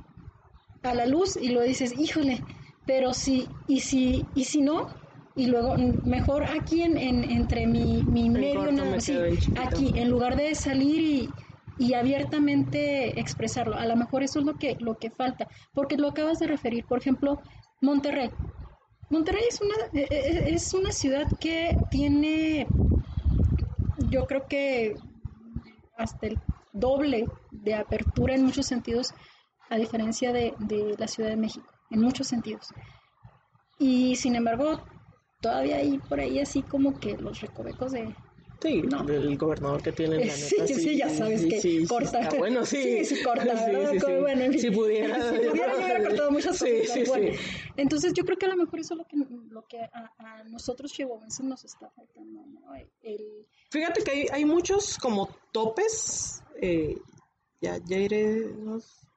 a 0.83 0.95
la 0.95 1.07
luz 1.07 1.37
y 1.37 1.51
lo 1.51 1.63
dices, 1.63 1.95
híjole, 1.99 2.43
pero 2.87 3.15
sí, 3.15 3.49
y 3.67 3.81
si, 3.81 4.27
y 4.35 4.45
si 4.45 4.61
no, 4.61 4.89
y 5.37 5.47
luego 5.47 5.77
mm, 5.77 6.09
mejor 6.09 6.45
aquí 6.45 6.83
en, 6.83 6.97
entre 6.97 7.67
mi, 7.67 8.03
mi 8.03 8.31
medio, 8.31 8.63
aquí, 9.57 9.93
en 9.95 10.11
lugar 10.11 10.37
de 10.37 10.55
salir 10.55 11.01
y, 11.01 11.31
y, 11.79 11.95
abiertamente 11.95 13.19
expresarlo, 13.19 13.77
a 13.77 13.87
lo 13.87 13.97
mejor 13.97 14.23
eso 14.23 14.41
es 14.41 14.45
lo 14.45 14.57
que, 14.57 14.77
lo 14.81 14.99
que 14.99 15.11
falta, 15.11 15.49
porque 15.73 15.97
lo 15.97 16.09
acabas 16.09 16.39
de 16.39 16.47
referir, 16.47 16.85
por 16.85 16.99
ejemplo, 16.99 17.41
Monterrey. 17.81 18.31
Monterrey 19.09 19.43
es 19.49 19.61
una, 19.61 19.75
e, 19.93 20.07
e, 20.11 20.55
es 20.55 20.73
una 20.75 20.93
ciudad 20.93 21.27
que 21.39 21.77
tiene, 21.91 22.67
yo 24.09 24.27
creo 24.27 24.47
que 24.47 24.95
hasta 25.97 26.29
el 26.29 26.39
doble 26.73 27.27
de 27.51 27.75
apertura 27.75 28.35
en 28.35 28.45
muchos 28.45 28.67
sentidos, 28.67 29.15
a 29.69 29.77
diferencia 29.77 30.33
de, 30.33 30.55
la 30.99 31.07
Ciudad 31.07 31.31
de 31.31 31.37
México, 31.37 31.67
en 31.91 32.01
muchos 32.01 32.27
sentidos. 32.27 32.69
Y 33.79 34.17
sin 34.17 34.35
embargo, 34.35 34.81
todavía 35.41 35.77
hay 35.77 35.99
por 35.99 36.21
ahí 36.21 36.39
así 36.39 36.63
como 36.63 36.99
que 36.99 37.17
los 37.17 37.41
recovecos 37.41 37.93
de... 37.93 38.15
Sí, 38.63 38.83
no. 38.83 39.09
el 39.09 39.39
gobernador 39.39 39.83
que 39.83 39.91
tiene 39.93 40.17
la 40.17 40.21
neta. 40.27 40.37
Sí, 40.37 40.57
sí, 40.67 40.75
sí, 40.75 40.97
ya 40.99 41.09
sabes 41.09 41.47
que 41.47 41.87
corta. 41.89 42.29
bueno, 42.37 42.67
sí. 42.67 43.05
Sí, 43.05 43.17
sí, 43.17 43.23
corta, 43.25 43.45
Bueno, 44.21 44.45
en 44.45 44.53
fin. 44.53 44.61
Si 44.61 44.71
pudiera. 44.71 45.33
Si 45.33 45.39
pudiera, 45.39 45.77
hubiera 45.77 46.03
cortado 46.03 46.31
muchas 46.31 46.59
cosas. 46.59 47.09
bueno, 47.09 47.39
entonces 47.79 48.13
yo 48.13 48.23
creo 48.25 48.37
que 48.37 48.47
a 48.47 48.51
lo 48.51 48.57
mejor 48.57 48.81
eso 48.81 48.95
es 48.95 48.99
lo 48.99 49.05
que, 49.07 49.17
lo 49.49 49.67
que 49.67 49.81
a, 49.81 50.13
a 50.19 50.45
nosotros 50.45 50.93
chihuahuenses 50.93 51.45
nos 51.47 51.65
está 51.65 51.89
faltando, 51.89 52.45
¿no? 52.47 52.75
El, 53.03 53.47
Fíjate 53.71 54.03
que 54.03 54.11
hay, 54.11 54.27
hay 54.31 54.45
muchos 54.45 54.99
como 54.99 55.31
topes, 55.53 56.43
eh, 56.61 56.97
ya, 57.63 57.79
ya 57.87 57.97
iré 57.97 58.53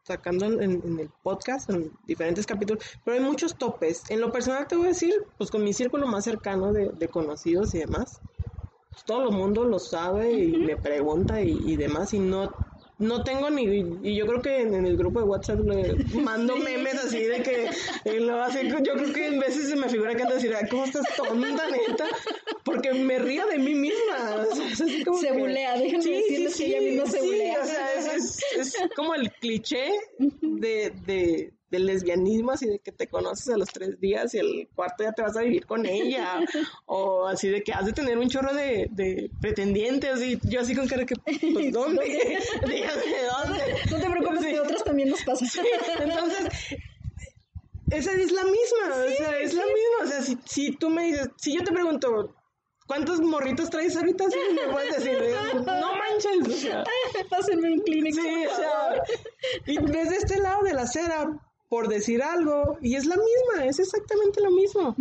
sacando 0.04 0.46
en, 0.46 1.00
el 1.00 1.10
podcast, 1.22 1.70
en 1.70 1.92
diferentes 2.06 2.46
capítulos, 2.46 2.84
pero 3.04 3.18
hay 3.18 3.24
muchos 3.24 3.56
topes. 3.56 4.04
En 4.10 4.22
lo 4.22 4.32
personal 4.32 4.68
te 4.68 4.76
voy 4.76 4.86
a 4.86 4.90
decir, 4.90 5.14
pues 5.38 5.50
con 5.50 5.64
mi 5.64 5.74
círculo 5.74 6.08
más 6.08 6.26
cercano 6.26 6.74
de, 6.74 6.90
de 6.90 7.08
conocidos 7.08 7.74
y 7.74 7.80
demás, 7.80 8.22
pues, 8.92 9.06
todo 9.06 9.30
el 9.30 9.36
mundo 9.36 9.64
lo 9.64 9.80
sabe 9.80 10.32
y 10.34 10.58
me 10.58 10.78
pregunta 10.78 11.42
y, 11.42 11.58
y 11.66 11.78
demás, 11.78 12.14
y 12.14 12.20
no 12.20 12.52
no 13.04 13.24
tengo 13.24 13.50
ni 13.50 13.64
y 14.04 14.16
yo 14.16 14.26
creo 14.26 14.42
que 14.42 14.62
en, 14.62 14.74
el 14.74 14.98
grupo 14.98 15.20
de 15.20 15.26
WhatsApp 15.26 15.60
le 15.60 15.96
mando 16.22 16.56
memes 16.58 16.96
así 16.96 17.24
de 17.24 17.44
que 17.44 18.20
lo 18.20 18.42
hace, 18.42 18.68
yo 18.68 18.94
creo 18.94 19.14
que 19.14 19.28
en 19.28 19.40
veces 19.40 19.70
se 19.70 19.76
me 19.76 19.90
figura 19.90 20.16
que 20.16 20.24
anda 20.24 20.36
decir 20.36 20.54
cómo 20.70 20.86
estás 20.86 21.06
tonta 21.16 21.70
neta 21.70 22.08
porque 22.64 22.94
me 22.94 23.20
río 23.20 23.46
de 23.48 23.60
mí 23.60 23.76
misma 23.76 24.46
se 24.74 25.32
bulea 25.32 25.78
déjenme 25.78 26.10
decirles 26.18 26.56
que 26.56 26.66
ella 26.66 26.82
misma 26.82 27.06
se 27.06 27.22
bulea. 27.22 27.62
o 27.62 27.66
sea, 27.66 28.16
es, 28.16 28.40
es, 28.58 28.78
como 28.96 29.16
el 29.16 29.32
cliché 29.34 29.92
de, 30.42 30.94
de 31.06 31.54
del 31.74 31.88
lesbianismo, 31.88 32.52
así 32.52 32.68
de 32.68 32.80
que 32.80 32.92
te 32.92 33.08
conoces 33.08 33.50
a 33.50 33.58
los 33.58 33.68
tres 33.70 34.00
días 34.00 34.34
y 34.36 34.38
el 34.38 34.70
cuarto 34.76 35.04
ya 35.04 35.12
te 35.12 35.24
vas 35.24 35.36
a 35.36 35.42
vivir 35.42 35.66
con 35.66 35.88
ella, 35.88 36.40
o 36.86 37.28
así 37.28 37.50
de 37.50 37.64
que 37.64 37.74
has 37.74 37.86
de 37.86 37.94
tener 37.94 38.18
un 38.20 38.30
chorro 38.30 38.54
de, 38.54 38.88
de 38.92 39.32
pretendientes, 39.42 40.22
y 40.22 40.40
yo 40.44 40.62
así 40.62 40.76
con 40.76 40.88
cara 40.88 41.04
que, 41.06 41.16
pues, 41.16 41.40
¿dónde? 41.74 42.04
Dígame, 42.68 43.04
¿dónde? 43.26 43.60
No 43.90 44.00
te 44.00 44.10
preocupes, 44.10 44.46
que 44.46 44.60
otras 44.60 44.84
también 44.84 45.10
nos 45.10 45.24
pasan. 45.24 45.48
entonces, 46.00 46.78
esa 47.90 48.12
es 48.14 48.32
la 48.32 48.44
misma, 48.44 49.06
o 49.06 49.18
sea, 49.18 49.40
es 49.40 49.54
la 49.56 49.64
misma, 49.66 50.04
o 50.04 50.08
sea, 50.08 50.22
si, 50.22 50.38
si 50.46 50.72
tú 50.78 50.92
me 50.92 51.06
dices, 51.06 51.30
si 51.38 51.56
yo 51.56 51.64
te 51.64 51.72
pregunto, 51.72 52.36
¿Cuántos 52.86 53.22
morritos 53.22 53.70
traes 53.70 53.96
ahorita? 53.96 54.26
Sí, 54.30 54.38
me 54.54 54.72
puedes 54.72 54.98
decir, 54.98 55.18
no 55.56 55.96
manches, 55.96 56.48
o 56.48 56.52
sea. 56.52 56.84
Pásenme 57.30 57.72
un 57.72 57.80
clínico. 57.80 58.22
Sí, 58.22 58.46
o 58.46 58.56
sea, 58.56 59.04
y 59.66 59.78
desde 59.78 60.18
este 60.18 60.38
lado 60.40 60.64
de 60.64 60.74
la 60.74 60.82
acera, 60.82 61.40
por 61.74 61.88
decir 61.88 62.22
algo, 62.22 62.78
y 62.84 62.98
es 62.98 63.08
la 63.08 63.16
misma, 63.16 63.66
es 63.66 63.80
exactamente 63.80 64.42
lo 64.42 64.52
mismo. 64.52 64.96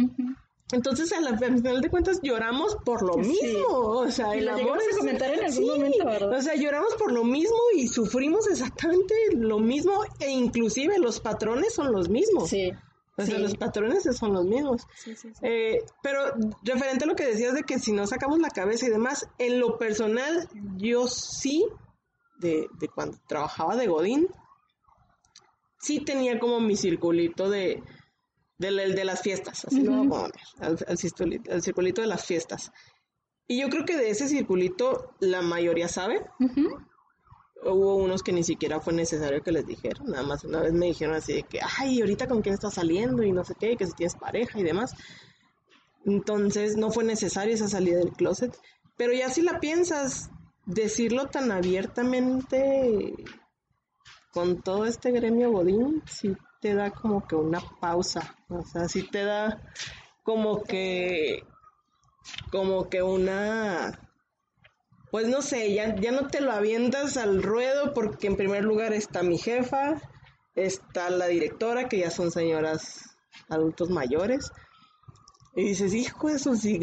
Entonces, 0.72 1.12
al 1.12 1.38
final 1.38 1.82
de 1.82 1.90
cuentas, 1.90 2.18
lloramos 2.22 2.78
por 2.82 3.02
lo 3.02 3.18
mismo. 3.18 3.66
O 3.68 4.10
sea, 4.10 4.32
el 4.32 4.48
amor 4.48 4.78
es. 4.80 4.96
comentar 4.96 5.34
en 5.34 5.44
algún 5.44 5.66
momento, 5.66 6.06
¿verdad? 6.06 6.38
O 6.38 6.40
sea, 6.40 6.54
lloramos 6.54 6.94
por 6.94 7.12
lo 7.12 7.24
mismo 7.24 7.58
y 7.76 7.88
sufrimos 7.88 8.48
exactamente 8.48 9.14
lo 9.34 9.58
mismo, 9.58 10.02
e 10.18 10.30
inclusive 10.30 10.98
los 10.98 11.20
patrones 11.20 11.74
son 11.74 11.92
los 11.92 12.08
mismos. 12.08 12.48
Sí. 12.48 12.72
O 13.18 13.26
sea, 13.26 13.38
los 13.38 13.54
patrones 13.54 14.04
son 14.16 14.32
los 14.32 14.46
mismos. 14.46 14.86
Sí, 14.94 15.14
sí, 15.14 15.30
eh, 15.42 15.84
pero 16.02 16.20
referente 16.62 17.04
a 17.04 17.06
lo 17.06 17.16
que 17.16 17.26
decías 17.26 17.52
de 17.52 17.64
que 17.64 17.80
si 17.80 17.92
no 17.92 18.06
sacamos 18.06 18.38
la 18.38 18.48
cabeza 18.48 18.86
y 18.86 18.88
demás, 18.88 19.28
en 19.36 19.60
lo 19.60 19.76
personal, 19.76 20.48
yo 20.78 21.06
sí, 21.06 21.66
de, 22.38 22.66
de 22.80 22.88
cuando 22.88 23.18
trabajaba 23.28 23.76
de 23.76 23.88
Godín, 23.88 24.30
sí 25.82 26.00
tenía 26.00 26.38
como 26.38 26.60
mi 26.60 26.76
circulito 26.76 27.50
de, 27.50 27.82
de, 28.58 29.04
las 29.04 29.20
fiestas, 29.20 29.64
así 29.64 29.82
lo 29.82 29.90
vamos 29.90 30.18
a 30.18 30.22
poner, 30.22 30.86
al, 30.88 30.98
circulito, 31.62 32.00
de 32.00 32.06
las 32.06 32.24
fiestas. 32.24 32.72
Y 33.48 33.60
yo 33.60 33.68
creo 33.68 33.84
que 33.84 33.96
de 33.96 34.08
ese 34.08 34.28
circulito 34.28 35.14
la 35.18 35.42
mayoría 35.42 35.88
sabe. 35.88 36.24
Hubo 37.64 37.96
unos 37.96 38.22
que 38.22 38.32
ni 38.32 38.44
siquiera 38.44 38.80
fue 38.80 38.92
necesario 38.92 39.42
que 39.42 39.52
les 39.52 39.66
dijeran, 39.66 40.06
nada 40.06 40.22
más 40.22 40.44
una 40.44 40.60
vez 40.60 40.72
me 40.72 40.86
dijeron 40.86 41.14
así 41.14 41.34
de 41.34 41.42
que, 41.42 41.60
ay, 41.78 42.00
ahorita 42.00 42.26
con 42.26 42.42
quién 42.42 42.54
estás 42.54 42.74
saliendo 42.74 43.22
y 43.22 43.32
no 43.32 43.44
sé 43.44 43.54
qué, 43.58 43.76
que 43.76 43.86
si 43.86 43.92
tienes 43.92 44.16
pareja 44.16 44.58
y 44.58 44.62
demás. 44.62 44.94
Entonces 46.04 46.76
no 46.76 46.90
fue 46.90 47.04
necesaria 47.04 47.54
esa 47.54 47.68
salida 47.68 47.98
del 47.98 48.12
closet. 48.12 48.56
Pero 48.96 49.12
ya 49.12 49.30
si 49.30 49.42
la 49.42 49.60
piensas, 49.60 50.30
decirlo 50.66 51.26
tan 51.26 51.50
abiertamente 51.52 53.14
con 54.32 54.62
todo 54.62 54.86
este 54.86 55.12
gremio 55.12 55.52
Godín, 55.52 56.02
sí 56.06 56.36
te 56.60 56.74
da 56.74 56.90
como 56.90 57.26
que 57.26 57.34
una 57.34 57.60
pausa, 57.80 58.36
o 58.48 58.64
sea, 58.64 58.88
sí 58.88 59.02
te 59.02 59.24
da 59.24 59.60
como 60.22 60.62
que, 60.62 61.44
como 62.50 62.88
que 62.88 63.02
una, 63.02 64.08
pues 65.10 65.28
no 65.28 65.42
sé, 65.42 65.74
ya, 65.74 65.94
ya 65.96 66.12
no 66.12 66.28
te 66.28 66.40
lo 66.40 66.52
avientas 66.52 67.16
al 67.16 67.42
ruedo 67.42 67.92
porque 67.92 68.28
en 68.28 68.36
primer 68.36 68.64
lugar 68.64 68.94
está 68.94 69.22
mi 69.22 69.36
jefa, 69.38 70.00
está 70.54 71.10
la 71.10 71.26
directora, 71.26 71.88
que 71.88 71.98
ya 71.98 72.10
son 72.10 72.30
señoras 72.30 73.16
adultos 73.48 73.90
mayores, 73.90 74.50
y 75.54 75.64
dices, 75.64 75.92
hijo, 75.92 76.30
eso 76.30 76.54
sí, 76.56 76.80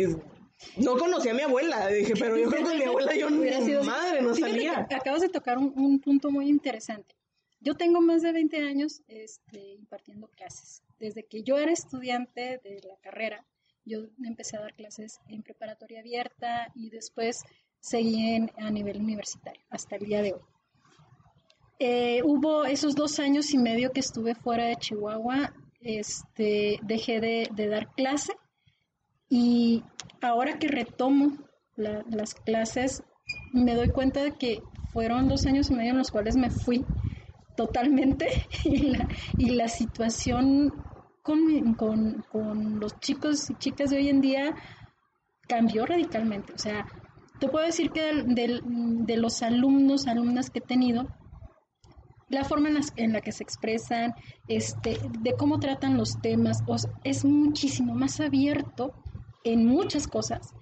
no 0.78 0.98
conocía 0.98 1.32
a 1.32 1.36
mi 1.36 1.42
abuela, 1.42 1.88
dije, 1.88 2.14
pero 2.20 2.38
yo 2.38 2.50
creo 2.50 2.68
que 2.68 2.76
mi 2.76 2.84
abuela 2.84 3.16
yo 3.16 3.30
no, 3.32 3.66
sido 3.66 3.84
madre, 3.86 4.22
no 4.22 4.36
salía. 4.36 4.88
Acabas 4.92 5.22
de 5.22 5.30
tocar 5.30 5.58
un 5.58 6.00
punto 6.00 6.30
muy 6.30 6.48
interesante. 6.48 7.19
Yo 7.62 7.76
tengo 7.76 8.02
más 8.02 8.22
de 8.22 8.32
20 8.32 8.58
años 8.68 9.02
este, 9.08 9.74
impartiendo 9.74 10.30
clases. 10.30 10.82
Desde 11.00 11.26
que 11.26 11.44
yo 11.44 11.58
era 11.58 11.72
estudiante 11.72 12.60
de 12.64 12.82
la 12.88 12.96
carrera, 13.02 13.46
yo 13.86 14.06
empecé 14.24 14.58
a 14.58 14.62
dar 14.62 14.74
clases 14.76 15.20
en 15.28 15.44
preparatoria 15.44 16.00
abierta 16.00 16.72
y 16.76 16.90
después 16.90 17.44
seguí 17.80 18.48
a 18.58 18.70
nivel 18.70 19.02
universitario 19.02 19.62
hasta 19.70 19.96
el 19.96 20.06
día 20.06 20.22
de 20.22 20.34
hoy. 20.34 20.42
Eh, 21.80 22.22
hubo 22.24 22.66
esos 22.66 22.96
dos 22.96 23.20
años 23.20 23.54
y 23.54 23.58
medio 23.58 23.92
que 23.92 24.02
estuve 24.02 24.36
fuera 24.36 24.66
de 24.66 24.76
Chihuahua, 24.76 25.54
este, 25.80 26.78
dejé 26.84 27.22
de, 27.22 27.68
dar 27.70 27.88
clase 27.96 28.34
y 29.30 29.84
ahora 30.22 30.60
que 30.60 30.68
retomo 30.68 31.38
las 31.78 32.36
clases, 32.36 33.04
me 33.54 33.76
doy 33.76 33.90
cuenta 33.90 34.22
de 34.22 34.34
que 34.34 34.62
fueron 34.92 35.30
dos 35.30 35.46
años 35.46 35.70
y 35.70 35.74
medio 35.74 35.92
en 35.92 36.00
los 36.00 36.12
cuales 36.12 36.36
me 36.36 36.50
fui 36.50 36.84
totalmente 37.60 38.48
y 38.64 38.78
la, 38.78 39.10
y 39.38 39.50
la 39.50 39.68
situación 39.68 40.74
con, 41.22 41.74
con, 41.74 42.26
con, 42.32 42.80
los 42.80 42.98
chicos 43.02 43.50
y 43.50 43.56
chicas 43.56 43.90
de 43.90 43.98
hoy 43.98 44.08
en 44.08 44.22
día 44.22 44.56
cambió 45.46 45.86
radicalmente. 45.86 46.54
O 46.54 46.58
sea, 46.58 46.88
te 47.42 47.50
puedo 47.50 47.66
decir 47.66 47.92
que 47.92 48.24
de, 48.24 49.18
los 49.18 49.44
alumnos, 49.44 50.08
alumnas 50.08 50.50
que 50.50 50.60
he 50.60 50.62
tenido, 50.62 51.08
la 52.30 52.46
forma 52.46 52.70
en 52.96 53.12
la, 53.12 53.20
que 53.20 53.34
se 53.34 53.44
expresan, 53.44 54.14
este, 54.48 54.98
de 55.20 55.34
cómo 55.34 55.60
tratan 55.60 55.98
los 55.98 56.22
temas, 56.22 56.64
es 57.04 57.26
muchísimo 57.26 57.94
más 57.94 58.22
abierto 58.22 58.94
en 59.44 59.66
muchas 59.66 60.08
cosas 60.08 60.54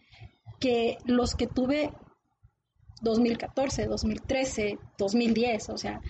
que 0.60 0.98
los 1.06 1.36
que 1.36 1.46
tuve 1.46 1.92
2014, 3.02 3.86
2013, 3.86 4.80
2010, 4.98 5.70
o 5.70 5.78
sea, 5.78 6.02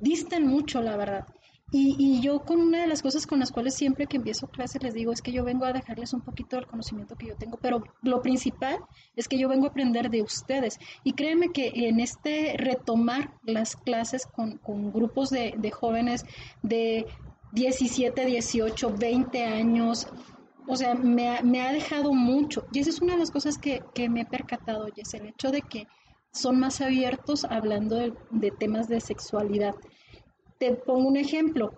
distan 0.00 0.46
mucho, 0.46 0.80
la 0.80 0.96
verdad. 0.96 1.26
Y, 1.72 2.20
yo 2.20 2.40
con 2.40 2.60
una 2.60 2.80
de 2.80 2.88
las 2.88 3.00
cosas 3.00 3.28
con 3.28 3.38
las 3.38 3.52
cuales 3.52 3.74
siempre 3.74 4.06
que 4.08 4.16
empiezo 4.16 4.48
clase 4.48 4.80
les 4.80 4.92
digo 4.92 5.12
es 5.12 5.22
que 5.22 5.30
yo 5.30 5.44
vengo 5.44 5.64
a 5.64 5.72
dejarles 5.72 6.12
un 6.12 6.20
poquito 6.20 6.56
del 6.56 6.66
conocimiento 6.66 7.14
que 7.14 7.28
yo 7.28 7.36
tengo, 7.36 7.58
pero 7.58 7.84
lo 8.02 8.22
principal 8.22 8.78
es 9.14 9.28
que 9.28 9.38
yo 9.38 9.48
vengo 9.48 9.66
a 9.66 9.68
aprender 9.68 10.10
de 10.10 10.22
ustedes. 10.22 10.80
Y 11.04 11.12
créanme 11.12 11.50
que 11.50 11.70
en 11.72 12.00
este 12.00 12.56
retomar 12.56 13.34
las 13.44 13.76
clases 13.76 14.26
con, 14.26 14.58
grupos 14.92 15.30
de, 15.30 15.70
jóvenes 15.70 16.24
de 16.62 17.06
17, 17.52 18.26
18, 18.26 18.94
20 18.98 19.44
años, 19.44 20.08
o 20.66 20.74
sea, 20.74 20.96
me 20.96 21.28
ha, 21.28 21.42
me 21.42 21.62
ha, 21.62 21.72
dejado 21.72 22.12
mucho. 22.12 22.66
Y 22.72 22.80
esa 22.80 22.90
es 22.90 23.00
una 23.00 23.12
de 23.12 23.20
las 23.20 23.30
cosas 23.30 23.58
que, 23.58 23.80
que 23.94 24.08
me 24.08 24.22
he 24.22 24.26
percatado, 24.26 24.88
y 24.88 25.00
es 25.00 25.14
el 25.14 25.26
hecho 25.26 25.52
de 25.52 25.62
que 25.62 25.86
son 26.32 26.60
más 26.60 26.80
abiertos 26.80 27.44
hablando 27.44 27.96
de 28.30 28.50
temas 28.50 28.88
de 28.88 29.00
sexualidad 29.00 29.74
te 30.60 30.74
pongo 30.74 31.08
un 31.08 31.16
ejemplo. 31.16 31.72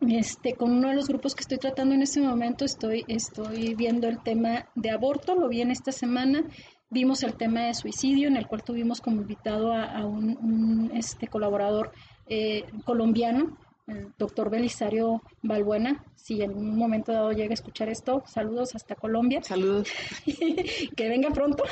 Este, 0.00 0.54
con 0.54 0.72
uno 0.72 0.88
de 0.88 0.94
los 0.94 1.06
grupos 1.06 1.34
que 1.34 1.42
estoy 1.42 1.58
tratando 1.58 1.94
en 1.94 2.02
este 2.02 2.20
momento, 2.20 2.64
estoy, 2.64 3.04
estoy 3.06 3.74
viendo 3.74 4.08
el 4.08 4.22
tema 4.22 4.66
de 4.74 4.90
aborto, 4.90 5.34
lo 5.34 5.48
vi 5.48 5.60
en 5.60 5.70
esta 5.70 5.92
semana, 5.92 6.42
vimos 6.90 7.22
el 7.22 7.34
tema 7.34 7.60
de 7.66 7.74
suicidio, 7.74 8.26
en 8.26 8.36
el 8.36 8.48
cual 8.48 8.64
tuvimos 8.64 9.00
como 9.00 9.20
invitado 9.20 9.72
a, 9.72 10.04
un, 10.06 10.90
este, 10.94 11.28
colaborador 11.28 11.92
eh, 12.26 12.64
colombiano, 12.84 13.58
el 13.90 14.12
doctor 14.18 14.50
Belisario 14.50 15.22
Balbuena, 15.42 16.04
si 16.16 16.42
en 16.42 16.56
un 16.56 16.76
momento 16.76 17.12
dado 17.12 17.32
llega 17.32 17.50
a 17.50 17.54
escuchar 17.54 17.88
esto, 17.88 18.22
saludos 18.26 18.74
hasta 18.74 18.94
Colombia. 18.94 19.42
Saludos. 19.42 19.88
que 20.96 21.08
venga 21.08 21.30
pronto. 21.30 21.64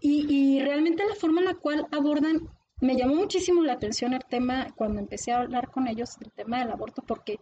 y, 0.00 0.26
y 0.32 0.60
realmente 0.60 1.04
la 1.06 1.14
forma 1.14 1.40
en 1.40 1.46
la 1.46 1.54
cual 1.54 1.86
abordan 1.90 2.48
me 2.82 2.96
llamó 2.96 3.14
muchísimo 3.14 3.62
la 3.62 3.74
atención 3.74 4.12
el 4.12 4.24
tema 4.24 4.72
cuando 4.74 5.00
empecé 5.00 5.30
a 5.30 5.38
hablar 5.38 5.70
con 5.70 5.86
ellos 5.86 6.18
del 6.18 6.32
tema 6.32 6.58
del 6.58 6.72
aborto, 6.72 7.02
porque 7.06 7.38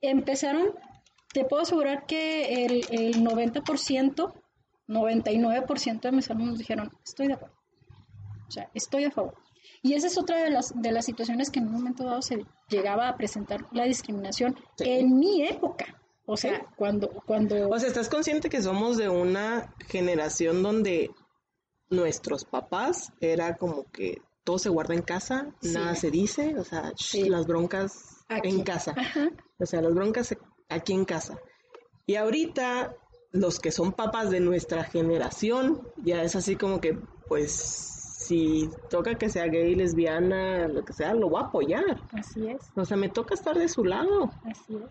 empezaron, 0.00 0.68
te 1.32 1.44
puedo 1.44 1.62
asegurar 1.62 2.06
que 2.06 2.64
el, 2.64 2.84
el 2.90 3.22
90%, 3.22 4.32
99% 4.88 6.00
de 6.00 6.12
mis 6.12 6.30
alumnos 6.30 6.58
dijeron, 6.58 6.90
estoy 7.04 7.28
de 7.28 7.34
acuerdo. 7.34 7.56
O 8.48 8.50
sea, 8.50 8.70
estoy 8.72 9.04
a 9.04 9.10
favor. 9.10 9.34
Y 9.84 9.92
esa 9.92 10.06
es 10.06 10.16
otra 10.16 10.42
de 10.42 10.48
las, 10.48 10.72
de 10.74 10.92
las 10.92 11.04
situaciones 11.04 11.50
que 11.50 11.58
en 11.58 11.66
un 11.66 11.74
momento 11.74 12.04
dado 12.04 12.22
se 12.22 12.46
llegaba 12.70 13.06
a 13.06 13.18
presentar 13.18 13.66
la 13.70 13.84
discriminación 13.84 14.56
en 14.78 15.18
mi 15.18 15.46
época. 15.46 16.00
O 16.24 16.38
sea, 16.38 16.64
cuando, 16.76 17.10
cuando... 17.26 17.68
O 17.68 17.78
sea, 17.78 17.88
¿estás 17.88 18.08
consciente 18.08 18.48
que 18.48 18.62
somos 18.62 18.96
de 18.96 19.10
una 19.10 19.74
generación 19.86 20.62
donde 20.62 21.10
nuestros 21.90 22.46
papás 22.46 23.12
era 23.20 23.58
como 23.58 23.84
que 23.92 24.22
todo 24.42 24.58
se 24.58 24.70
guarda 24.70 24.94
en 24.94 25.02
casa, 25.02 25.54
nada 25.60 25.94
se 25.96 26.10
dice, 26.10 26.54
o 26.58 26.64
sea, 26.64 26.94
las 27.28 27.46
broncas 27.46 28.24
en 28.30 28.62
casa. 28.62 28.94
O 29.58 29.66
sea, 29.66 29.82
las 29.82 29.92
broncas 29.92 30.34
aquí 30.70 30.94
en 30.94 31.04
casa. 31.04 31.38
Y 32.06 32.14
ahorita 32.14 32.96
los 33.32 33.60
que 33.60 33.70
son 33.70 33.92
papás 33.92 34.30
de 34.30 34.40
nuestra 34.40 34.84
generación, 34.84 35.86
ya 36.02 36.22
es 36.22 36.36
así 36.36 36.56
como 36.56 36.80
que, 36.80 36.98
pues, 37.28 37.93
si 38.26 38.68
toca 38.90 39.16
que 39.16 39.28
sea 39.28 39.46
gay, 39.46 39.74
lesbiana, 39.74 40.68
lo 40.68 40.84
que 40.84 40.92
sea, 40.92 41.14
lo 41.14 41.28
voy 41.28 41.42
a 41.42 41.46
apoyar. 41.46 42.00
Así 42.12 42.48
es. 42.48 42.62
O 42.74 42.84
sea, 42.84 42.96
me 42.96 43.08
toca 43.08 43.34
estar 43.34 43.56
de 43.56 43.68
su 43.68 43.84
lado. 43.84 44.30
Así 44.44 44.76
es. 44.76 44.90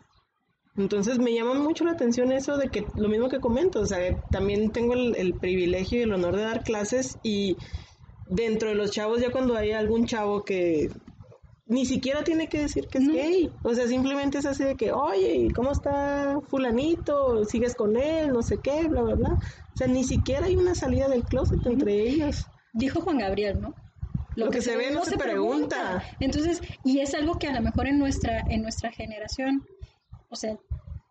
Entonces 0.75 1.19
me 1.19 1.33
llama 1.33 1.53
mucho 1.53 1.83
la 1.83 1.91
atención 1.91 2.31
eso 2.31 2.57
de 2.57 2.69
que 2.69 2.85
lo 2.95 3.07
mismo 3.07 3.29
que 3.29 3.39
comento, 3.39 3.81
o 3.81 3.85
sea, 3.85 4.19
también 4.31 4.71
tengo 4.71 4.93
el, 4.93 5.15
el 5.15 5.35
privilegio 5.35 5.99
y 5.99 6.03
el 6.03 6.13
honor 6.13 6.35
de 6.35 6.41
dar 6.41 6.63
clases 6.63 7.19
y 7.21 7.57
dentro 8.27 8.69
de 8.69 8.75
los 8.75 8.89
chavos, 8.91 9.21
ya 9.21 9.31
cuando 9.31 9.55
hay 9.55 9.71
algún 9.71 10.07
chavo 10.07 10.43
que 10.43 10.89
ni 11.65 11.85
siquiera 11.85 12.23
tiene 12.23 12.47
que 12.49 12.59
decir 12.59 12.87
que 12.87 12.97
es 12.97 13.07
gay. 13.07 13.51
O 13.63 13.73
sea, 13.73 13.87
simplemente 13.87 14.37
es 14.37 14.45
así 14.45 14.63
de 14.63 14.75
que, 14.75 14.91
oye, 14.91 15.47
¿cómo 15.55 15.71
está 15.71 16.39
fulanito? 16.47 17.45
¿Sigues 17.45 17.75
con 17.75 17.95
él? 17.95 18.29
No 18.29 18.41
sé 18.41 18.57
qué, 18.57 18.87
bla, 18.87 19.01
bla, 19.01 19.15
bla. 19.15 19.29
O 19.33 19.77
sea, 19.77 19.87
ni 19.87 20.03
siquiera 20.03 20.45
hay 20.45 20.55
una 20.55 20.75
salida 20.75 21.07
del 21.07 21.23
closet 21.23 21.65
entre 21.65 22.01
ellos. 22.01 22.47
Dijo 22.73 23.01
Juan 23.01 23.19
Gabriel, 23.19 23.61
¿no? 23.61 23.73
Lo, 24.35 24.49
que, 24.49 24.61
se 24.61 24.75
ve 24.75 24.89
no 24.91 25.05
se 25.05 25.17
pregunta. 25.17 26.03
Entonces, 26.19 26.61
y 26.83 26.99
es 26.99 27.13
algo 27.13 27.37
que 27.37 27.47
a 27.47 27.53
lo 27.53 27.61
mejor 27.61 27.87
en 27.87 27.99
nuestra, 27.99 28.39
en 28.49 28.63
nuestra 28.63 28.91
generación, 28.91 29.63
o 30.29 30.35
sea, 30.35 30.57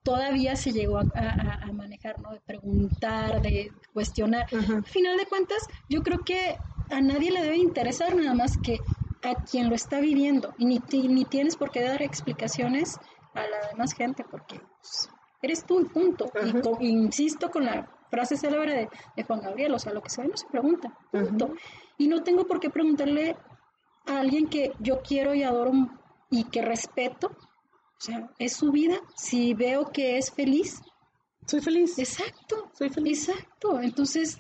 todavía 0.02 0.56
se 0.56 0.72
llegó 0.72 0.98
a, 0.98 1.70
manejar, 1.72 2.20
¿no? 2.20 2.32
De 2.32 2.40
preguntar, 2.40 3.40
de 3.40 3.70
cuestionar. 3.92 4.46
Al 4.52 4.84
final 4.84 5.16
de 5.16 5.26
cuentas, 5.26 5.58
yo 5.88 6.02
creo 6.02 6.18
que 6.24 6.56
a 6.90 7.00
nadie 7.00 7.30
le 7.30 7.42
debe 7.42 7.56
interesar 7.56 8.14
nada 8.16 8.34
más 8.34 8.58
que 8.58 8.78
a 9.22 9.34
quien 9.44 9.68
lo 9.68 9.76
está 9.76 10.00
viviendo. 10.00 10.54
Y 10.58 10.66
ni, 10.66 10.80
ni 11.08 11.24
tienes 11.24 11.56
por 11.56 11.70
qué 11.70 11.82
dar 11.82 12.02
explicaciones 12.02 12.98
a 13.34 13.46
la 13.46 13.68
demás 13.70 13.92
gente, 13.92 14.24
porque 14.28 14.58
pues, 14.58 15.08
eres 15.40 15.64
tú, 15.64 15.88
punto. 15.92 16.30
Y 16.80 16.88
insisto 16.88 17.50
con 17.50 17.64
la 17.64 17.88
frase 18.12 18.36
célebre 18.36 18.90
de, 19.16 19.22
Juan 19.24 19.40
Gabriel, 19.40 19.72
o 19.72 19.78
sea, 19.78 19.94
lo 19.94 20.02
que 20.02 20.10
se 20.10 20.20
ve 20.20 20.28
no 20.28 20.36
se 20.36 20.46
pregunta, 20.46 20.94
punto. 21.10 21.54
Y 21.96 22.08
no 22.08 22.22
tengo 22.22 22.46
por 22.46 22.60
qué 22.60 22.68
preguntarle 22.68 23.36
a 24.06 24.20
alguien 24.20 24.48
que 24.48 24.72
yo 24.80 25.00
quiero 25.00 25.34
y 25.34 25.42
adoro 25.42 25.72
y 26.30 26.44
que 26.44 26.60
respeto, 26.60 27.28
o 27.28 28.00
sea, 28.04 28.30
es 28.38 28.52
su 28.52 28.70
vida. 28.70 28.96
Si 29.16 29.54
veo 29.54 29.90
que 29.90 30.18
es 30.18 30.30
feliz, 30.30 30.82
soy 31.46 31.62
feliz. 31.62 31.98
Exacto, 31.98 32.70
soy 32.74 32.90
feliz. 32.90 33.30
Exacto. 33.30 33.80
Entonces, 33.80 34.38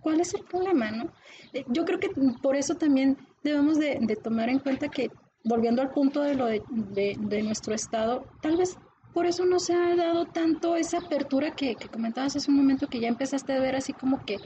¿cuál 0.00 0.20
es 0.20 0.34
el 0.34 0.42
problema, 0.44 0.90
no? 0.90 1.12
Eh, 1.52 1.64
yo 1.68 1.84
creo 1.84 2.00
que 2.00 2.10
por 2.42 2.56
eso 2.56 2.74
también 2.74 3.16
debemos 3.44 3.78
de, 3.78 4.18
tomar 4.20 4.48
en 4.48 4.58
cuenta 4.58 4.88
que, 4.88 5.10
volviendo 5.44 5.80
al 5.80 5.90
punto 5.92 6.22
de 6.22 6.34
lo 6.34 6.46
de, 6.46 7.42
nuestro 7.44 7.72
estado, 7.72 8.24
tal 8.40 8.56
vez 8.56 8.76
por 9.12 9.26
eso 9.26 9.44
no 9.44 9.58
se 9.58 9.74
ha 9.74 9.94
dado 9.94 10.26
tanto 10.26 10.76
esa 10.76 10.98
apertura 10.98 11.54
que, 11.54 11.76
comentabas 11.90 12.36
hace 12.36 12.50
un 12.50 12.56
momento, 12.56 12.88
que 12.88 13.00
ya 13.00 13.08
empezaste 13.08 13.52
a 13.52 13.60
ver 13.60 13.76
así 13.76 13.92
como 13.92 14.24
que 14.24 14.38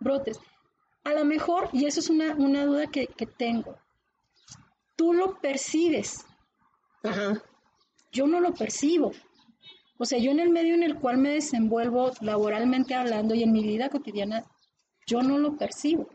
brotes. 0.00 0.40
A 1.04 1.12
lo 1.12 1.24
mejor, 1.24 1.68
y 1.72 1.86
eso 1.86 2.00
es 2.00 2.10
una, 2.10 2.34
duda 2.34 2.86
que, 2.88 3.06
que 3.06 3.26
tengo, 3.26 3.76
tú 4.96 5.12
lo 5.12 5.38
percibes. 5.40 6.26
Ajá. 7.02 7.42
Yo 8.10 8.26
no 8.26 8.40
lo 8.40 8.54
percibo. 8.54 9.12
O 9.98 10.04
sea, 10.04 10.18
yo 10.18 10.30
en 10.30 10.40
el 10.40 10.50
medio 10.50 10.74
en 10.74 10.82
el 10.82 10.96
cual 10.96 11.18
me 11.18 11.30
desenvuelvo 11.30 12.12
laboralmente 12.20 12.94
hablando 12.94 13.34
y 13.34 13.42
en 13.42 13.52
mi 13.52 13.62
vida 13.62 13.88
cotidiana, 13.88 14.44
yo 15.06 15.22
no 15.22 15.38
lo 15.38 15.56
percibo 15.56 16.08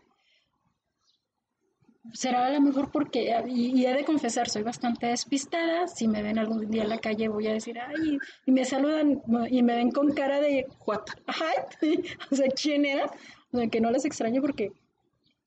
será 2.12 2.48
a 2.48 2.52
lo 2.52 2.60
mejor 2.60 2.92
porque, 2.92 3.34
y, 3.48 3.86
he 3.86 3.94
de 3.94 4.04
confesar, 4.04 4.50
soy 4.50 4.64
bastante 4.64 5.08
despistada, 5.08 5.88
si 5.88 6.08
me 6.08 6.22
ven 6.22 6.38
algún 6.38 6.70
día 6.70 6.84
en 6.84 6.90
la 6.90 6.98
calle 6.98 7.30
voy 7.30 7.48
a 7.48 7.54
decir, 7.54 7.80
ay, 7.80 8.18
y 8.46 8.52
me 8.52 8.66
saludan 8.66 9.22
y 9.50 9.64
me 9.64 9.76
ven 9.76 9.92
con 9.92 10.12
cara 10.12 10.42
de, 10.42 10.68
what, 10.86 11.04
o 12.32 12.36
sea, 12.36 12.48
¿quién 12.50 12.86
era? 12.86 13.06
O 13.52 13.58
sea, 13.58 13.68
que 13.68 13.80
no 13.80 13.90
les 13.92 14.06
extraño 14.06 14.42
porque 14.42 14.74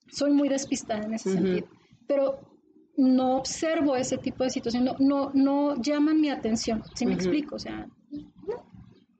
soy 0.09 0.33
muy 0.33 0.49
despistada 0.49 1.05
en 1.05 1.15
ese 1.15 1.33
sentido, 1.33 1.67
pero 2.07 2.41
no 2.97 3.37
observo 3.37 3.95
ese 3.95 4.17
tipo 4.17 4.43
de 4.43 4.51
situación, 4.51 4.85
no, 4.85 4.97
no, 4.99 5.31
no 5.35 5.81
llaman 5.83 6.21
mi 6.21 6.31
atención, 6.31 6.83
si 6.95 7.05
me 7.05 7.15
explico, 7.15 7.57
o 7.57 7.59
sea, 7.59 7.87
no, 8.11 8.65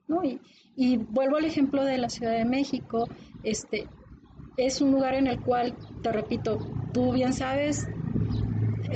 no, 0.07 0.23
y, 0.23 0.41
y 0.75 0.97
vuelvo 0.97 1.37
al 1.37 1.45
ejemplo 1.45 1.83
de 1.83 1.99
la 1.99 2.09
Ciudad 2.09 2.31
de 2.31 2.45
México, 2.45 3.07
este, 3.43 3.87
es 4.57 4.81
un 4.81 4.91
lugar 4.91 5.13
en 5.13 5.27
el 5.27 5.39
cual, 5.39 5.75
te 6.01 6.11
repito, 6.11 6.59
tú 6.97 7.11
bien 7.11 7.31
sabes, 7.31 7.87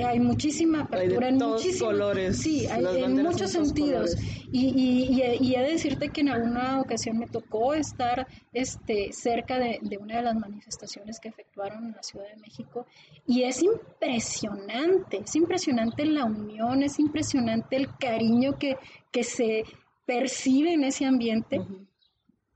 hay 0.04 0.20
muchísima 0.20 0.82
apertura 0.82 1.30
en 1.30 1.38
muchísimos 1.38 1.92
colores. 1.92 2.42
Sí, 2.42 2.66
hay, 2.66 2.84
en 3.04 3.22
muchos 3.22 3.52
sentidos. 3.52 4.16
Y, 4.52 4.70
y, 4.70 5.38
y, 5.40 5.56
he 5.56 5.62
de 5.62 5.72
decirte 5.74 6.10
que 6.10 6.22
en 6.22 6.30
alguna 6.30 6.82
ocasión 6.82 7.20
me 7.20 7.28
tocó 7.28 7.76
estar 7.76 8.28
este, 8.54 9.14
cerca 9.14 9.60
de, 9.60 9.80
de, 9.84 9.98
una 9.98 10.18
de 10.18 10.24
las 10.24 10.36
manifestaciones 10.36 11.20
que 11.20 11.30
efectuaron 11.30 11.86
en 11.86 11.92
la 11.92 12.02
Ciudad 12.02 12.26
de 12.28 12.38
México 12.38 12.88
y 13.28 13.44
es 13.44 13.62
impresionante, 13.62 15.22
es 15.24 15.36
impresionante 15.36 16.04
la 16.06 16.26
unión, 16.26 16.82
es 16.82 16.98
impresionante 17.00 17.76
el 17.76 17.96
cariño 17.98 18.58
que, 18.58 18.78
que 19.12 19.24
se 19.24 19.64
percibe 20.08 20.74
en 20.74 20.86
ese 20.86 21.06
ambiente. 21.06 21.62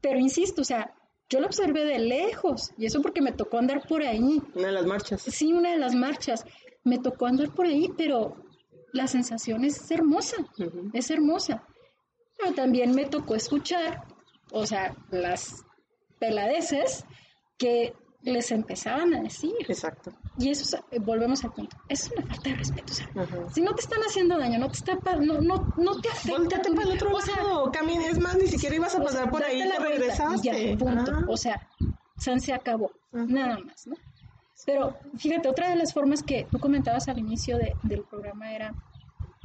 Pero 0.02 0.20
insisto, 0.20 0.62
o 0.64 0.66
sea, 0.66 0.92
yo 1.30 1.40
lo 1.40 1.48
observé 1.48 1.86
de 1.86 2.00
lejos, 2.00 2.72
y 2.78 2.86
eso 2.86 3.02
porque 3.02 3.22
me 3.22 3.32
tocó 3.32 3.58
andar 3.58 3.88
por 3.88 4.04
ahí. 4.04 4.42
Una 4.54 4.68
de 4.68 4.74
las 4.74 4.86
marchas. 4.86 5.22
Sí, 5.22 5.54
una 5.54 5.72
de 5.72 5.78
las 5.78 5.96
marchas. 5.96 6.46
Me 6.84 7.00
tocó 7.00 7.26
andar 7.26 7.54
por 7.54 7.66
ahí, 7.66 7.90
pero 7.98 8.36
la 8.94 9.08
sensación 9.08 9.66
es 9.66 9.90
hermosa, 9.90 10.38
es 10.94 11.10
hermosa. 11.10 11.66
Pero 12.38 12.54
también 12.54 12.94
me 12.94 13.06
tocó 13.06 13.36
escuchar, 13.36 14.04
o 14.52 14.66
sea, 14.66 14.96
las 15.10 15.66
peladeces 16.20 17.06
que 17.58 17.94
les 18.32 18.52
empezaban 18.52 19.14
a 19.14 19.22
decir. 19.22 19.54
Exacto. 19.68 20.12
Y 20.38 20.50
eso, 20.50 20.78
volvemos 21.02 21.44
al 21.44 21.54
punto, 21.54 21.78
es 21.88 22.12
una 22.12 22.26
falta 22.26 22.50
de 22.50 22.56
respeto. 22.56 22.92
O 22.92 22.96
sea, 22.96 23.10
si 23.54 23.62
no 23.62 23.74
te 23.74 23.82
están 23.82 24.02
haciendo 24.02 24.38
daño, 24.38 24.60
no 24.60 24.70
te 24.70 24.78
está 24.78 24.96
no, 25.22 25.40
no, 25.42 25.74
no 25.78 26.02
te 26.02 26.10
afecta. 26.10 26.38
Volteate 26.38 26.72
para 26.72 26.90
el 26.90 26.96
otro 26.96 27.12
lado, 27.12 27.72
camines 27.72 28.20
más, 28.20 28.36
ni 28.36 28.48
siquiera 28.48 28.76
ibas 28.76 28.96
a 28.96 29.04
pasar 29.04 29.30
por 29.30 29.44
ahí, 29.44 29.60
te 29.60 29.80
regresaste. 29.80 30.78
punto. 30.78 31.12
O 31.28 31.38
sea, 31.38 31.70
San 32.18 32.40
se 32.40 32.54
acabó, 32.54 32.92
nada 33.12 33.60
más, 33.60 33.88
¿no? 33.88 33.96
Pero 34.66 34.98
fíjate, 35.18 35.48
otra 35.48 35.70
de 35.70 35.76
las 35.76 35.94
formas 35.94 36.24
que 36.24 36.48
tú 36.50 36.60
comentabas 36.60 37.08
al 37.08 37.20
inicio 37.20 37.58
de, 37.58 37.76
del 37.84 38.04
programa 38.04 38.52
era 38.54 38.74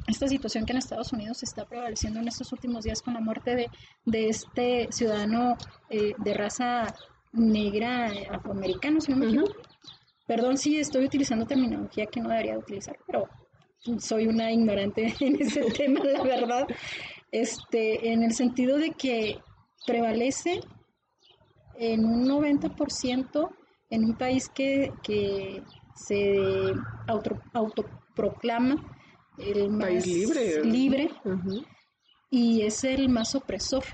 esta 0.06 0.26
situación 0.28 0.64
que 0.64 0.72
en 0.72 0.78
Estados 0.78 1.12
Unidos 1.12 1.42
está 1.42 1.66
prevaleciendo 1.66 2.20
en 2.20 2.28
estos 2.28 2.52
últimos 2.52 2.84
días 2.84 3.02
con 3.02 3.14
la 3.14 3.20
muerte 3.20 3.54
de, 3.54 3.70
de 4.06 4.28
este 4.28 4.88
ciudadano 4.90 5.56
eh, 5.90 6.14
de 6.16 6.34
raza 6.34 6.94
negra 7.32 8.10
afroamericano, 8.30 9.00
si 9.00 9.12
no 9.12 9.18
me 9.18 9.26
equivoco. 9.26 9.52
Perdón 10.26 10.58
si 10.58 10.78
estoy 10.78 11.04
utilizando 11.04 11.46
terminología 11.46 12.06
que 12.06 12.20
no 12.20 12.28
debería 12.28 12.58
utilizar, 12.58 12.96
pero 13.06 13.28
soy 13.98 14.26
una 14.26 14.52
ignorante 14.52 15.14
en 15.20 15.40
ese 15.40 15.62
tema, 15.76 16.00
la 16.04 16.22
verdad. 16.22 16.66
Este, 17.32 18.12
en 18.12 18.22
el 18.22 18.32
sentido 18.32 18.78
de 18.78 18.90
que 18.92 19.38
prevalece 19.86 20.60
en 21.76 22.04
un 22.04 22.28
90% 22.28 23.50
en 23.90 24.04
un 24.04 24.14
país 24.14 24.48
que, 24.48 24.92
que 25.02 25.62
se 25.94 26.36
auto, 27.06 27.40
autoproclama 27.52 28.76
el 29.38 29.70
más 29.70 29.86
país 29.86 30.06
libre, 30.06 30.64
libre 30.64 31.10
y 32.30 32.62
es 32.62 32.84
el 32.84 33.08
más 33.08 33.34
opresor. 33.34 33.84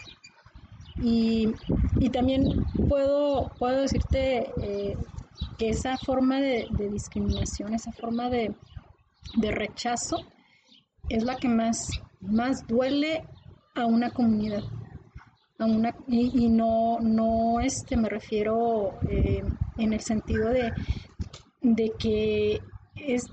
Y, 1.02 1.48
y 2.00 2.10
también 2.10 2.64
puedo, 2.88 3.50
puedo 3.58 3.82
decirte 3.82 4.50
eh, 4.62 4.96
que 5.58 5.68
esa 5.68 5.96
forma 5.98 6.40
de, 6.40 6.68
discriminación, 6.90 7.74
esa 7.74 7.92
forma 7.92 8.30
de, 8.30 8.54
de, 9.36 9.50
rechazo, 9.50 10.18
es 11.08 11.22
la 11.22 11.36
que 11.36 11.48
más, 11.48 11.88
más 12.20 12.66
duele 12.66 13.24
a 13.74 13.86
una 13.86 14.10
comunidad. 14.10 14.62
A 15.58 15.64
una, 15.66 15.94
y, 16.06 16.48
no, 16.48 16.98
no 17.00 17.60
este, 17.60 17.96
me 17.96 18.08
refiero 18.08 18.98
eh, 19.08 19.42
en 19.78 19.92
el 19.92 20.00
sentido 20.00 20.50
de, 20.50 20.72
de 21.62 21.92
que 21.98 22.60
es, 22.94 23.26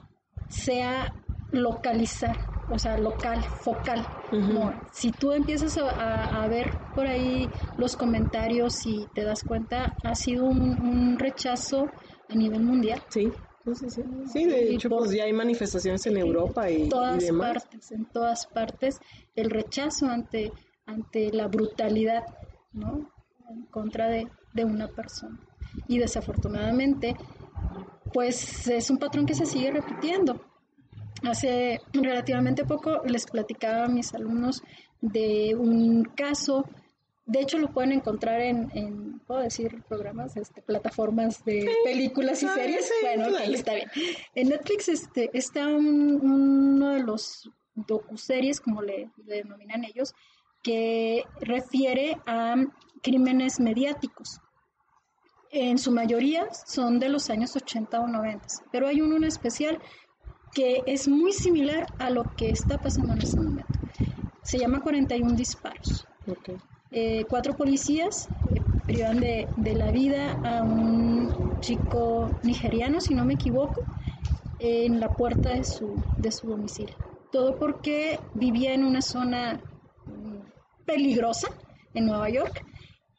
sea 0.49 1.13
localizar, 1.52 2.38
o 2.69 2.80
sea, 2.80 2.97
local, 2.97 3.43
focal. 3.43 4.08
si 4.91 5.12
tú 5.12 5.32
empiezas 5.32 5.78
a, 5.78 6.47
ver 6.47 6.67
por 6.95 7.08
ahí 7.08 7.49
los 7.78 7.95
comentarios 7.95 8.86
y 8.86 9.08
te 9.13 9.23
das 9.23 9.43
cuenta, 9.43 9.95
ha 10.04 10.15
sido 10.15 10.45
un, 10.45 11.17
rechazo 11.17 11.89
a 12.30 12.36
nivel 12.36 12.63
mundial. 12.63 13.02
Sí. 13.10 13.32
Sí, 13.65 13.89
sí, 13.89 14.04
sí. 14.26 14.45
de 14.45 14.73
hecho, 14.73 14.89
pues 14.89 15.12
ya 15.12 15.23
hay 15.23 15.32
manifestaciones 15.32 16.06
en 16.08 16.17
Europa 16.17 16.69
y, 16.69 16.89
todas 16.89 17.26
demás. 17.26 17.54
partes, 17.54 17.91
en 17.93 18.06
todas 18.12 18.45
partes, 18.47 18.99
el 19.36 19.49
rechazo 19.49 20.08
ante, 20.08 20.52
ante 20.86 21.32
la 21.32 21.47
brutalidad, 21.47 22.23
¿no? 22.73 23.10
En 23.49 23.62
contra 23.67 24.10
de, 24.10 24.28
de 24.52 24.65
una 24.65 24.89
persona. 24.89 25.39
Y 25.88 25.97
desafortunadamente, 25.97 27.15
pues 28.12 28.67
es 28.67 28.89
un 28.89 28.97
patrón 28.97 29.26
que 29.26 29.34
se 29.34 29.45
sigue 29.45 29.71
repitiendo. 29.71 30.53
Hace 31.24 31.82
relativamente 31.94 32.66
poco 32.66 33.02
les 33.06 33.26
platicaba 33.26 33.86
a 33.86 33.88
mis 33.88 34.14
alumnos 34.14 34.62
de 35.02 35.56
un 35.56 36.04
caso, 36.04 36.66
de 37.26 37.42
hecho 37.42 37.58
lo 37.58 37.72
pueden 37.72 37.94
encontrar 37.94 38.42
en, 38.42 39.20
puedo 39.26 39.42
decir, 39.42 39.84
programas, 39.88 40.36
este, 40.38 40.62
plataformas 40.62 41.44
de 41.46 41.70
películas 41.84 42.44
y 42.44 42.48
series. 42.48 42.92
bueno, 43.02 43.38
está 43.38 43.76
bien. 43.76 43.90
En 44.36 44.50
Netflix 44.50 44.90
este, 44.90 45.30
está 45.34 45.68
uno 45.68 46.90
de 46.92 47.00
los 47.00 47.50
docuseries, 47.76 48.60
como 48.60 48.82
le, 48.82 49.10
denominan 49.18 49.84
ellos, 49.86 50.14
que 50.62 51.24
refiere 51.42 52.18
a 52.26 52.56
crímenes 53.02 53.60
mediáticos. 53.60 54.40
En 55.52 55.78
su 55.78 55.92
mayoría 55.92 56.52
son 56.54 57.00
de 57.00 57.10
los 57.10 57.30
años 57.30 57.56
80 57.56 58.00
o 58.00 58.08
90, 58.08 58.48
pero 58.72 58.88
hay 58.88 59.02
uno 59.02 59.18
en 59.18 59.26
especial 59.26 59.80
que 60.54 60.84
es 60.86 61.08
muy 61.08 61.34
similar 61.34 61.88
a 62.00 62.10
lo 62.10 62.24
que 62.36 62.50
está 62.50 62.78
pasando 62.78 63.13
en 63.13 63.22
este 63.22 63.38
momento. 63.38 63.80
Se 64.44 64.60
llama 64.60 64.82
41 64.82 65.34
disparos. 65.34 66.06
Eh, 66.92 67.26
cuatro 67.28 67.56
policías 67.56 68.28
eh, 68.54 68.62
privan 68.86 69.20
de, 69.20 69.48
la 69.76 69.92
vida 69.92 70.34
a 70.44 70.63
un 70.63 71.60
chico 71.60 72.30
nigeriano, 72.44 73.02
si 73.02 73.16
no 73.16 73.26
me 73.26 73.34
equivoco, 73.34 73.84
en 74.60 75.00
la 75.00 75.10
puerta 75.10 75.50
de 75.50 75.63
su, 75.63 75.96
de 76.18 76.32
su 76.32 76.48
domicilio. 76.48 76.96
Todo 77.32 77.58
porque 77.58 78.20
vivía 78.36 78.74
en 78.74 78.84
una 78.84 79.02
zona 79.02 79.60
mm, 80.06 80.86
peligrosa 80.86 81.48
en 81.96 82.06
Nueva 82.06 82.30
York 82.30 82.63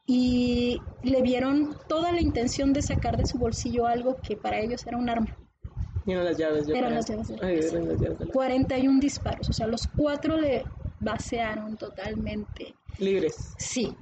y 0.07 0.81
le 1.03 1.23
vieron 1.23 1.77
toda 1.89 2.13
la 2.13 2.21
intención 2.21 2.73
de 2.73 2.83
sacar 2.83 3.17
de 3.17 3.27
su 3.27 3.39
bolsillo 3.39 3.87
algo 3.87 4.17
que 4.23 4.37
para 4.37 4.61
ellos 4.61 4.87
era 4.87 4.97
un 4.97 5.09
arma. 5.09 5.37
Eran 6.07 6.25
las 6.25 6.37
llaves. 6.37 6.69
Eran 6.69 6.95
las 6.95 7.07
llaves. 7.09 8.19
De 8.19 8.27
41 8.33 9.01
disparos, 9.01 9.49
o 9.49 9.53
sea, 9.53 9.67
los 9.67 9.87
cuatro 9.87 10.37
le 10.37 10.65
vaciaron 11.01 11.77
totalmente. 11.77 12.75
Libres. 12.99 13.55
Sí. 13.59 13.95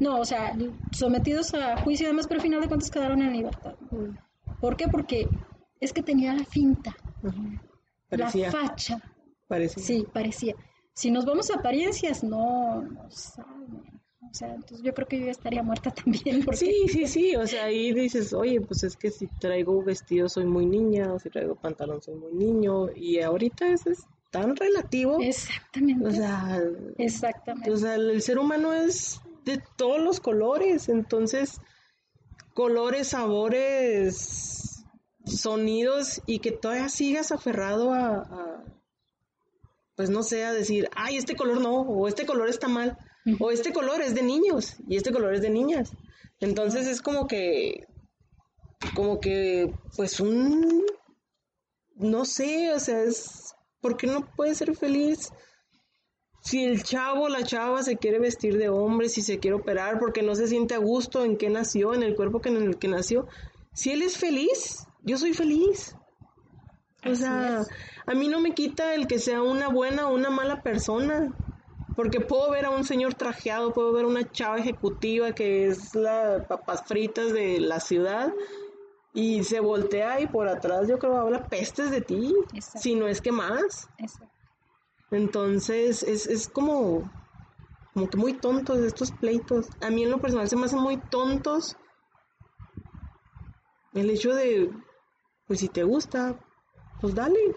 No, 0.00 0.20
o 0.20 0.24
sea, 0.24 0.56
sometidos 0.90 1.54
a 1.54 1.76
juicio 1.78 2.06
y 2.06 2.08
demás, 2.08 2.26
pero 2.26 2.40
al 2.40 2.42
final 2.42 2.60
de 2.60 2.68
cuentas 2.68 2.90
quedaron 2.90 3.22
en 3.22 3.32
libertad. 3.32 3.74
¿Por 4.60 4.76
qué? 4.76 4.88
Porque 4.88 5.28
es 5.80 5.92
que 5.92 6.02
tenía 6.02 6.34
la 6.34 6.44
finta, 6.44 6.96
parecía. 8.08 8.50
la 8.50 8.52
facha. 8.52 8.98
Parecía. 9.46 9.82
Sí, 9.82 10.06
parecía. 10.12 10.54
Si 10.94 11.10
nos 11.10 11.24
vamos 11.24 11.50
a 11.50 11.58
apariencias, 11.58 12.24
no, 12.24 12.82
no 12.82 13.10
saben. 13.10 13.93
O 14.34 14.36
sea, 14.36 14.52
entonces 14.52 14.82
yo 14.82 14.92
creo 14.92 15.06
que 15.06 15.20
yo 15.20 15.26
ya 15.26 15.30
estaría 15.30 15.62
muerta 15.62 15.90
también. 15.94 16.44
Sí, 16.54 16.88
sí, 16.88 17.06
sí, 17.06 17.36
o 17.36 17.46
sea, 17.46 17.66
ahí 17.66 17.92
dices, 17.92 18.32
oye, 18.32 18.60
pues 18.60 18.82
es 18.82 18.96
que 18.96 19.12
si 19.12 19.28
traigo 19.28 19.80
vestido 19.84 20.28
soy 20.28 20.44
muy 20.44 20.66
niña, 20.66 21.12
o 21.12 21.20
si 21.20 21.30
traigo 21.30 21.54
pantalón 21.54 22.02
soy 22.02 22.16
muy 22.16 22.32
niño, 22.32 22.90
y 22.92 23.20
ahorita 23.20 23.68
eso 23.68 23.90
es 23.90 24.02
tan 24.32 24.56
relativo. 24.56 25.18
Exactamente. 25.20 26.08
O 26.08 26.10
sea, 26.10 26.60
exactamente. 26.98 27.70
O 27.70 27.76
sea, 27.76 27.94
el 27.94 28.20
ser 28.22 28.40
humano 28.40 28.72
es 28.72 29.20
de 29.44 29.62
todos 29.76 30.00
los 30.00 30.18
colores, 30.18 30.88
entonces, 30.88 31.60
colores, 32.54 33.06
sabores, 33.06 34.84
sonidos, 35.26 36.22
y 36.26 36.40
que 36.40 36.50
todavía 36.50 36.88
sigas 36.88 37.30
aferrado 37.30 37.94
a, 37.94 38.16
a 38.16 38.64
pues 39.94 40.10
no 40.10 40.24
sé, 40.24 40.44
a 40.44 40.52
decir, 40.52 40.90
ay, 40.96 41.18
este 41.18 41.36
color 41.36 41.60
no, 41.60 41.82
o 41.82 42.08
este 42.08 42.26
color 42.26 42.48
está 42.48 42.66
mal 42.66 42.98
o 43.38 43.50
este 43.50 43.72
color 43.72 44.02
es 44.02 44.14
de 44.14 44.22
niños 44.22 44.76
y 44.88 44.96
este 44.96 45.12
color 45.12 45.34
es 45.34 45.42
de 45.42 45.50
niñas. 45.50 45.92
Entonces 46.40 46.86
es 46.86 47.00
como 47.00 47.26
que, 47.26 47.86
como 48.94 49.20
que, 49.20 49.72
pues 49.96 50.20
un, 50.20 50.84
no 51.96 52.24
sé, 52.24 52.72
o 52.72 52.80
sea, 52.80 53.02
es, 53.02 53.54
¿por 53.80 53.96
qué 53.96 54.06
no 54.06 54.26
puede 54.36 54.54
ser 54.54 54.76
feliz? 54.76 55.30
Si 56.42 56.64
el 56.64 56.82
chavo 56.82 57.24
o 57.24 57.28
la 57.28 57.44
chava 57.44 57.82
se 57.82 57.96
quiere 57.96 58.18
vestir 58.18 58.58
de 58.58 58.68
hombre, 58.68 59.08
si 59.08 59.22
se 59.22 59.38
quiere 59.38 59.56
operar 59.56 59.98
porque 59.98 60.22
no 60.22 60.34
se 60.34 60.46
siente 60.46 60.74
a 60.74 60.78
gusto 60.78 61.24
en 61.24 61.38
qué 61.38 61.48
nació, 61.48 61.94
en 61.94 62.02
el 62.02 62.14
cuerpo 62.14 62.40
que 62.40 62.50
en 62.50 62.56
el 62.56 62.78
que 62.78 62.88
nació, 62.88 63.26
si 63.72 63.92
él 63.92 64.02
es 64.02 64.18
feliz, 64.18 64.86
yo 65.02 65.16
soy 65.16 65.32
feliz. 65.32 65.96
O 67.06 67.14
sea, 67.14 67.62
a 68.06 68.14
mí 68.14 68.28
no 68.28 68.40
me 68.40 68.54
quita 68.54 68.94
el 68.94 69.06
que 69.06 69.18
sea 69.18 69.42
una 69.42 69.68
buena 69.68 70.08
o 70.08 70.14
una 70.14 70.30
mala 70.30 70.62
persona. 70.62 71.34
Porque 71.96 72.20
puedo 72.20 72.50
ver 72.50 72.64
a 72.64 72.70
un 72.70 72.84
señor 72.84 73.14
trajeado, 73.14 73.72
puedo 73.72 73.92
ver 73.92 74.04
a 74.04 74.08
una 74.08 74.30
chava 74.30 74.58
ejecutiva 74.58 75.32
que 75.32 75.68
es 75.68 75.94
la 75.94 76.44
papas 76.48 76.84
fritas 76.86 77.32
de 77.32 77.60
la 77.60 77.80
ciudad 77.80 78.32
y 79.12 79.44
se 79.44 79.60
voltea 79.60 80.20
y 80.20 80.26
por 80.26 80.48
atrás 80.48 80.88
yo 80.88 80.98
creo 80.98 81.16
habla 81.16 81.46
pestes 81.46 81.90
de 81.90 82.00
ti, 82.00 82.34
si 82.58 82.96
no 82.96 83.06
es 83.06 83.20
que 83.20 83.30
más. 83.30 83.88
Entonces 85.10 86.02
es, 86.02 86.26
es 86.26 86.48
como, 86.48 87.10
como 87.92 88.10
que 88.10 88.16
muy 88.16 88.32
tontos 88.32 88.78
estos 88.78 89.12
pleitos. 89.12 89.68
A 89.80 89.90
mí 89.90 90.02
en 90.02 90.10
lo 90.10 90.18
personal 90.18 90.48
se 90.48 90.56
me 90.56 90.66
hacen 90.66 90.80
muy 90.80 90.96
tontos 90.96 91.76
el 93.94 94.10
hecho 94.10 94.34
de, 94.34 94.70
pues 95.46 95.60
si 95.60 95.68
te 95.68 95.84
gusta, 95.84 96.34
pues 97.00 97.14
dale. 97.14 97.54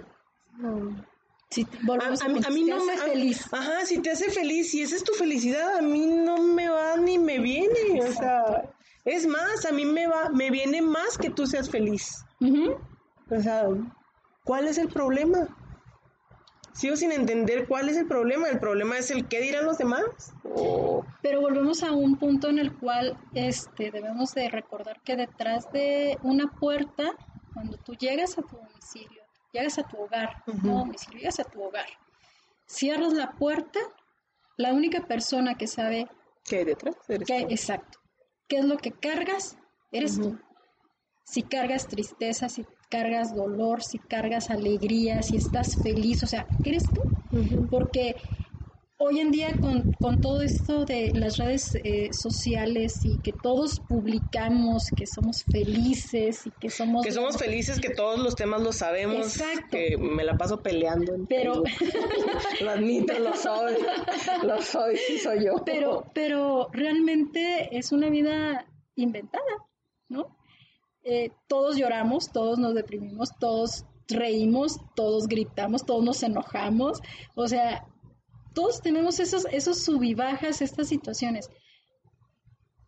Si 1.50 1.66
a, 1.66 2.50
mí 2.50 2.64
no 2.64 2.86
me 2.86 2.98
feliz. 2.98 3.48
Ajá, 3.54 3.86
si 3.86 4.00
te 4.00 4.12
hace 4.12 4.30
feliz, 4.30 4.72
si 4.72 4.82
esa 4.82 4.95
es 4.95 5.04
tu 5.04 5.14
felicidad, 5.14 5.78
a 5.78 5.82
mí 5.82 6.06
no 6.06 6.41
me 6.41 6.68
va 6.68 6.98
ni 6.98 7.18
me 7.18 7.39
viene. 7.39 8.02
O 8.02 8.12
sea, 8.12 8.70
es 9.06 9.26
más, 9.26 9.66
a 9.66 9.72
mí 9.72 9.86
me 9.86 10.08
va, 10.08 10.30
me 10.30 10.52
viene 10.52 10.82
más 10.82 11.18
que 11.18 11.30
tú 11.30 11.48
seas 11.48 11.70
feliz. 11.70 12.26
O 12.41 13.39
sea, 13.41 13.66
¿cuál 14.43 14.68
es 14.68 14.78
el 14.78 14.89
problema? 14.89 15.48
sigo 16.78 16.95
sin 16.95 17.12
entender 17.12 17.68
cuál 17.68 17.89
es 17.89 17.98
el 17.98 18.08
problema. 18.08 18.48
El 18.48 18.60
problema 18.60 18.98
es 18.98 19.10
el 19.10 19.28
qué 19.28 19.41
dirán 19.41 19.66
los 19.66 19.78
demás. 19.78 20.34
Pero 21.22 21.41
volvemos 21.41 21.84
a 21.84 21.91
un 21.91 22.18
punto 22.18 22.50
en 22.50 22.60
el 22.60 22.74
cual 22.78 23.18
este, 23.34 23.91
debemos 23.91 24.34
de 24.36 24.50
recordar 24.50 25.02
que 25.02 25.16
detrás 25.16 25.72
de 25.72 26.18
una 26.22 26.48
puerta, 26.48 27.12
cuando 27.54 27.78
tú 27.78 27.95
llegas 27.95 28.38
a 28.38 28.43
tu 28.43 28.58
domicilio, 28.58 29.24
llegas 29.52 29.78
a 29.80 29.84
tu 29.84 29.98
hogar, 29.98 30.43
no 30.64 30.80
domicilio, 30.80 31.20
llegas 31.20 31.39
a 31.39 31.43
tu 31.43 31.62
hogar, 31.64 31.88
cierras 32.66 33.14
la 33.14 33.32
puerta, 33.34 33.80
la 34.58 34.74
única 34.74 35.08
persona 35.08 35.56
que 35.56 35.68
sabe... 35.68 36.08
¿Qué 36.43 36.58
hay 36.58 36.66
detrás? 36.66 36.95
Exacto. 37.50 38.00
¿Qué 38.48 38.58
es 38.58 38.66
lo 38.66 38.78
que 38.78 38.91
cargas? 38.91 39.58
Eres 39.91 40.20
tú. 40.20 40.39
Si 41.26 41.43
cargas 41.43 41.88
tristeza, 41.88 42.48
si 42.48 42.66
cargas 42.89 43.36
dolor, 43.36 43.84
si 43.84 44.00
cargas 44.00 44.50
alegría, 44.50 45.22
si 45.24 45.36
estás 45.36 45.76
feliz, 45.82 46.24
o 46.24 46.28
sea, 46.28 46.48
eres 46.64 46.86
tú. 46.93 47.02
Porque 47.70 48.16
hoy 49.00 49.20
en 49.20 49.32
día 49.32 49.56
con, 49.60 50.22
todo 50.22 50.41
esto 50.41 50.86
de 50.86 51.12
las 51.14 51.38
redes 51.38 51.76
eh, 51.84 52.10
sociales 52.12 53.06
y 53.06 53.20
que 53.20 53.32
todos 53.32 53.80
publicamos 53.80 54.88
que 54.95 55.06
somos 55.06 55.43
felices 55.43 56.48
y 56.48 56.52
que 56.52 56.70
somos... 56.70 57.06
Que 57.06 57.12
somos 57.12 57.38
felices, 57.38 57.80
que 57.80 57.89
todos 57.89 58.20
los 58.20 58.36
temas 58.36 58.62
los 58.62 58.78
sabemos, 58.78 59.38
Exacto. 59.38 59.78
que 59.78 59.98
me 59.98 60.24
la 60.24 60.38
paso 60.38 60.62
peleando. 60.62 61.14
pero... 61.30 61.64
lo 62.62 62.72
admito, 62.72 63.18
lo 63.20 63.36
soy, 63.36 63.76
lo 64.43 64.62
soy, 64.62 64.98
sí 64.98 65.20
soy 65.20 65.45
yo. 65.45 65.64
Pero, 65.66 66.06
pero 66.14 66.70
realmente 66.72 67.78
es 67.78 67.91
una 67.91 68.10
vida 68.10 68.66
inventada, 68.95 69.43
¿no? 70.10 70.38
Eh, 71.04 71.32
todos 71.48 71.78
lloramos, 71.78 72.32
todos 72.32 72.58
nos 72.58 72.74
deprimimos, 72.74 73.30
todos 73.39 73.86
reímos, 74.10 74.80
todos 74.95 75.28
gritamos, 75.28 75.86
todos 75.86 76.04
nos 76.04 76.24
enojamos, 76.24 77.00
o 77.36 77.48
sea, 77.48 77.86
todos 78.58 78.82
tenemos 78.82 79.20
esos, 79.20 79.45
esos 79.51 79.84
subibajas, 79.84 80.64
estas 80.64 80.88
situaciones. 80.88 81.51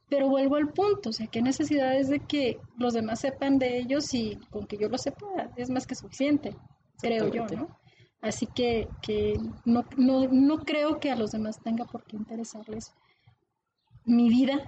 Pero 0.09 0.27
vuelvo 0.27 0.55
al 0.55 0.69
punto, 0.69 1.11
o 1.11 1.13
sea, 1.13 1.27
qué 1.27 1.43
necesidad 1.43 1.95
es 1.95 2.09
de 2.09 2.21
que 2.21 2.57
los 2.79 2.95
demás 2.95 3.19
sepan 3.19 3.59
de 3.59 3.77
ellos 3.77 4.11
y 4.15 4.39
con 4.49 4.65
que 4.65 4.77
yo 4.77 4.89
lo 4.89 4.97
sepa 4.97 5.27
es 5.57 5.69
más 5.69 5.85
que 5.85 5.93
suficiente, 5.93 6.55
creo 6.99 7.31
yo, 7.31 7.45
¿no? 7.45 7.77
Así 8.19 8.47
que, 8.47 8.87
que 9.03 9.39
no, 9.63 9.85
no, 9.95 10.27
no 10.27 10.57
creo 10.65 10.99
que 10.99 11.11
a 11.11 11.15
los 11.15 11.33
demás 11.33 11.61
tenga 11.61 11.85
por 11.85 12.03
qué 12.05 12.17
interesarles 12.17 12.91
mi 14.05 14.27
vida, 14.27 14.67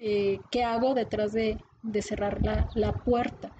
eh, 0.00 0.38
qué 0.50 0.64
hago 0.64 0.92
detrás 0.92 1.32
de, 1.32 1.56
de 1.82 2.02
cerrar 2.02 2.42
la, 2.74 2.92
puerta. 2.92 3.56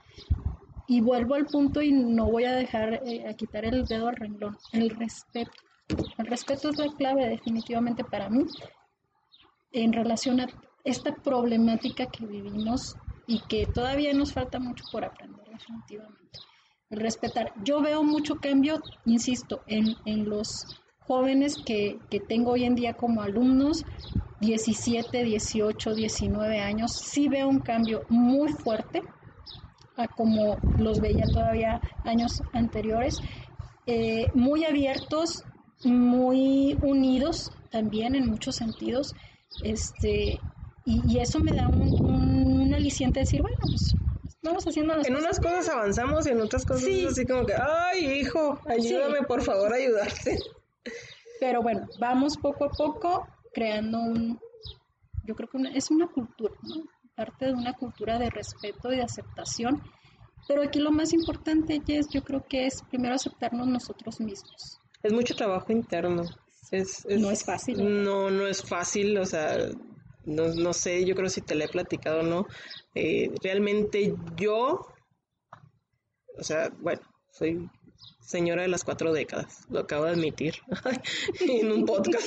Y 0.87 1.01
vuelvo 1.01 1.37
al 1.37 1.47
punto 1.47 1.81
y 1.81 1.91
no 1.91 2.31
voy 2.31 2.45
a 2.45 2.53
dejar 2.53 3.01
eh, 3.07 3.26
a 3.26 3.33
quitar 3.33 3.64
el 3.64 3.87
dedo 3.87 4.09
al 4.09 4.16
renglón, 4.16 4.59
el 4.74 4.91
respeto. 4.91 5.70
El 6.18 6.26
respeto 6.26 6.70
es 6.70 6.78
la 6.78 6.93
clave 6.97 7.28
definitivamente 7.28 8.05
para 8.05 8.28
mí 8.28 8.45
en 9.72 9.93
relación 9.93 10.41
a 10.41 10.47
esta 10.84 11.14
problemática 11.14 12.07
que 12.07 12.26
vivimos 12.26 12.97
y 13.26 13.41
que 13.49 13.66
todavía 13.66 14.12
nos 14.12 14.32
falta 14.32 14.59
mucho 14.59 14.84
por 14.91 15.05
aprender 15.05 15.47
definitivamente. 15.49 16.38
El 16.91 17.01
respetar. 17.01 17.53
Yo 17.62 17.80
veo 17.80 18.03
mucho 18.03 18.36
cambio, 18.36 18.80
insisto, 19.05 19.62
en, 19.66 19.95
en 20.05 20.28
los 20.28 20.80
jóvenes 21.07 21.57
que, 21.64 21.99
que 22.11 22.18
tengo 22.18 22.53
hoy 22.53 22.64
en 22.64 22.74
día 22.74 22.95
como 22.95 23.22
alumnos 23.22 23.84
17, 24.41 25.22
18, 25.22 25.95
19 25.95 26.61
años, 26.61 26.93
sí 26.93 27.28
veo 27.28 27.49
un 27.49 27.61
cambio 27.61 28.05
muy 28.09 28.53
fuerte 28.53 29.03
a 29.97 30.09
como 30.09 30.57
los 30.78 31.01
veía 31.01 31.26
todavía 31.26 31.80
años 32.05 32.43
anteriores, 32.53 33.20
eh, 33.86 34.30
muy 34.34 34.64
abiertos, 34.64 35.45
muy 35.85 36.76
unidos 36.83 37.53
también 37.70 38.14
en 38.14 38.26
muchos 38.26 38.57
sentidos, 38.57 39.14
este, 39.62 40.41
y, 40.85 41.18
eso 41.18 41.39
me 41.41 41.53
da 41.53 41.68
un, 41.68 42.72
aliciente 42.74 43.20
de 43.20 43.24
decir, 43.24 43.43
bueno, 43.43 43.59
pues 43.61 43.95
vamos 44.43 44.66
haciendo 44.66 44.95
las 44.95 45.07
En 45.07 45.16
unas 45.16 45.39
cosas 45.39 45.68
avanzamos 45.68 46.26
y 46.26 46.31
en 46.31 46.41
otras 46.41 46.64
cosas 46.64 46.89
así 47.09 47.26
como 47.26 47.45
que, 47.45 47.55
ay, 47.55 48.20
hijo, 48.20 48.59
ayúdame 48.66 49.22
por 49.22 49.43
favor 49.43 49.72
a 49.72 49.76
ayudarte. 49.76 50.39
Pero 51.41 51.62
bueno, 51.62 51.89
vamos 51.99 52.37
poco 52.37 52.64
a 52.64 52.70
poco 52.70 53.26
creando 53.53 53.99
un, 54.01 54.41
yo 55.24 55.35
creo 55.35 55.49
que 55.49 55.59
es 55.74 55.91
una 55.91 56.07
cultura, 56.07 56.55
¿no? 56.62 56.85
parte 57.20 57.47
de 57.47 57.53
una 57.53 57.74
cultura 57.74 58.18
de 58.18 58.31
respeto 58.31 58.91
y 58.91 58.97
de 58.97 59.03
aceptación. 59.03 59.83
Pero 60.49 60.62
aquí 60.62 60.78
lo 60.78 60.91
más 60.91 61.12
importante, 61.12 61.83
Jess, 61.87 62.09
yo 62.09 62.24
creo 62.24 62.47
que 62.49 62.66
es 62.66 62.83
primero 62.89 63.14
aceptarnos 63.14 63.66
nosotros 63.66 64.20
mismos. 64.20 64.81
Es 65.03 65.12
mucho 65.12 65.34
trabajo 65.34 65.72
interno. 65.72 66.24
Es, 66.70 67.07
no 67.07 67.30
es 67.30 67.44
fácil. 67.44 68.05
¿no? 68.05 68.30
no, 68.30 68.46
es 68.46 68.62
fácil, 68.62 69.18
o 69.18 69.26
sea, 69.26 69.57
no, 70.24 70.48
no 70.55 70.72
sé, 70.72 71.05
yo 71.05 71.14
creo 71.14 71.28
si 71.28 71.40
te 71.40 71.55
lo 71.55 71.64
he 71.64 71.68
platicado 71.68 72.20
o 72.20 72.22
no. 72.22 72.46
Eh, 72.94 73.32
realmente 73.42 74.14
yo, 74.36 74.86
o 76.38 76.42
sea, 76.42 76.70
bueno, 76.80 77.03
soy 77.32 77.68
señora 78.31 78.62
de 78.62 78.68
las 78.68 78.85
cuatro 78.85 79.12
décadas, 79.12 79.66
lo 79.70 79.81
acabo 79.81 80.05
de 80.05 80.12
admitir 80.12 80.55
en 81.41 81.72
un 81.72 81.85
podcast. 81.85 82.24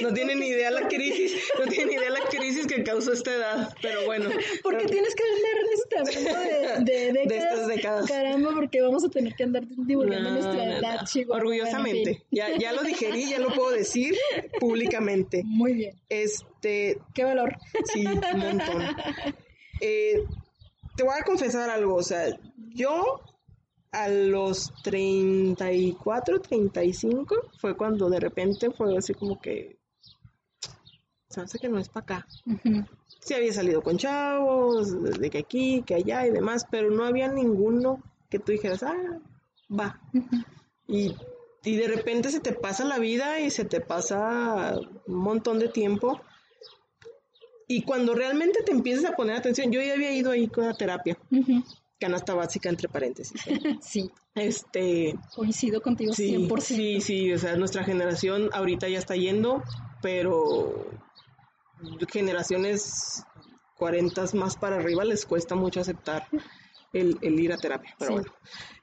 No 0.00 0.12
tienen 0.14 0.40
ni 0.40 0.46
idea 0.48 0.70
la 0.70 0.88
crisis, 0.88 1.36
no 1.58 1.66
tienen 1.66 1.88
ni 1.88 1.94
idea 1.96 2.10
la 2.10 2.20
crisis 2.20 2.66
que 2.66 2.82
causó 2.82 3.12
esta 3.12 3.34
edad, 3.34 3.74
pero 3.82 4.06
bueno. 4.06 4.30
Porque 4.62 4.86
tienes 4.86 5.14
que 5.14 5.22
hablar 5.22 6.84
de, 6.84 6.84
de, 6.84 7.12
de, 7.12 7.26
de 7.26 7.36
estas 7.36 7.66
décadas. 7.66 8.08
Caramba, 8.08 8.52
porque 8.54 8.80
vamos 8.80 9.04
a 9.04 9.10
tener 9.10 9.34
que 9.34 9.44
andar 9.44 9.64
divulgando 9.68 10.30
nuestra 10.30 10.78
edad, 10.78 11.00
Orgullosamente. 11.28 12.24
Ya, 12.30 12.56
ya 12.56 12.72
lo 12.72 12.82
digerí, 12.82 13.28
ya 13.28 13.38
lo 13.38 13.52
puedo 13.52 13.70
decir 13.70 14.14
públicamente. 14.58 15.42
Muy 15.44 15.74
bien. 15.74 16.00
Este. 16.08 16.98
Qué 17.14 17.24
valor. 17.24 17.56
Sí, 17.92 18.06
un 18.06 18.38
montón. 18.38 18.82
Eh, 19.82 20.24
te 20.96 21.02
voy 21.02 21.12
a 21.20 21.22
confesar 21.22 21.68
algo, 21.68 21.96
o 21.96 22.02
sea, 22.02 22.34
yo 22.70 23.20
a 23.96 24.08
los 24.08 24.74
34, 24.82 26.42
35 26.42 27.50
fue 27.58 27.74
cuando 27.74 28.10
de 28.10 28.20
repente 28.20 28.70
fue 28.70 28.94
así 28.94 29.14
como 29.14 29.40
que 29.40 29.78
se 31.30 31.40
hace 31.40 31.58
que 31.58 31.70
no 31.70 31.78
es 31.78 31.88
para 31.88 32.04
acá. 32.04 32.26
Sí 33.20 33.32
había 33.32 33.54
salido 33.54 33.82
con 33.82 33.96
chavos, 33.96 35.18
de 35.18 35.30
que 35.30 35.38
aquí, 35.38 35.82
que 35.86 35.94
allá 35.94 36.26
y 36.26 36.30
demás, 36.30 36.66
pero 36.70 36.90
no 36.90 37.04
había 37.04 37.28
ninguno 37.28 38.02
que 38.28 38.38
tú 38.38 38.52
dijeras, 38.52 38.82
ah, 38.82 39.18
va. 39.70 39.98
y, 40.86 41.16
y 41.64 41.76
de 41.76 41.88
repente 41.88 42.30
se 42.30 42.40
te 42.40 42.52
pasa 42.52 42.84
la 42.84 42.98
vida 42.98 43.40
y 43.40 43.50
se 43.50 43.64
te 43.64 43.80
pasa 43.80 44.78
un 45.06 45.16
montón 45.16 45.58
de 45.58 45.68
tiempo. 45.68 46.20
Y 47.66 47.82
cuando 47.82 48.14
realmente 48.14 48.62
te 48.62 48.72
empiezas 48.72 49.06
a 49.06 49.16
poner 49.16 49.36
atención, 49.36 49.72
yo 49.72 49.80
ya 49.80 49.94
había 49.94 50.12
ido 50.12 50.32
ahí 50.32 50.48
con 50.48 50.66
la 50.66 50.74
terapia 50.74 51.16
canasta 51.98 52.34
básica 52.34 52.68
entre 52.68 52.88
paréntesis. 52.88 53.40
sí. 53.80 54.10
Este. 54.34 55.14
Coincido 55.34 55.80
contigo 55.80 56.12
sí, 56.12 56.34
100%. 56.36 56.60
Sí, 56.60 57.00
sí, 57.00 57.32
o 57.32 57.38
sea, 57.38 57.56
nuestra 57.56 57.84
generación 57.84 58.50
ahorita 58.52 58.88
ya 58.88 58.98
está 58.98 59.16
yendo, 59.16 59.62
pero 60.02 60.90
generaciones 62.08 63.24
40 63.78 64.24
más 64.34 64.56
para 64.56 64.76
arriba 64.76 65.04
les 65.04 65.26
cuesta 65.26 65.54
mucho 65.54 65.80
aceptar 65.80 66.26
el, 66.92 67.18
ir 67.22 67.52
a 67.52 67.58
terapia. 67.58 67.94
Pero 67.98 68.12
bueno. 68.12 68.32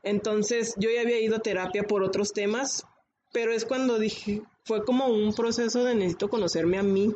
Entonces, 0.04 0.74
yo 0.78 0.90
ya 0.90 1.02
había 1.02 1.20
ido 1.20 1.36
a 1.36 1.40
terapia 1.40 1.84
por 1.84 2.04
otros 2.04 2.34
temas, 2.34 2.86
pero 3.32 3.54
es 3.54 3.66
cuando 3.66 4.00
dije, 4.00 4.44
fue 4.66 4.84
como 4.84 5.08
un 5.08 5.34
proceso 5.34 5.84
de 5.84 5.96
necesito 5.96 6.30
conocerme 6.30 6.78
a 6.78 6.84
mí 6.84 7.14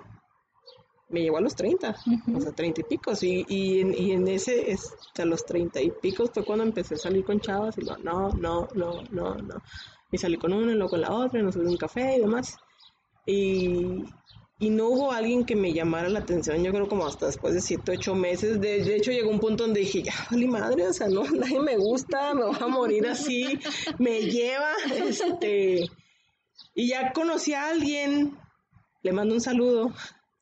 me 1.10 1.22
llegó 1.22 1.38
a 1.38 1.42
los 1.42 1.56
30, 1.56 1.96
o 2.36 2.42
sea, 2.42 2.52
30 2.52 2.82
y 2.82 2.84
picos. 2.84 3.24
Y, 3.24 3.46
y, 3.48 3.82
en, 3.82 3.94
y 3.94 4.12
en 4.12 4.28
ese, 4.28 4.72
este, 4.72 5.22
a 5.22 5.26
los 5.26 5.46
30 5.46 5.82
y 5.82 5.92
picos 5.92 6.32
fue 6.34 6.44
cuando 6.44 6.66
empecé 6.66 6.96
a 6.96 6.98
salir 6.98 7.24
con 7.24 7.40
chavas 7.40 7.78
y 7.78 7.82
no, 7.82 7.98
no, 7.98 8.30
no, 8.34 8.68
no, 8.76 9.04
no, 9.12 9.36
no. 9.36 9.62
Y 10.12 10.18
salí 10.18 10.38
con 10.38 10.54
una 10.54 10.72
y 10.72 10.76
luego 10.76 10.92
con 10.92 11.02
la 11.02 11.12
otra, 11.12 11.40
y 11.40 11.44
nos 11.44 11.56
subí 11.56 11.68
un 11.68 11.78
café 11.78 12.16
y 12.18 12.22
demás. 12.22 12.58
Y, 13.26 14.04
y 14.60 14.70
no 14.70 14.88
hubo 14.88 15.12
alguien 15.12 15.46
que 15.46 15.56
me 15.56 15.74
llamara 15.74 16.10
la 16.10 16.20
atención, 16.20 16.64
yo 16.64 16.72
creo 16.72 16.88
como 16.88 17.06
hasta 17.06 17.28
después 17.28 17.54
de 17.54 17.62
7, 17.62 17.92
8 17.98 18.16
meses. 18.16 18.60
De, 18.60 18.84
de, 18.84 18.96
hecho, 18.96 19.12
llegó 19.12 19.30
un 19.30 19.40
punto 19.40 19.64
donde 19.64 19.82
dije, 19.82 20.04
ya, 20.04 20.14
vale 20.32 20.48
madre, 20.48 20.88
o 20.88 20.94
sea, 20.94 21.08
no, 21.08 21.24
nadie 21.32 21.60
me 21.60 21.78
gusta, 21.78 22.34
me 22.34 22.46
voy 22.46 22.56
a 22.60 22.68
morir 22.68 23.08
así, 23.08 23.60
me 24.00 24.22
lleva, 24.22 24.72
este. 25.08 25.86
Y 26.74 26.90
ya 26.90 27.12
conocí 27.12 27.54
a 27.54 27.70
alguien, 27.70 28.38
le 29.04 29.12
mando 29.12 29.36
un 29.36 29.42
saludo, 29.42 29.92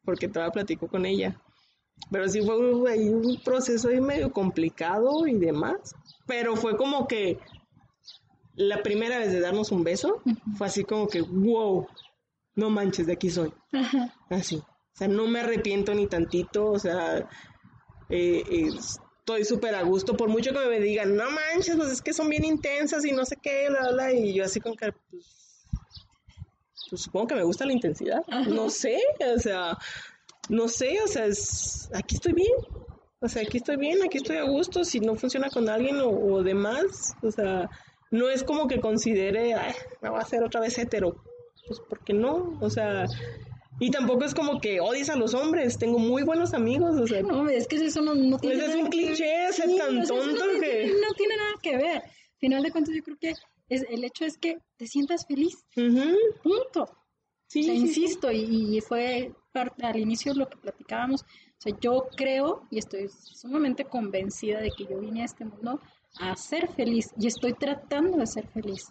porque 0.06 0.28
todavía 0.28 0.54
platico 0.54 0.88
con 0.88 1.06
ella. 1.06 1.42
Pero 2.12 2.28
sí 2.28 2.42
fue 2.42 2.58
un 2.58 3.42
proceso 3.44 3.90
ahí 3.90 4.00
medio 4.00 4.32
complicado 4.32 5.26
y 5.28 5.34
demás. 5.34 5.96
Pero 6.28 6.56
fue 6.56 6.78
como 6.78 7.08
que 7.08 7.40
la 8.56 8.84
primera 8.84 9.18
vez 9.18 9.32
de 9.32 9.40
darnos 9.40 9.72
un 9.72 9.84
beso 9.84 10.22
fue 10.58 10.68
así 10.68 10.84
como 10.84 11.08
que, 11.08 11.22
wow, 11.22 11.88
no 12.56 12.70
manches, 12.70 13.08
de 13.08 13.14
aquí 13.14 13.30
soy. 13.30 13.52
Así. 14.30 14.58
O 14.58 14.98
sea, 14.98 15.08
no 15.08 15.28
me 15.28 15.40
arrepiento 15.40 15.94
ni 15.94 16.08
tantito. 16.08 16.72
O 16.72 16.80
sea, 16.80 17.28
eh, 18.10 18.70
estoy 19.26 19.44
súper 19.44 19.74
a 19.74 19.82
gusto, 19.82 20.16
por 20.16 20.30
mucho 20.30 20.54
que 20.54 20.68
me 20.68 20.80
digan, 20.80 21.16
no 21.16 21.26
manches, 21.32 21.76
pues 21.76 21.90
es 21.90 22.02
que 22.02 22.14
son 22.14 22.30
bien 22.30 22.46
intensas 22.46 23.04
y 23.06 23.12
no 23.12 23.26
sé 23.26 23.38
qué, 23.42 23.70
bla, 23.70 23.92
bla, 23.92 24.14
y 24.14 24.34
yo 24.34 24.46
así 24.46 24.60
con 24.60 24.76
que, 24.76 24.92
pues, 25.10 25.45
pues 26.90 27.02
supongo 27.04 27.28
que 27.28 27.36
me 27.36 27.44
gusta 27.44 27.66
la 27.66 27.74
intensidad, 27.74 28.22
no 28.48 28.70
sé, 28.70 29.00
o 29.36 29.40
sea, 29.40 29.78
no 30.50 30.68
sé, 30.68 30.98
o 31.04 31.08
sea, 31.08 31.26
es, 31.26 31.90
aquí 31.94 32.16
estoy 32.16 32.34
bien, 32.34 32.54
o 33.20 33.28
sea, 33.28 33.42
aquí 33.42 33.58
estoy 33.58 33.78
bien, 33.78 34.00
aquí 34.04 34.18
estoy 34.18 34.38
a 34.38 34.44
gusto, 34.44 34.84
si 34.84 35.00
no 35.00 35.16
funciona 35.16 35.50
con 35.50 35.70
alguien 35.70 36.00
o, 36.00 36.10
o 36.10 36.44
demás, 36.44 37.16
o 37.22 37.32
sea, 37.32 37.70
no 38.12 38.30
es 38.30 38.44
como 38.44 38.68
que 38.68 38.80
considere, 38.80 39.54
ay, 39.54 39.74
me 40.02 40.10
voy 40.10 40.20
a 40.20 40.22
hacer 40.22 40.44
otra 40.44 40.62
vez 40.62 40.78
hetero, 40.78 41.16
pues 41.68 41.80
porque 41.90 42.14
no, 42.14 42.58
o 42.62 42.70
sea, 42.70 43.06
y 43.80 43.92
tampoco 43.92 44.24
es 44.24 44.34
como 44.34 44.62
que 44.62 44.80
odies 44.80 45.10
a 45.10 45.18
los 45.18 45.34
hombres, 45.34 45.78
tengo 45.78 46.00
muy 46.00 46.24
buenos 46.24 46.54
amigos, 46.54 46.96
o 46.98 47.08
sea. 47.08 47.22
No, 47.22 47.50
es 47.50 47.68
que 47.68 47.76
eso 47.76 48.02
no, 48.02 48.16
no 48.16 48.38
tiene 48.38 48.56
Ese 48.56 48.66
es 48.68 48.76
un 48.76 48.88
cliché, 48.88 49.48
ese 49.48 49.64
tan 49.78 50.06
tonto 50.06 50.44
que... 50.62 50.94
No 51.02 51.14
tiene 51.18 51.36
nada 51.36 51.52
que 51.62 51.76
ver. 51.76 52.04
Final 52.38 52.64
de 52.64 52.72
cuentas 52.72 52.96
yo 52.96 53.04
creo 53.04 53.18
que 53.20 53.34
es, 53.70 53.86
el 53.90 54.04
hecho 54.04 54.26
es 54.26 54.38
que 54.38 54.60
te 54.78 54.88
sientas 54.88 55.26
feliz. 55.26 55.66
Punto. 55.76 56.88
Sí, 57.48 57.70
insisto, 57.72 58.32
y, 58.32 58.82
fue 58.82 59.34
al 59.82 59.98
inicio 59.98 60.34
lo 60.34 60.50
que 60.50 60.58
platicábamos. 60.58 61.22
O 61.22 61.62
sea, 61.62 61.74
yo 61.80 62.08
creo 62.16 62.68
y 62.70 62.80
estoy 62.80 63.08
sumamente 63.10 63.86
convencida 63.86 64.60
de 64.60 64.72
que 64.72 64.86
yo 64.86 65.00
vine 65.00 65.22
a 65.22 65.26
este 65.26 65.46
mundo 65.46 65.80
a 66.20 66.36
ser 66.36 66.68
feliz 66.74 67.12
y 67.20 67.28
estoy 67.28 67.54
tratando 67.54 68.18
de 68.18 68.26
ser 68.26 68.48
feliz. 68.48 68.88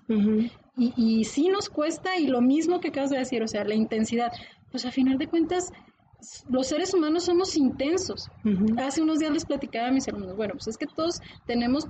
y, 0.76 0.92
y 0.96 1.24
sí 1.24 1.48
nos 1.48 1.68
cuesta 1.68 2.16
y 2.18 2.26
lo 2.26 2.40
mismo 2.40 2.80
que 2.80 2.88
acabas 2.88 3.10
de 3.10 3.18
decir, 3.18 3.42
o 3.42 3.48
sea, 3.48 3.64
la 3.64 3.74
intensidad 3.74 4.32
pues 4.70 4.84
a 4.86 4.90
final 4.90 5.18
de 5.18 5.28
cuentas 5.28 5.72
los 6.48 6.66
seres 6.66 6.94
humanos 6.94 7.24
somos 7.24 7.56
intensos. 7.56 8.30
Hace 8.78 9.02
unos 9.02 9.18
días 9.18 9.32
les 9.32 9.44
platicaba 9.44 9.88
a 9.88 9.90
mis 9.90 10.06
hermanos, 10.06 10.36
bueno, 10.36 10.54
pues 10.54 10.68
es 10.68 10.76
que 10.76 10.86
todos 10.86 11.20
tenemos 11.46 11.86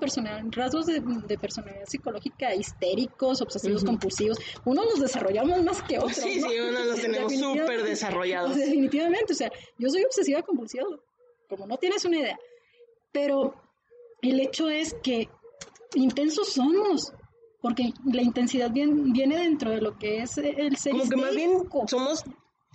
rasgos 0.50 0.86
de, 0.86 1.38
personalidad 1.38 1.86
psicológica 1.86 2.54
histéricos, 2.54 3.40
obsesivos, 3.40 3.84
compulsivos. 3.84 4.38
Unos 4.64 4.86
los 4.86 5.00
desarrollamos 5.00 5.62
más 5.62 5.82
que 5.82 5.98
otros. 5.98 6.16
Sí, 6.16 6.40
sí, 6.40 6.60
unos 6.60 6.86
los 6.86 7.00
tenemos 7.00 7.32
súper 7.32 7.82
desarrollados. 7.82 8.56
Definitivamente, 8.56 9.32
o 9.32 9.36
sea, 9.36 9.50
yo 9.78 9.88
soy 9.88 10.04
obsesiva 10.04 10.42
compulsiva, 10.42 10.84
como 11.48 11.66
no 11.66 11.76
tienes 11.76 12.04
una 12.04 12.18
idea. 12.18 12.38
Pero 13.12 13.54
el 14.22 14.40
hecho 14.40 14.68
es 14.68 14.94
que 15.02 15.28
intensos 15.94 16.48
somos. 16.52 17.12
Porque 17.60 17.94
la 18.12 18.20
intensidad 18.20 18.70
viene, 18.70 19.38
dentro 19.38 19.70
de 19.70 19.80
lo 19.80 19.96
que 19.96 20.18
es 20.18 20.36
el 20.36 20.76
ser 20.76 20.92
Como 20.92 21.08
que 21.08 21.16
más 21.16 21.34
bien 21.34 21.62
somos 21.86 22.22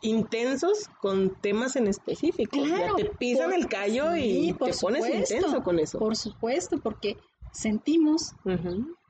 intensos 0.02 0.90
con 1.02 1.36
temas 1.42 1.76
en 1.76 1.88
específico. 1.88 2.66
ya 2.66 2.96
te 2.96 3.06
pisan 3.06 3.54
el 3.54 3.68
callo 3.68 4.16
y 4.16 4.54
te 4.54 4.72
pones 4.80 5.08
intenso 5.08 5.64
con 5.64 5.80
eso. 5.80 6.00
Por 6.00 6.16
supuesto, 6.16 6.80
porque 6.80 7.18
sentimos. 7.52 8.34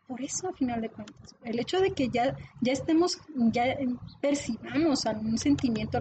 Por 0.08 0.24
eso, 0.24 0.50
a 0.50 0.54
final 0.54 0.82
de 0.82 0.90
cuentas, 0.90 1.36
el 1.44 1.60
hecho 1.60 1.80
de 1.80 1.92
que 1.92 2.10
ya, 2.10 2.36
ya 2.62 2.74
estemos, 2.74 3.20
ya 3.52 3.78
percibamos 4.20 5.06
algún 5.06 5.38
sentimiento, 5.38 6.00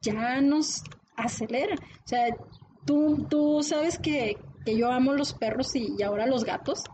ya 0.00 0.40
nos 0.40 0.82
acelera. 1.16 1.74
O 1.74 2.08
sea, 2.08 2.34
tú, 2.86 3.26
tú 3.28 3.62
sabes 3.62 3.98
que, 3.98 4.38
que 4.64 4.76
yo 4.76 4.90
amo 4.90 5.12
los 5.12 5.34
perros 5.34 5.74
y 5.76 6.02
ahora 6.02 6.26
los 6.26 6.44
gatos. 6.44 6.84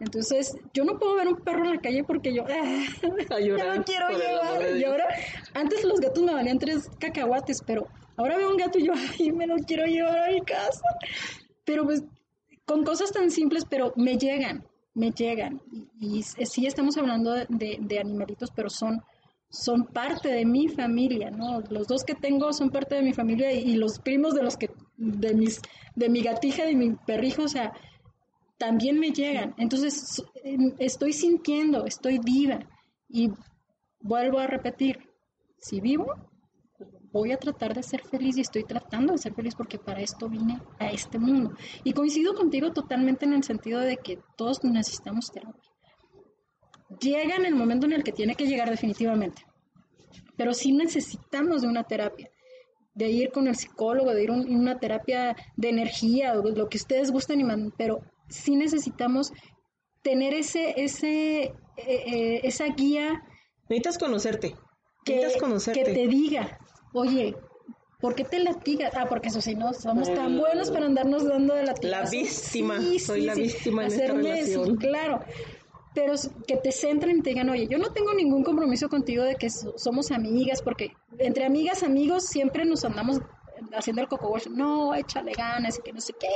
Entonces, 0.00 0.56
yo 0.72 0.84
no 0.84 0.98
puedo 0.98 1.14
ver 1.14 1.28
un 1.28 1.36
perro 1.36 1.64
en 1.64 1.74
la 1.74 1.80
calle 1.80 2.02
porque 2.04 2.34
yo, 2.34 2.44
ah, 2.44 2.86
ya 3.38 3.74
no 3.76 3.84
quiero 3.84 4.08
llevar. 4.08 4.76
Y 4.76 4.84
ahora, 4.84 5.06
antes 5.54 5.84
los 5.84 6.00
gatos 6.00 6.22
me 6.22 6.32
valían 6.32 6.58
tres 6.58 6.88
cacahuates, 6.98 7.62
pero 7.66 7.86
ahora 8.16 8.38
veo 8.38 8.50
un 8.50 8.56
gato 8.56 8.78
y 8.78 8.86
yo, 8.86 8.92
ay, 9.20 9.30
me 9.32 9.46
lo 9.46 9.56
quiero 9.56 9.84
llevar 9.84 10.18
a 10.18 10.32
mi 10.32 10.40
casa. 10.40 10.84
Pero 11.64 11.84
pues, 11.84 12.02
con 12.64 12.82
cosas 12.82 13.12
tan 13.12 13.30
simples, 13.30 13.64
pero 13.68 13.92
me 13.96 14.16
llegan, 14.16 14.64
me 14.94 15.10
llegan. 15.10 15.60
Y, 16.00 16.22
sí 16.22 16.66
estamos 16.66 16.96
hablando 16.96 17.32
de, 17.32 17.46
de, 17.78 17.98
animalitos, 17.98 18.50
pero 18.56 18.70
son, 18.70 19.02
son 19.50 19.84
parte 19.84 20.30
de 20.30 20.46
mi 20.46 20.68
familia, 20.68 21.30
¿no? 21.30 21.60
Los 21.68 21.86
dos 21.86 22.04
que 22.04 22.14
tengo 22.14 22.54
son 22.54 22.70
parte 22.70 22.94
de 22.94 23.02
mi 23.02 23.12
familia 23.12 23.52
y, 23.52 23.72
y 23.72 23.76
los 23.76 23.98
primos 23.98 24.34
de 24.34 24.42
los 24.42 24.56
que, 24.56 24.70
de 24.96 25.34
mis, 25.34 25.60
de 25.94 26.08
mi 26.08 26.22
gatija, 26.22 26.64
de 26.64 26.74
mi 26.74 26.92
perrijo, 26.94 27.42
o 27.42 27.48
sea, 27.48 27.74
también 28.60 29.00
me 29.00 29.10
llegan. 29.10 29.54
Entonces, 29.56 30.22
em, 30.44 30.74
estoy 30.78 31.14
sintiendo, 31.14 31.86
estoy 31.86 32.18
viva. 32.18 32.58
Y 33.08 33.30
vuelvo 34.00 34.38
a 34.38 34.46
repetir, 34.46 34.98
si 35.58 35.80
vivo, 35.80 36.14
voy 37.10 37.32
a 37.32 37.38
tratar 37.38 37.72
de 37.74 37.82
ser 37.82 38.02
feliz 38.02 38.36
y 38.36 38.42
estoy 38.42 38.64
tratando 38.64 39.14
de 39.14 39.18
ser 39.18 39.34
feliz 39.34 39.54
porque 39.54 39.78
para 39.78 40.02
esto 40.02 40.28
vine 40.28 40.60
a 40.78 40.90
este 40.90 41.18
mundo. 41.18 41.54
Y 41.84 41.94
coincido 41.94 42.34
contigo 42.34 42.70
totalmente 42.70 43.24
en 43.24 43.32
el 43.32 43.44
sentido 43.44 43.80
de 43.80 43.96
que 43.96 44.18
todos 44.36 44.62
necesitamos 44.62 45.32
terapia. 45.32 45.70
Llega 47.00 47.36
en 47.36 47.46
el 47.46 47.54
momento 47.54 47.86
en 47.86 47.94
el 47.94 48.04
que 48.04 48.12
tiene 48.12 48.34
que 48.34 48.46
llegar 48.46 48.68
definitivamente, 48.68 49.42
pero 50.36 50.52
sí 50.52 50.72
necesitamos 50.72 51.62
de 51.62 51.68
una 51.68 51.84
terapia, 51.84 52.28
de 52.94 53.08
ir 53.08 53.30
con 53.30 53.48
el 53.48 53.56
psicólogo, 53.56 54.12
de 54.12 54.24
ir 54.24 54.30
a 54.30 54.34
una 54.34 54.78
terapia 54.78 55.34
de 55.56 55.68
energía 55.70 56.34
o 56.34 56.42
lo 56.42 56.68
que 56.68 56.76
ustedes 56.76 57.10
gusten, 57.10 57.72
pero 57.78 58.00
sí 58.30 58.56
necesitamos 58.56 59.32
tener 60.02 60.34
ese, 60.34 60.74
ese, 60.76 61.42
eh, 61.42 61.54
eh, 61.76 62.40
esa 62.44 62.66
guía. 62.68 63.22
Necesitas 63.68 63.98
conocerte. 63.98 64.56
Que, 65.04 65.16
Necesitas 65.16 65.42
conocerte. 65.42 65.84
Que 65.84 65.92
te 65.92 66.06
diga, 66.08 66.58
oye, 66.92 67.36
¿por 68.00 68.14
qué 68.14 68.24
te 68.24 68.38
latigas? 68.38 68.94
Ah, 68.96 69.06
porque 69.08 69.28
eso 69.28 69.40
sí, 69.40 69.54
no 69.54 69.72
somos 69.72 70.12
tan 70.14 70.38
buenos 70.38 70.70
para 70.70 70.86
andarnos 70.86 71.24
dando 71.24 71.54
de 71.54 71.64
latigas. 71.64 72.04
La 72.04 72.10
víctima, 72.10 72.78
soy 72.98 73.22
la 73.22 73.34
víctima 73.34 73.84
en 73.84 73.92
esta 73.92 74.12
relación. 74.12 74.76
claro. 74.76 75.20
Pero 75.92 76.14
que 76.46 76.56
te 76.56 76.70
centren 76.70 77.18
y 77.18 77.22
te 77.22 77.30
digan, 77.30 77.50
oye, 77.50 77.66
yo 77.68 77.76
no 77.76 77.92
tengo 77.92 78.14
ningún 78.14 78.44
compromiso 78.44 78.88
contigo 78.88 79.24
de 79.24 79.34
que 79.34 79.50
somos 79.50 80.12
amigas, 80.12 80.62
porque 80.62 80.92
entre 81.18 81.44
amigas, 81.44 81.82
amigos, 81.82 82.26
siempre 82.26 82.64
nos 82.64 82.84
andamos 82.84 83.18
haciendo 83.74 84.02
el 84.02 84.08
coco 84.08 84.36
No, 84.50 84.94
échale 84.94 85.32
ganas 85.32 85.78
y 85.78 85.82
que 85.82 85.92
no 85.92 86.00
sé 86.00 86.14
qué 86.18 86.28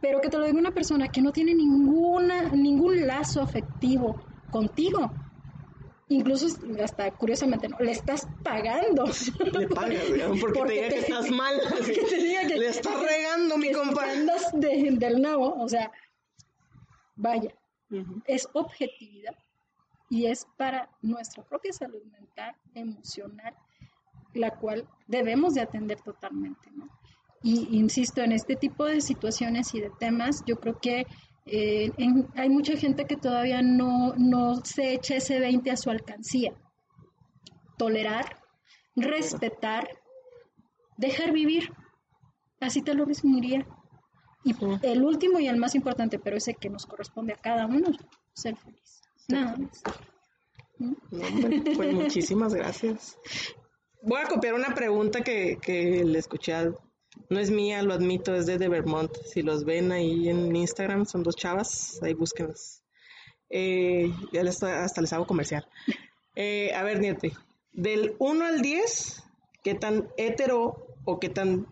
pero 0.00 0.20
que 0.20 0.28
te 0.28 0.38
lo 0.38 0.44
diga 0.44 0.58
una 0.58 0.72
persona 0.72 1.08
que 1.08 1.22
no 1.22 1.32
tiene 1.32 1.54
ninguna, 1.54 2.50
ningún 2.50 3.06
lazo 3.06 3.40
afectivo 3.40 4.20
contigo. 4.50 5.10
Incluso 6.08 6.46
hasta 6.82 7.10
curiosamente 7.12 7.68
no, 7.68 7.78
le 7.78 7.92
estás 7.92 8.28
pagando. 8.42 9.04
Le 9.52 9.68
pagas, 9.68 10.04
porque, 10.40 10.62
te 10.62 10.72
diga 10.72 10.88
que 10.88 10.98
estás 10.98 11.30
mal. 11.30 11.60
Que 11.86 12.04
te 12.04 12.16
diga 12.16 12.46
que 12.46 12.56
le 12.56 12.68
estás 12.68 13.00
regando, 13.00 13.56
mi 13.56 13.72
compa. 13.72 14.10
Andas 14.10 14.50
del 14.52 15.22
nabo, 15.22 15.54
o 15.62 15.68
sea, 15.68 15.90
vaya, 17.16 17.54
es 18.26 18.48
objetividad 18.52 19.34
y 20.10 20.26
es 20.26 20.46
para 20.56 20.90
nuestra 21.02 21.42
propia 21.42 21.72
salud 21.72 22.02
mental, 22.04 22.54
emocional, 22.74 23.54
la 24.34 24.50
cual 24.50 24.86
debemos 25.06 25.54
de 25.54 25.62
atender 25.62 26.00
totalmente, 26.00 26.70
¿no? 26.72 26.88
Y 27.46 27.76
insisto, 27.76 28.22
en 28.22 28.32
este 28.32 28.56
tipo 28.56 28.86
de 28.86 29.02
situaciones 29.02 29.74
y 29.74 29.80
de 29.80 29.90
temas, 30.00 30.42
yo 30.46 30.56
creo 30.56 30.78
que 30.80 31.06
eh, 31.44 31.92
hay 32.36 32.48
mucha 32.48 32.74
gente 32.78 33.04
que 33.04 33.18
todavía 33.18 33.60
no, 33.60 34.14
no 34.16 34.64
se 34.64 34.94
echa 34.94 35.16
ese 35.16 35.40
20 35.40 35.70
a 35.70 35.76
su 35.76 35.90
alcancía. 35.90 36.54
Tolerar, 37.76 38.40
respetar, 38.96 39.90
dejar 40.96 41.32
vivir. 41.32 41.70
Así 42.60 42.80
te 42.80 42.94
lo 42.94 43.04
resumiría. 43.04 43.66
Y 44.42 44.54
el 44.80 45.04
último 45.04 45.38
y 45.38 45.46
el 45.46 45.58
más 45.58 45.74
importante, 45.74 46.18
pero 46.18 46.38
ese 46.38 46.54
que 46.54 46.70
nos 46.70 46.86
corresponde 46.86 47.34
a 47.34 47.40
cada 47.42 47.66
uno, 47.66 47.88
ser 48.32 48.56
feliz. 48.56 49.02
Nada 49.28 49.54
más. 49.58 49.82
pues 51.76 51.92
muchísimas 51.94 52.54
gracias. 52.54 53.18
Voy 54.00 54.22
a 54.22 54.28
copiar 54.28 54.54
una 54.54 54.74
pregunta 54.74 55.20
que, 55.20 55.58
que 55.60 56.04
le 56.04 56.18
escuché 56.18 56.54
a 56.54 56.72
no 57.30 57.40
es 57.40 57.50
mía, 57.50 57.82
lo 57.82 57.94
admito, 57.94 58.34
es 58.34 58.46
de, 58.46 58.58
de 58.58 58.68
Vermont. 58.68 59.10
Si 59.24 59.42
los 59.42 59.64
ven 59.64 59.92
ahí 59.92 60.28
en 60.28 60.54
Instagram, 60.54 61.06
son 61.06 61.22
dos 61.22 61.36
chavas, 61.36 62.00
ahí 62.02 62.14
búsquenlas. 62.14 62.82
Eh, 63.48 64.12
ya 64.32 64.42
les, 64.42 64.62
hasta 64.62 65.00
les 65.00 65.12
hago 65.12 65.26
comercial. 65.26 65.66
Eh, 66.36 66.74
a 66.74 66.82
ver, 66.82 67.00
Niete, 67.00 67.32
del 67.72 68.16
1 68.18 68.44
al 68.44 68.62
10, 68.62 69.22
¿qué 69.62 69.74
tan 69.74 70.08
hetero 70.16 70.86
o 71.04 71.20
qué 71.20 71.28
tan 71.28 71.66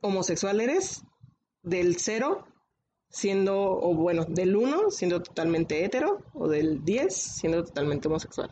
homosexual 0.00 0.60
eres? 0.60 1.02
Del 1.62 1.96
0, 1.96 2.46
siendo, 3.08 3.56
o 3.56 3.94
bueno, 3.94 4.24
del 4.24 4.56
1, 4.56 4.90
siendo 4.90 5.22
totalmente 5.22 5.84
hetero, 5.84 6.18
o 6.34 6.48
del 6.48 6.84
10, 6.84 7.14
siendo 7.14 7.64
totalmente 7.64 8.08
homosexual. 8.08 8.50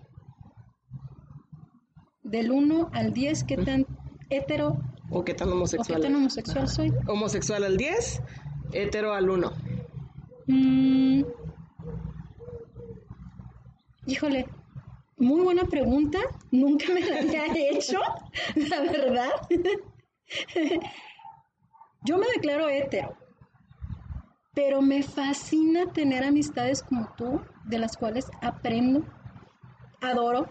Del 2.22 2.52
1 2.52 2.90
al 2.92 3.12
10, 3.12 3.44
¿qué 3.44 3.56
tan 3.56 3.86
hetero 4.30 4.80
¿O 5.14 5.24
qué 5.24 5.34
tan 5.34 5.50
homosexual? 5.52 5.98
¿O 5.98 6.02
qué 6.02 6.08
tan 6.08 6.16
homosexual 6.16 6.68
soy? 6.68 6.92
Homosexual 7.06 7.64
al 7.64 7.76
10, 7.76 8.22
hetero 8.72 9.12
al 9.12 9.28
1. 9.28 9.52
Mm. 10.46 11.22
Híjole, 14.06 14.46
muy 15.18 15.40
buena 15.42 15.64
pregunta. 15.66 16.18
Nunca 16.50 16.86
me 16.92 17.00
la 17.00 17.18
había 17.20 17.46
hecho, 17.70 18.00
la 18.56 18.80
verdad. 18.80 19.30
Yo 22.04 22.18
me 22.18 22.26
declaro 22.34 22.68
hetero. 22.68 23.16
pero 24.54 24.82
me 24.82 25.02
fascina 25.02 25.92
tener 25.92 26.24
amistades 26.24 26.82
como 26.82 27.08
tú, 27.16 27.40
de 27.64 27.78
las 27.78 27.96
cuales 27.96 28.30
aprendo, 28.42 29.02
adoro, 30.00 30.48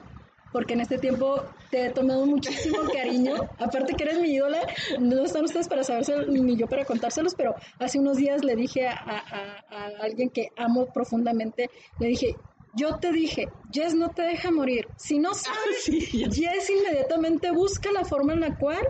porque 0.52 0.74
en 0.74 0.82
este 0.82 0.98
tiempo 0.98 1.44
te 1.70 1.86
he 1.86 1.90
tomado 1.92 2.26
muchísimo 2.26 2.80
cariño. 2.94 3.36
Aparte 3.58 3.94
que 3.94 4.04
eres 4.04 4.20
mi 4.20 4.30
ídola, 4.30 4.60
no 5.00 5.24
están 5.24 5.46
ustedes 5.46 5.68
para 5.68 5.84
saberse 5.84 6.26
ni 6.28 6.56
yo 6.58 6.68
para 6.68 6.86
contárselos, 6.86 7.36
pero 7.36 7.56
hace 7.80 8.00
unos 8.00 8.18
días 8.18 8.44
le 8.44 8.56
dije 8.56 8.88
a, 8.88 9.64
alguien 10.02 10.30
que 10.30 10.50
amo 10.58 10.88
profundamente, 10.88 11.70
le 12.00 12.08
dije, 12.08 12.36
yo 12.74 12.98
te 12.98 13.12
dije, 13.12 13.50
Jess 13.72 13.94
no 13.94 14.10
te 14.10 14.24
deja 14.24 14.52
morir. 14.52 14.88
Si 14.96 15.20
no 15.20 15.34
sabes, 15.34 15.86
Jess 15.86 16.70
inmediatamente 16.70 17.52
busca 17.52 17.92
la 17.92 18.06
forma 18.06 18.34
en 18.34 18.42
la 18.42 18.58
cual 18.58 18.82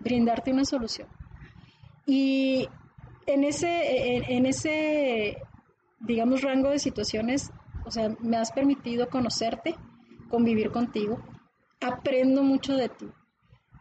brindarte 0.00 0.52
una 0.52 0.64
solución. 0.64 1.08
Y 2.06 2.68
en 3.26 3.44
ese, 3.44 4.34
en 4.34 4.46
ese, 4.46 5.36
digamos, 6.00 6.40
rango 6.42 6.70
de 6.70 6.78
situaciones, 6.78 7.50
o 7.84 7.90
sea, 7.90 8.10
me 8.20 8.38
has 8.38 8.52
permitido 8.52 9.08
conocerte, 9.08 9.74
convivir 10.28 10.70
contigo, 10.70 11.20
aprendo 11.80 12.42
mucho 12.42 12.74
de 12.74 12.88
ti. 12.88 13.06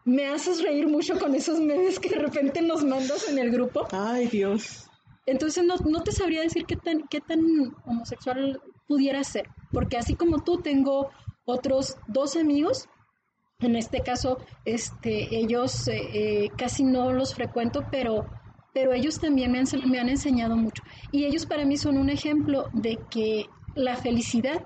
Me 0.05 0.27
haces 0.27 0.63
reír 0.63 0.87
mucho 0.87 1.19
con 1.19 1.35
esos 1.35 1.59
memes 1.59 1.99
que 1.99 2.09
de 2.09 2.19
repente 2.19 2.61
nos 2.61 2.83
mandas 2.83 3.27
en 3.29 3.39
el 3.39 3.51
grupo. 3.51 3.87
Ay, 3.91 4.27
Dios. 4.27 4.89
Entonces 5.25 5.65
no, 5.65 5.75
no 5.85 6.01
te 6.03 6.13
sabría 6.13 6.41
decir 6.41 6.65
qué 6.65 6.77
tan, 6.77 7.03
qué 7.09 7.19
tan 7.19 7.41
homosexual 7.85 8.61
pudiera 8.87 9.23
ser, 9.25 9.49
porque 9.73 9.97
así 9.97 10.15
como 10.15 10.43
tú 10.43 10.61
tengo 10.61 11.09
otros 11.45 11.97
dos 12.07 12.37
amigos, 12.37 12.87
en 13.59 13.75
este 13.75 14.01
caso, 14.01 14.37
este, 14.65 15.35
ellos 15.35 15.87
eh, 15.87 16.09
eh, 16.13 16.49
casi 16.57 16.83
no 16.83 17.11
los 17.11 17.33
frecuento, 17.33 17.85
pero, 17.91 18.25
pero 18.73 18.93
ellos 18.93 19.19
también 19.19 19.51
me 19.51 19.59
han, 19.59 19.65
me 19.89 19.99
han 19.99 20.09
enseñado 20.09 20.55
mucho. 20.55 20.83
Y 21.11 21.25
ellos 21.25 21.45
para 21.45 21.65
mí 21.65 21.75
son 21.75 21.97
un 21.97 22.09
ejemplo 22.09 22.69
de 22.73 22.99
que 23.09 23.47
la 23.75 23.95
felicidad 23.95 24.63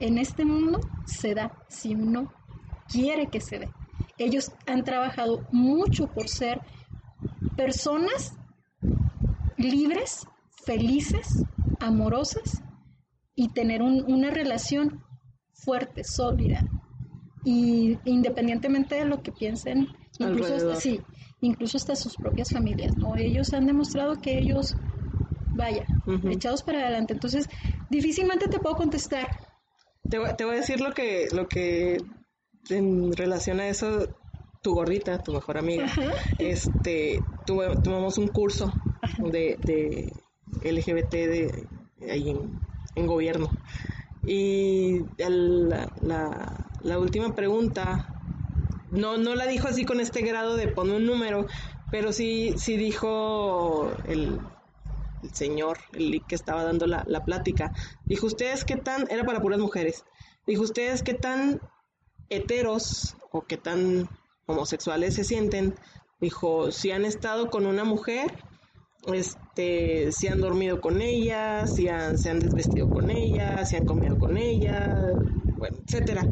en 0.00 0.18
este 0.18 0.44
mundo 0.44 0.80
se 1.04 1.34
da 1.34 1.52
si 1.68 1.94
uno 1.94 2.32
quiere 2.88 3.28
que 3.28 3.40
se 3.40 3.58
dé. 3.58 3.68
Ellos 4.16 4.52
han 4.66 4.84
trabajado 4.84 5.46
mucho 5.52 6.08
por 6.08 6.28
ser 6.28 6.60
personas 7.56 8.34
libres, 9.56 10.26
felices, 10.64 11.44
amorosas 11.80 12.62
y 13.34 13.48
tener 13.48 13.82
una 13.82 14.30
relación 14.30 15.04
fuerte, 15.52 16.04
sólida. 16.04 16.66
Y 17.44 17.98
independientemente 18.04 18.96
de 18.96 19.04
lo 19.04 19.22
que 19.22 19.32
piensen, 19.32 19.88
incluso 20.18 20.54
hasta, 20.54 20.76
sí, 20.76 21.00
incluso 21.40 21.76
hasta 21.76 21.94
sus 21.96 22.16
propias 22.16 22.50
familias, 22.50 22.96
¿no? 22.96 23.16
Ellos 23.16 23.52
han 23.54 23.66
demostrado 23.66 24.20
que 24.20 24.38
ellos, 24.38 24.76
vaya, 25.54 25.86
echados 26.30 26.62
para 26.62 26.80
adelante. 26.80 27.14
Entonces, 27.14 27.48
difícilmente 27.90 28.48
te 28.48 28.58
puedo 28.58 28.76
contestar 28.76 29.47
te, 30.08 30.18
te 30.34 30.44
voy 30.44 30.54
a 30.54 30.58
decir 30.58 30.80
lo 30.80 30.92
que, 30.92 31.28
lo 31.32 31.48
que 31.48 31.98
en 32.70 33.12
relación 33.12 33.60
a 33.60 33.68
eso, 33.68 34.08
tu 34.62 34.74
gordita, 34.74 35.22
tu 35.22 35.32
mejor 35.32 35.58
amiga, 35.58 35.86
este, 36.38 37.20
tomamos 37.46 38.18
un 38.18 38.28
curso 38.28 38.72
de, 39.18 39.56
de 39.62 40.12
LGBT 40.62 41.10
de, 41.10 41.66
ahí 42.10 42.30
en, 42.94 43.06
gobierno. 43.06 43.48
Y 44.26 45.00
la, 45.18 45.88
la, 46.82 46.98
última 46.98 47.34
pregunta, 47.34 48.08
no, 48.90 49.16
no 49.16 49.34
la 49.34 49.46
dijo 49.46 49.68
así 49.68 49.84
con 49.84 50.00
este 50.00 50.22
grado 50.22 50.56
de 50.56 50.68
poner 50.68 50.96
un 50.96 51.06
número, 51.06 51.46
pero 51.90 52.12
sí, 52.12 52.54
sí 52.56 52.76
dijo 52.76 53.92
el, 54.06 54.40
el 55.22 55.34
señor, 55.34 55.78
el 55.92 56.22
que 56.26 56.34
estaba 56.34 56.64
dando 56.64 56.86
la, 56.86 57.04
la 57.06 57.24
plática, 57.24 57.72
dijo, 58.04 58.26
¿ustedes 58.26 58.64
qué 58.64 58.76
tan, 58.76 59.10
era 59.10 59.24
para 59.24 59.40
puras 59.40 59.58
mujeres, 59.58 60.04
dijo, 60.46 60.62
¿ustedes 60.62 61.02
qué 61.02 61.14
tan 61.14 61.60
heteros 62.28 63.16
o 63.30 63.42
qué 63.42 63.56
tan 63.56 64.08
homosexuales 64.46 65.14
se 65.14 65.24
sienten? 65.24 65.74
Dijo, 66.20 66.72
si 66.72 66.90
han 66.90 67.04
estado 67.04 67.48
con 67.50 67.66
una 67.66 67.84
mujer, 67.84 68.32
este, 69.06 70.10
si 70.12 70.28
han 70.28 70.40
dormido 70.40 70.80
con 70.80 71.00
ella, 71.00 71.66
si 71.66 71.88
han, 71.88 72.18
se 72.18 72.30
han 72.30 72.40
desvestido 72.40 72.88
con 72.88 73.10
ella, 73.10 73.64
si 73.64 73.76
han 73.76 73.84
comido 73.84 74.18
con 74.18 74.36
ella, 74.36 75.12
bueno, 75.56 75.78
etcétera. 75.86 76.24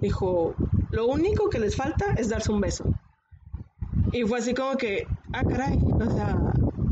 Dijo, 0.00 0.54
lo 0.90 1.06
único 1.06 1.48
que 1.50 1.58
les 1.58 1.76
falta 1.76 2.14
es 2.16 2.28
darse 2.28 2.52
un 2.52 2.60
beso. 2.60 2.84
Y 4.12 4.22
fue 4.22 4.38
así 4.38 4.54
como 4.54 4.76
que, 4.76 5.06
ah, 5.32 5.42
caray, 5.42 5.78
o 5.78 6.10
sea, 6.10 6.38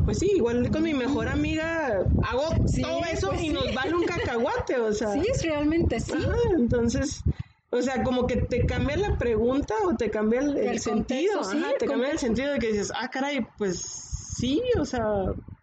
pues 0.04 0.18
sí, 0.18 0.30
igual 0.36 0.70
con 0.70 0.82
mi 0.82 0.94
mejor 0.94 1.28
amiga 1.28 2.06
hago 2.22 2.48
todo 2.82 3.04
eso 3.04 3.28
pues 3.28 3.42
y 3.42 3.48
nos 3.48 3.74
vale 3.74 3.94
un 3.94 4.04
cacahuate, 4.04 4.78
o 4.78 4.92
sea. 4.92 5.12
Sí, 5.12 5.22
es 5.32 5.42
realmente 5.44 6.00
sí. 6.00 6.12
entonces, 6.56 7.24
o 7.70 7.82
sea, 7.82 8.02
como 8.02 8.26
que 8.26 8.36
te 8.36 8.66
cambia 8.66 8.96
la 8.96 9.16
pregunta 9.18 9.74
o 9.84 9.96
te 9.96 10.10
cambia 10.10 10.40
el, 10.40 10.78
sentido, 10.78 11.40
te 11.78 11.86
cambia 11.86 12.10
el 12.10 12.18
sentido 12.18 12.52
de 12.52 12.58
que 12.58 12.68
dices, 12.68 12.92
ah, 12.94 13.10
caray, 13.10 13.46
pues 13.58 13.80
sí, 13.80 14.62
o 14.78 14.84
sea, 14.84 15.04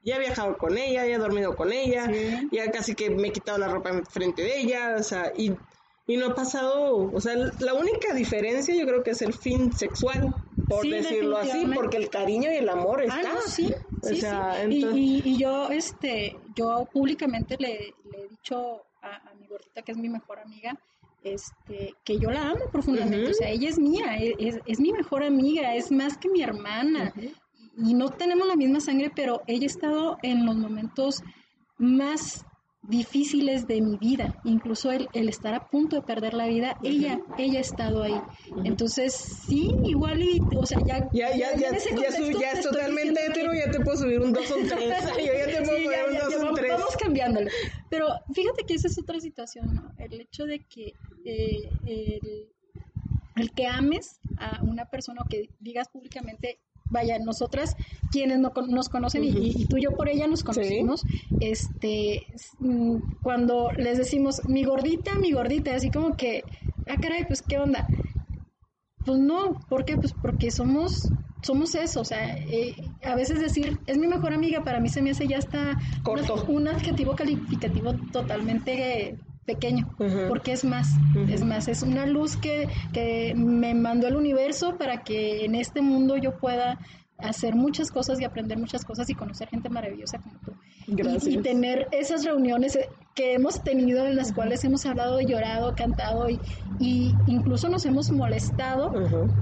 ya 0.04 0.16
he 0.16 0.20
viajado 0.20 0.58
con 0.58 0.78
ella, 0.78 1.06
ya 1.06 1.16
he 1.16 1.18
dormido 1.18 1.56
con 1.56 1.72
ella, 1.72 2.12
ya 2.52 2.72
casi 2.72 2.96
que 2.96 3.10
me 3.10 3.30
he 3.30 3.32
quitado 3.32 3.60
la 3.60 3.68
ropa 3.68 3.92
en 3.92 4.06
frente 4.06 4.42
de 4.42 4.60
ella, 4.60 4.96
o 5.00 5.04
sea, 5.04 5.32
y, 5.38 5.54
y 6.08 6.18
no 6.18 6.28
ha 6.28 6.36
pasado, 6.36 7.12
o 7.14 7.22
sea, 7.22 7.36
la 7.60 7.74
única 7.76 8.14
diferencia 8.14 8.76
yo 8.76 8.86
creo 8.86 9.04
que 9.04 9.12
es 9.12 9.22
el 9.22 9.34
fin 9.34 9.72
sexual, 9.72 10.34
por 10.72 10.88
decirlo 10.88 11.38
así, 11.38 11.65
porque 11.74 11.97
el 11.97 12.09
cariño 12.09 12.51
y 12.51 12.55
el 12.55 12.69
amor 12.69 13.03
ah, 13.09 13.19
está. 13.19 13.41
sí, 13.41 13.74
sí, 14.03 15.22
y, 15.26 15.38
yo, 15.38 15.69
este, 15.69 16.38
yo 16.55 16.88
públicamente 16.91 17.57
le, 17.59 17.93
he 18.13 18.28
dicho 18.30 18.84
a, 19.01 19.34
mi 19.39 19.47
gordita, 19.47 19.82
que 19.82 19.91
es 19.91 19.97
mi 19.97 20.09
mejor 20.09 20.39
amiga, 20.39 20.78
este, 21.24 21.93
que 22.03 22.17
yo 22.17 22.32
la 22.32 22.49
amo 22.49 22.65
profundamente, 22.72 23.32
o 23.32 23.34
sea, 23.34 23.49
ella 23.49 23.69
es 23.69 23.78
mía, 23.78 24.17
e, 24.17 24.36
es, 24.39 24.59
es, 24.65 24.80
mi 24.80 24.91
mejor 24.91 25.24
amiga, 25.24 25.76
es 25.76 25.91
más 25.91 26.17
que 26.17 26.30
mi 26.30 26.41
hermana, 26.41 27.13
y 27.78 27.93
no 27.93 28.09
tenemos 28.09 28.47
la 28.47 28.55
misma 28.55 28.80
sangre, 28.80 29.11
pero 29.15 29.41
ella 29.47 29.63
ha 29.63 29.67
estado 29.67 30.17
en 30.24 30.45
los 30.45 30.55
momentos 30.55 31.24
más 31.78 32.45
difíciles 32.84 33.67
de 33.67 33.79
mi 33.82 33.97
vida, 33.97 34.41
incluso 34.43 34.91
el, 34.91 35.07
el, 35.13 35.29
estar 35.29 35.53
a 35.53 35.69
punto 35.69 35.97
de 35.97 36.01
perder 36.01 36.34
la 36.34 36.47
vida, 36.47 36.77
ella, 36.84 37.21
ella 37.38 37.59
ha 37.59 37.61
estado 37.61 38.03
ahí. 38.03 38.19
Entonces, 38.63 39.13
sí, 39.13 39.71
igual 39.86 40.21
y, 40.21 40.41
o 40.55 40.65
sea, 40.65 40.79
ya... 40.86 41.09
Ya, 41.13 41.36
ya, 41.36 41.55
ya, 41.55 41.71
ya, 41.71 42.51
es 42.51 42.61
totalmente 42.61 43.25
hetero, 43.25 43.53
ya 43.53 43.69
te 43.69 43.79
puedo 43.82 43.97
subir 43.97 44.19
un 44.19 44.34
2 44.34 44.51
o 44.51 44.57
un 44.57 44.67
3. 44.67 44.79
Yo 45.17 45.34
ya 45.34 45.45
te 45.45 45.61
puedo 45.63 45.77
subir 45.77 45.99
un 46.09 46.17
2 46.17 46.36
o 46.36 46.49
un 46.49 46.55
3. 46.55 46.71
Vamos 46.71 46.97
cambiándolo. 46.97 47.49
Pero 47.89 48.07
fíjate 48.34 48.63
que 48.65 48.73
esa 48.73 48.88
es 48.88 48.97
otra 48.97 49.19
situación, 49.19 49.75
¿no? 49.75 49.93
El 49.97 50.19
hecho 50.19 50.45
de 50.45 50.65
que 50.65 50.93
eh, 51.23 51.69
el, 51.86 52.49
el 53.36 53.51
que 53.51 53.67
ames 53.67 54.19
a 54.38 54.61
una 54.63 54.86
persona 54.86 55.21
o 55.23 55.29
que 55.29 55.49
digas 55.59 55.88
públicamente 55.89 56.59
vaya, 56.92 57.18
nosotras 57.20 57.76
quienes 58.12 58.39
no, 58.39 58.52
nos 58.68 58.89
conocen 58.89 59.24
y, 59.24 59.66
tú 59.66 59.78
y 59.78 59.84
yo 59.84 59.92
por 59.92 60.10
ella 60.10 60.28
nos 60.28 60.44
conocimos, 60.44 61.04
este, 61.39 62.28
mm, 62.60 62.98
cuando 63.22 63.72
les 63.72 63.98
decimos 63.98 64.42
mi 64.48 64.64
gordita, 64.64 65.12
mi 65.20 65.32
gordita, 65.32 65.74
así 65.74 65.89
como 65.89 66.16
que, 66.16 66.44
ah, 66.88 66.96
caray, 67.02 67.26
pues 67.26 67.42
qué 67.42 67.58
onda. 67.58 67.88
Pues 69.06 69.18
no, 69.18 69.60
¿por 69.68 69.86
qué? 69.86 69.98
Pues 69.98 70.14
porque 70.14 70.52
somos, 70.52 71.10
somos 71.42 71.74
eso, 71.74 72.02
o 72.02 72.06
sea, 72.06 72.38
eh, 72.38 72.76
a 73.04 73.16
veces 73.16 73.39
decir, 73.39 73.80
es 73.88 73.98
mi 73.98 74.08
mejor 74.08 74.34
amiga, 74.34 74.64
para 74.64 74.80
mí 74.80 74.89
se 74.89 75.02
me 75.02 75.12
hace 75.12 75.28
ya 75.28 75.39
Corto. 76.04 76.46
Un, 76.48 76.68
adjetivo 76.68 77.16
calificativo 77.16 77.96
totalmente 78.12 79.18
pequeño, 79.46 79.89
porque 80.28 80.52
es 80.52 80.64
más, 80.64 80.88
es 81.28 81.44
más, 81.44 81.68
es 81.68 81.82
una 81.82 82.06
luz 82.06 82.38
que, 82.38 82.68
que 82.94 83.34
me 83.36 83.74
mandó 83.74 84.08
el 84.08 84.16
universo 84.16 84.78
para 84.78 85.04
que 85.04 85.46
en 85.46 85.56
este 85.56 85.82
mundo 85.82 86.18
yo 86.18 86.38
pueda 86.38 86.80
hacer 87.18 87.56
muchas 87.56 87.92
cosas 87.92 88.20
y 88.20 88.24
aprender 88.24 88.58
muchas 88.58 88.84
cosas 88.84 89.10
y 89.10 89.16
conocer 89.16 89.48
gente 89.50 89.70
maravillosa 89.70 90.20
como 90.20 90.36
tú. 90.39 90.54
Y, 90.88 91.38
tener 91.38 91.88
esas 91.92 92.26
reuniones 92.26 92.78
que 93.16 93.34
hemos 93.34 93.64
tenido 93.64 94.06
en 94.06 94.16
las 94.16 94.34
cuales 94.34 94.64
hemos 94.64 94.86
hablado, 94.86 95.22
llorado, 95.22 95.76
cantado 95.76 96.30
y, 96.30 96.39
y 96.80 97.14
incluso 97.28 97.70
nos 97.70 97.86
hemos 97.86 98.12
molestado 98.12 98.92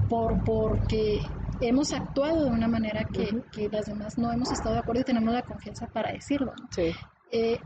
por 0.08 0.44
porque 0.44 1.20
hemos 1.60 1.92
actuado 1.92 2.44
de 2.44 2.50
una 2.50 2.68
manera 2.68 3.04
que, 3.04 3.42
que, 3.52 3.68
las 3.68 3.86
demás 3.86 4.18
no 4.18 4.32
hemos 4.32 4.50
estado 4.50 4.74
de 4.74 4.80
acuerdo 4.80 5.00
y 5.00 5.04
tenemos 5.04 5.32
la 5.32 5.42
confianza 5.42 5.86
para 5.86 6.12
decirlo. 6.12 6.52
Sí. 6.70 6.92
Eh, 7.32 7.58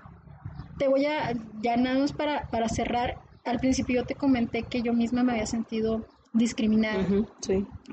te 0.79 0.89
voy 0.89 1.07
a, 1.07 1.33
ya 1.63 1.77
nada 1.77 1.99
más 1.99 2.13
para, 2.13 2.49
para 2.51 2.69
cerrar, 2.69 3.17
al 3.45 3.59
principio 3.59 3.97
yo 4.01 4.05
te 4.07 4.15
comenté 4.15 4.63
que 4.63 4.83
yo 4.83 4.93
misma 4.93 5.23
me 5.23 5.33
había 5.33 5.47
sentido 5.47 6.05
discriminada 6.33 7.07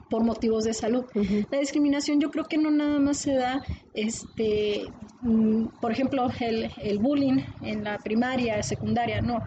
por 0.10 0.24
motivos 0.24 0.64
de 0.64 0.74
salud. 0.74 1.06
La 1.52 1.60
discriminación 1.60 2.20
yo 2.20 2.32
creo 2.32 2.46
que 2.46 2.58
no 2.58 2.72
nada 2.72 3.00
más 3.00 3.18
se 3.18 3.34
da, 3.34 3.62
este, 3.94 4.84
mm, 5.22 5.66
por 5.80 5.92
ejemplo, 5.92 6.28
el, 6.40 6.72
el 6.82 6.98
bullying 7.00 7.44
en 7.62 7.84
la 7.84 7.98
primaria, 8.00 8.62
secundaria, 8.64 9.22
no. 9.22 9.44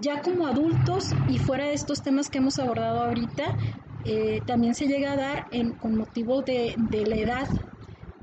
Ya 0.00 0.20
como 0.20 0.46
adultos 0.46 1.14
y 1.28 1.38
fuera 1.38 1.66
de 1.66 1.74
estos 1.74 2.02
temas 2.02 2.28
que 2.28 2.38
hemos 2.38 2.58
abordado 2.58 3.02
ahorita, 3.02 3.56
eh, 4.04 4.40
también 4.46 4.74
se 4.74 4.86
llega 4.86 5.12
a 5.12 5.16
dar 5.16 5.46
en, 5.52 5.72
con 5.72 5.96
motivo 5.96 6.42
de, 6.42 6.74
de 6.90 7.06
la 7.06 7.16
edad 7.16 7.48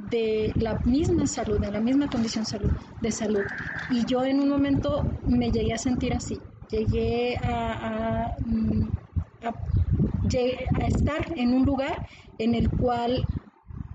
de 0.09 0.53
la 0.57 0.81
misma 0.85 1.27
salud, 1.27 1.59
de 1.59 1.71
la 1.71 1.79
misma 1.79 2.07
condición 2.09 2.45
salud, 2.45 2.71
de 3.01 3.11
salud. 3.11 3.45
Y 3.91 4.05
yo 4.05 4.23
en 4.23 4.39
un 4.39 4.49
momento 4.49 5.03
me 5.25 5.51
llegué 5.51 5.73
a 5.73 5.77
sentir 5.77 6.13
así, 6.13 6.39
llegué 6.69 7.37
a, 7.37 8.33
mm, 8.45 8.87
a, 9.43 10.87
estar 10.87 11.25
en 11.35 11.53
un 11.53 11.65
lugar 11.65 12.03
en 12.37 12.55
el 12.55 12.69
cual 12.69 13.25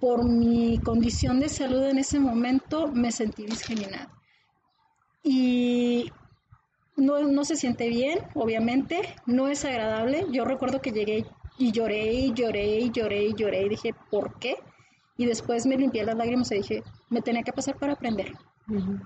por 0.00 0.24
mi 0.24 0.78
condición 0.78 1.40
de 1.40 1.48
salud 1.48 1.84
en 1.84 1.98
ese 1.98 2.18
momento 2.18 2.88
me 2.92 3.12
sentí 3.12 3.46
discriminada. 3.46 4.10
Y 5.22 6.10
no, 6.96 7.20
no 7.22 7.44
se 7.44 7.56
siente 7.56 7.88
bien, 7.88 8.18
obviamente, 8.34 9.00
no 9.26 9.48
es 9.48 9.64
agradable. 9.64 10.26
Yo 10.30 10.44
recuerdo 10.44 10.80
que 10.80 10.92
llegué 10.92 11.24
y 11.56 11.72
lloré 11.72 12.12
y 12.12 12.32
lloré 12.32 12.78
y 12.80 12.90
lloré 12.90 13.24
y 13.24 13.34
lloré 13.34 13.62
y 13.62 13.68
dije, 13.68 13.94
¿por 14.10 14.38
qué? 14.38 14.56
Y 15.16 15.26
después 15.26 15.66
me 15.66 15.76
limpié 15.76 16.04
las 16.04 16.16
lágrimas 16.16 16.50
y 16.52 16.56
dije, 16.56 16.82
me 17.10 17.20
tenía 17.20 17.42
que 17.42 17.52
pasar 17.52 17.78
para 17.78 17.92
aprender, 17.92 18.32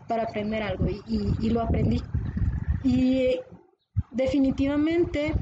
para 0.06 0.24
aprender 0.24 0.62
algo 0.62 0.88
y, 0.88 1.02
y, 1.40 1.50
lo 1.50 1.60
aprendí. 1.60 2.00
Y 2.82 3.38
definitivamente 4.12 5.34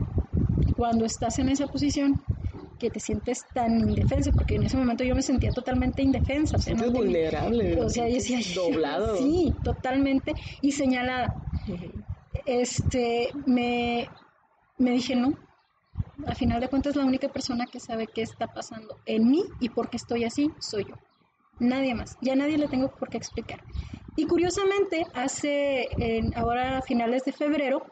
cuando 0.77 1.05
estás 1.05 1.39
en 1.39 1.49
esa 1.49 1.67
posición 1.67 2.21
que 2.79 2.91
te 2.91 3.01
sientes 3.01 3.45
tan 3.55 3.89
indefensa, 3.89 4.31
porque 4.33 4.57
en 4.57 4.65
ese 4.65 4.77
momento 4.77 5.05
yo 5.05 5.15
me 5.15 5.23
sentía 5.23 5.51
totalmente 5.51 6.03
indefensa. 6.03 6.57
O 6.57 6.91
vulnerable. 6.91 7.81
O 7.81 7.89
sea, 7.89 8.05
decía, 8.05 8.39
doblado. 8.55 9.17
Sí, 9.17 9.55
totalmente. 9.63 10.35
Y 10.61 10.73
señalada. 10.73 11.35
Este, 12.45 13.31
me, 13.47 14.09
me 14.79 14.91
dije, 14.91 15.17
no, 15.17 15.33
a 16.27 16.35
final 16.35 16.61
de 16.61 16.69
cuentas 16.69 16.97
la 16.97 17.05
única 17.05 17.29
persona 17.29 17.67
que 17.67 17.81
sabe 17.81 18.07
qué 18.07 18.23
está 18.23 18.47
pasando 18.49 18.99
en 19.07 19.31
mí 19.31 19.45
y 19.61 19.69
por 19.69 19.91
qué 19.91 19.97
estoy 19.97 20.25
así 20.25 20.51
soy 20.59 20.85
yo. 20.85 20.95
Nadie 21.59 21.95
más. 21.95 22.17
Ya 22.21 22.37
nadie 22.37 22.59
le 22.59 22.69
tengo 22.69 22.89
por 22.89 23.09
qué 23.09 23.17
explicar. 23.17 23.63
Y 24.17 24.27
curiosamente, 24.27 25.07
hace 25.15 25.89
ahora 26.35 26.79
a 26.79 26.83
finales 26.83 27.25
de 27.25 27.33
febrero 27.33 27.85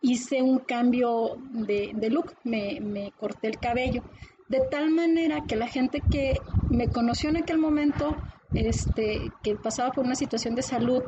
hice 0.00 0.42
un 0.42 0.58
cambio 0.58 1.36
de, 1.52 1.92
look, 2.10 2.34
me, 2.44 2.80
me, 2.80 3.12
corté 3.12 3.48
el 3.48 3.58
cabello, 3.58 4.02
de 4.48 4.60
tal 4.70 4.90
manera 4.90 5.44
que 5.46 5.56
la 5.56 5.66
gente 5.66 6.02
que 6.10 6.38
me 6.68 6.88
conoció 6.88 7.30
en 7.30 7.38
aquel 7.38 7.58
momento, 7.58 8.14
este, 8.52 9.32
que 9.42 9.56
pasaba 9.56 9.92
por 9.92 10.04
una 10.04 10.14
situación 10.14 10.54
de 10.54 10.62
salud 10.62 11.02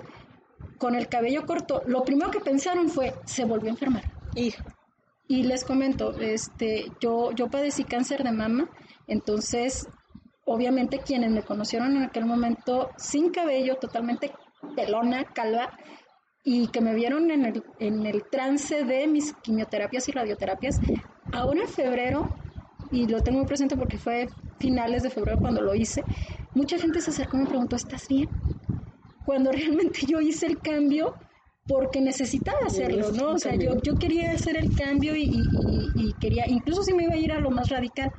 con 0.78 0.94
el 0.94 1.08
cabello 1.08 1.46
corto, 1.46 1.82
lo 1.86 2.02
primero 2.04 2.30
que 2.30 2.40
pensaron 2.40 2.88
fue, 2.88 3.14
se 3.26 3.44
volvió 3.44 3.68
a 3.68 3.72
enfermar. 3.72 4.10
Hijo. 4.34 4.62
Y 5.28 5.42
les 5.42 5.64
comento, 5.64 6.16
este, 6.18 6.92
yo, 7.00 7.32
yo 7.32 7.48
padecí 7.48 7.84
cáncer 7.84 8.22
de 8.22 8.32
mama, 8.32 8.68
entonces 9.06 9.88
obviamente 10.44 11.00
quienes 11.00 11.30
me 11.30 11.42
conocieron 11.42 11.96
en 11.96 12.04
aquel 12.04 12.24
momento 12.24 12.90
sin 12.96 13.30
cabello, 13.30 13.76
totalmente 13.76 14.32
pelona, 14.76 15.24
calva, 15.24 15.76
y 16.44 16.68
que 16.68 16.80
me 16.80 16.94
vieron 16.94 17.30
en 17.32 17.44
el, 17.44 17.64
en 17.80 18.06
el 18.06 18.22
trance 18.30 18.84
de 18.84 19.08
mis 19.08 19.32
quimioterapias 19.42 20.08
y 20.08 20.12
radioterapias, 20.12 20.80
ahora 21.32 21.62
en 21.62 21.68
febrero, 21.68 22.28
y 22.92 23.08
lo 23.08 23.20
tengo 23.20 23.38
muy 23.38 23.48
presente 23.48 23.76
porque 23.76 23.98
fue 23.98 24.28
finales 24.60 25.02
de 25.02 25.10
febrero 25.10 25.38
cuando 25.40 25.60
lo 25.60 25.74
hice, 25.74 26.04
mucha 26.54 26.78
gente 26.78 27.00
se 27.00 27.10
acercó 27.10 27.36
y 27.36 27.40
me 27.40 27.46
preguntó, 27.46 27.74
¿estás 27.74 28.06
bien? 28.08 28.28
Cuando 29.24 29.50
realmente 29.52 30.06
yo 30.06 30.20
hice 30.20 30.46
el 30.46 30.60
cambio 30.60 31.16
porque 31.66 32.00
necesitaba 32.00 32.58
hacerlo, 32.66 33.10
¿no? 33.12 33.32
O 33.32 33.38
sea, 33.38 33.54
yo, 33.56 33.80
yo 33.82 33.94
quería 33.96 34.32
hacer 34.32 34.56
el 34.56 34.74
cambio 34.74 35.16
y, 35.16 35.42
y, 35.96 36.12
quería, 36.20 36.44
incluso 36.48 36.82
si 36.82 36.94
me 36.94 37.04
iba 37.04 37.14
a 37.14 37.18
ir 37.18 37.32
a 37.32 37.40
lo 37.40 37.50
más 37.50 37.68
radical, 37.68 38.12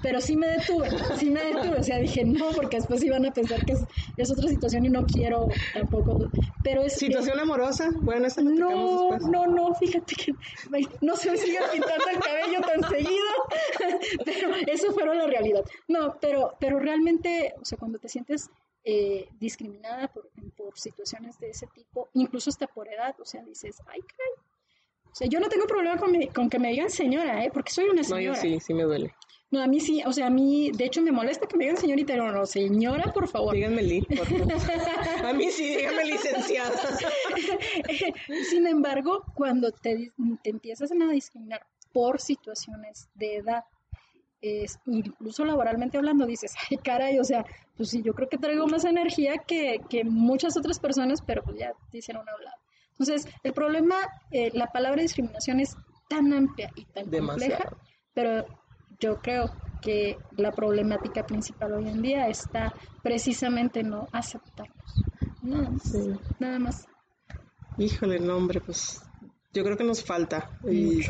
pero 0.00 0.20
sí 0.20 0.36
me 0.36 0.46
detuve, 0.46 0.88
sí 1.18 1.28
me 1.28 1.42
detuve, 1.42 1.80
o 1.80 1.82
sea, 1.82 1.98
dije 1.98 2.24
no, 2.24 2.50
porque 2.52 2.76
después 2.76 3.02
iban 3.02 3.26
a 3.26 3.32
pensar 3.32 3.64
que 3.64 3.72
es, 4.16 4.30
otra 4.30 4.48
situación 4.48 4.84
y 4.84 4.88
no 4.88 5.04
quiero 5.04 5.48
tampoco, 5.74 6.30
pero 6.62 6.82
es... 6.82 6.94
¿Situación 6.94 7.40
amorosa? 7.40 7.90
Bueno, 8.02 8.28
esa 8.28 8.42
No, 8.42 9.18
no, 9.18 9.46
no, 9.48 9.74
fíjate 9.74 10.14
que 10.14 10.32
no 11.00 11.16
se 11.16 11.32
me 11.32 11.36
sigue 11.36 11.58
pintando 11.72 12.04
el 12.08 12.20
cabello 12.20 12.60
tan 12.60 12.88
seguido, 12.88 13.26
pero 14.24 14.54
eso 14.68 14.92
fue 14.92 15.04
la 15.04 15.26
realidad. 15.26 15.64
No, 15.88 16.14
pero, 16.20 16.56
pero 16.60 16.78
realmente, 16.78 17.52
o 17.60 17.64
sea, 17.64 17.76
cuando 17.76 17.98
te 17.98 18.08
sientes 18.08 18.48
eh, 18.84 19.28
discriminada 19.38 20.08
por, 20.08 20.28
por, 20.56 20.78
situaciones 20.78 21.38
de 21.38 21.50
ese 21.50 21.66
tipo, 21.68 22.08
incluso 22.14 22.50
hasta 22.50 22.66
por 22.66 22.88
edad, 22.88 23.14
o 23.20 23.24
sea, 23.24 23.42
dices, 23.44 23.80
ay, 23.86 24.00
caray. 24.00 24.32
O 25.04 25.14
sea, 25.14 25.28
yo 25.28 25.40
no 25.40 25.48
tengo 25.48 25.66
problema 25.66 25.98
con, 25.98 26.14
con 26.28 26.48
que 26.48 26.58
me 26.58 26.70
digan 26.70 26.90
señora, 26.90 27.44
¿eh? 27.44 27.50
Porque 27.52 27.70
soy 27.70 27.84
una 27.84 28.02
señora. 28.02 28.22
No, 28.22 28.34
yo 28.34 28.40
sí, 28.40 28.60
sí 28.60 28.74
me 28.74 28.84
duele. 28.84 29.14
No, 29.52 29.62
a 29.62 29.66
mí 29.66 29.80
sí, 29.80 30.02
o 30.06 30.12
sea, 30.14 30.28
a 30.28 30.30
mí, 30.30 30.70
de 30.72 30.86
hecho, 30.86 31.02
me 31.02 31.12
molesta 31.12 31.46
que 31.46 31.58
me 31.58 31.64
digan 31.64 31.76
señorita, 31.76 32.14
pero 32.14 32.32
no, 32.32 32.46
señora, 32.46 33.12
por 33.12 33.28
favor. 33.28 33.54
Díganme 33.54 33.82
Lee, 33.82 34.00
por 34.00 34.26
favor. 34.26 34.48
A 35.26 35.32
mí 35.34 35.50
sí, 35.50 35.76
díganme 35.76 36.06
licenciada. 36.06 36.72
Sin 38.48 38.66
embargo, 38.66 39.22
cuando 39.34 39.70
te, 39.70 40.10
te 40.42 40.50
empiezas 40.50 40.90
a 40.90 41.12
discriminar 41.12 41.66
por 41.92 42.18
situaciones 42.18 43.10
de 43.14 43.36
edad, 43.36 43.64
es, 44.42 44.78
incluso 44.86 45.44
laboralmente 45.44 45.96
hablando, 45.96 46.26
dices, 46.26 46.52
ay, 46.68 46.76
caray, 46.78 47.18
o 47.18 47.24
sea, 47.24 47.44
pues 47.76 47.90
sí, 47.90 48.02
yo 48.02 48.12
creo 48.12 48.28
que 48.28 48.38
traigo 48.38 48.66
más 48.66 48.84
energía 48.84 49.38
que, 49.46 49.78
que 49.88 50.04
muchas 50.04 50.56
otras 50.56 50.78
personas, 50.78 51.20
pero 51.24 51.42
pues 51.42 51.58
ya 51.58 51.72
te 51.90 51.98
hicieron 51.98 52.28
hablar. 52.28 52.54
Entonces, 52.90 53.26
el 53.42 53.52
problema, 53.52 53.96
eh, 54.30 54.50
la 54.52 54.66
palabra 54.66 55.00
discriminación 55.00 55.60
es 55.60 55.76
tan 56.08 56.32
amplia 56.32 56.70
y 56.74 56.84
tan 56.86 57.08
compleja, 57.10 57.70
pero 58.12 58.46
yo 59.00 59.16
creo 59.16 59.50
que 59.80 60.18
la 60.36 60.52
problemática 60.52 61.24
principal 61.24 61.74
hoy 61.74 61.88
en 61.88 62.02
día 62.02 62.28
está 62.28 62.74
precisamente 63.02 63.80
en 63.80 63.90
no 63.90 64.08
aceptarlos. 64.12 65.04
Nada 65.40 65.70
más. 65.70 65.92
Nada 66.38 66.58
más. 66.58 66.86
Híjole, 67.78 68.20
no, 68.20 68.36
hombre, 68.36 68.60
pues 68.60 69.02
yo 69.52 69.64
creo 69.64 69.76
que 69.76 69.84
nos 69.84 70.04
falta 70.04 70.50
y 70.70 71.00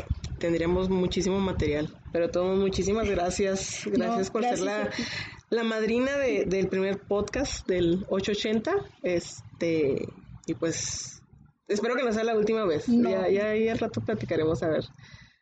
tendríamos 0.43 0.89
muchísimo 0.89 1.39
material. 1.39 1.87
Pero 2.11 2.29
todos, 2.29 2.59
muchísimas 2.59 3.09
gracias. 3.09 3.83
Gracias 3.85 4.29
por 4.29 4.43
ser 4.43 4.59
la, 4.59 4.89
la 5.49 5.63
madrina 5.63 6.17
de, 6.17 6.43
del 6.43 6.67
primer 6.67 6.99
podcast 6.99 7.65
del 7.65 8.05
880. 8.09 8.73
Este, 9.03 10.05
y 10.45 10.53
pues 10.55 11.23
espero 11.69 11.95
que 11.95 12.03
no 12.03 12.11
sea 12.11 12.25
la 12.25 12.35
última 12.35 12.65
vez. 12.65 12.87
Ya, 12.87 13.29
ya 13.29 13.51
ahí 13.51 13.69
al 13.69 13.79
rato 13.79 14.01
platicaremos 14.01 14.61
a 14.63 14.67
ver 14.67 14.83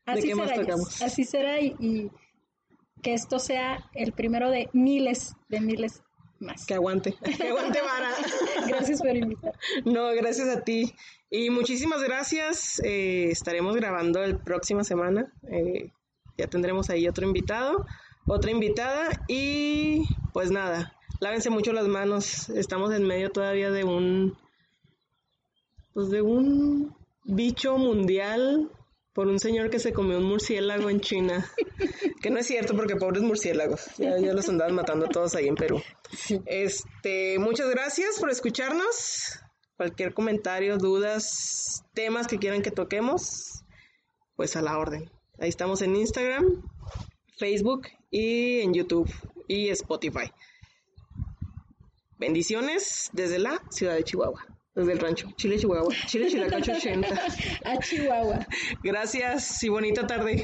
de 0.05 0.21
qué 0.21 0.35
más 0.35 0.53
tocamos. 0.53 1.01
Así 1.01 1.23
será 1.23 1.59
y, 1.59 2.11
que 3.01 3.15
esto 3.15 3.39
sea 3.39 3.89
el 3.95 4.11
primero 4.11 4.51
de 4.51 4.69
miles, 4.71 5.33
de 5.49 5.61
miles 5.61 6.03
más. 6.41 6.65
Que 6.65 6.73
aguante, 6.73 7.15
que 7.37 7.47
aguante 7.47 7.81
vara. 7.81 8.11
gracias 8.67 9.01
por 9.01 9.15
invitar. 9.15 9.53
No, 9.85 10.11
gracias 10.13 10.47
a 10.49 10.61
ti. 10.61 10.93
Y 11.29 11.49
muchísimas 11.49 12.03
gracias. 12.03 12.81
Eh, 12.83 13.29
estaremos 13.31 13.75
grabando 13.75 14.23
el 14.23 14.37
próxima 14.37 14.83
semana. 14.83 15.31
Eh, 15.49 15.91
ya 16.37 16.47
tendremos 16.47 16.89
ahí 16.89 17.07
otro 17.07 17.25
invitado, 17.25 17.85
otra 18.25 18.51
invitada. 18.51 19.09
Y 19.27 20.03
pues 20.33 20.51
nada, 20.51 20.93
lávense 21.19 21.49
mucho 21.49 21.71
las 21.71 21.87
manos. 21.87 22.49
Estamos 22.49 22.93
en 22.93 23.07
medio 23.07 23.31
todavía 23.31 23.71
de 23.71 23.83
un. 23.83 24.37
Pues 25.93 26.09
de 26.09 26.21
un 26.21 26.95
bicho 27.23 27.77
mundial 27.77 28.69
por 29.13 29.27
un 29.27 29.39
señor 29.39 29.69
que 29.69 29.79
se 29.79 29.93
comió 29.93 30.17
un 30.17 30.25
murciélago 30.25 30.89
en 30.89 31.01
China. 31.01 31.49
que 32.21 32.29
no 32.29 32.39
es 32.39 32.47
cierto 32.47 32.75
porque 32.75 32.95
pobres 32.95 33.23
murciélagos. 33.23 33.85
Ya, 33.97 34.17
ya 34.17 34.33
los 34.33 34.47
andaban 34.49 34.75
matando 34.75 35.07
todos 35.07 35.35
ahí 35.35 35.47
en 35.47 35.55
Perú. 35.55 35.81
Este, 36.45 37.39
muchas 37.39 37.69
gracias 37.69 38.19
por 38.19 38.29
escucharnos 38.29 39.41
cualquier 39.81 40.13
comentario, 40.13 40.77
dudas, 40.77 41.83
temas 41.95 42.27
que 42.27 42.37
quieran 42.37 42.61
que 42.61 42.69
toquemos, 42.69 43.63
pues 44.35 44.55
a 44.55 44.61
la 44.61 44.77
orden. 44.77 45.09
Ahí 45.39 45.49
estamos 45.49 45.81
en 45.81 45.95
Instagram, 45.95 46.45
Facebook 47.39 47.87
y 48.11 48.59
en 48.59 48.75
YouTube 48.75 49.11
y 49.47 49.69
Spotify. 49.69 50.31
Bendiciones 52.19 53.09
desde 53.13 53.39
la 53.39 53.59
ciudad 53.71 53.95
de 53.95 54.03
Chihuahua, 54.03 54.45
desde 54.81 54.93
el 54.93 54.99
rancho 54.99 55.27
Chile, 55.37 55.57
Chihuahua, 55.57 55.93
Chile, 56.07 56.27
Chilacacho 56.27 56.73
80. 56.73 57.07
A 57.65 57.77
Chihuahua. 57.77 58.47
Gracias 58.83 59.63
y 59.63 59.69
bonita 59.69 60.05
tarde. 60.05 60.43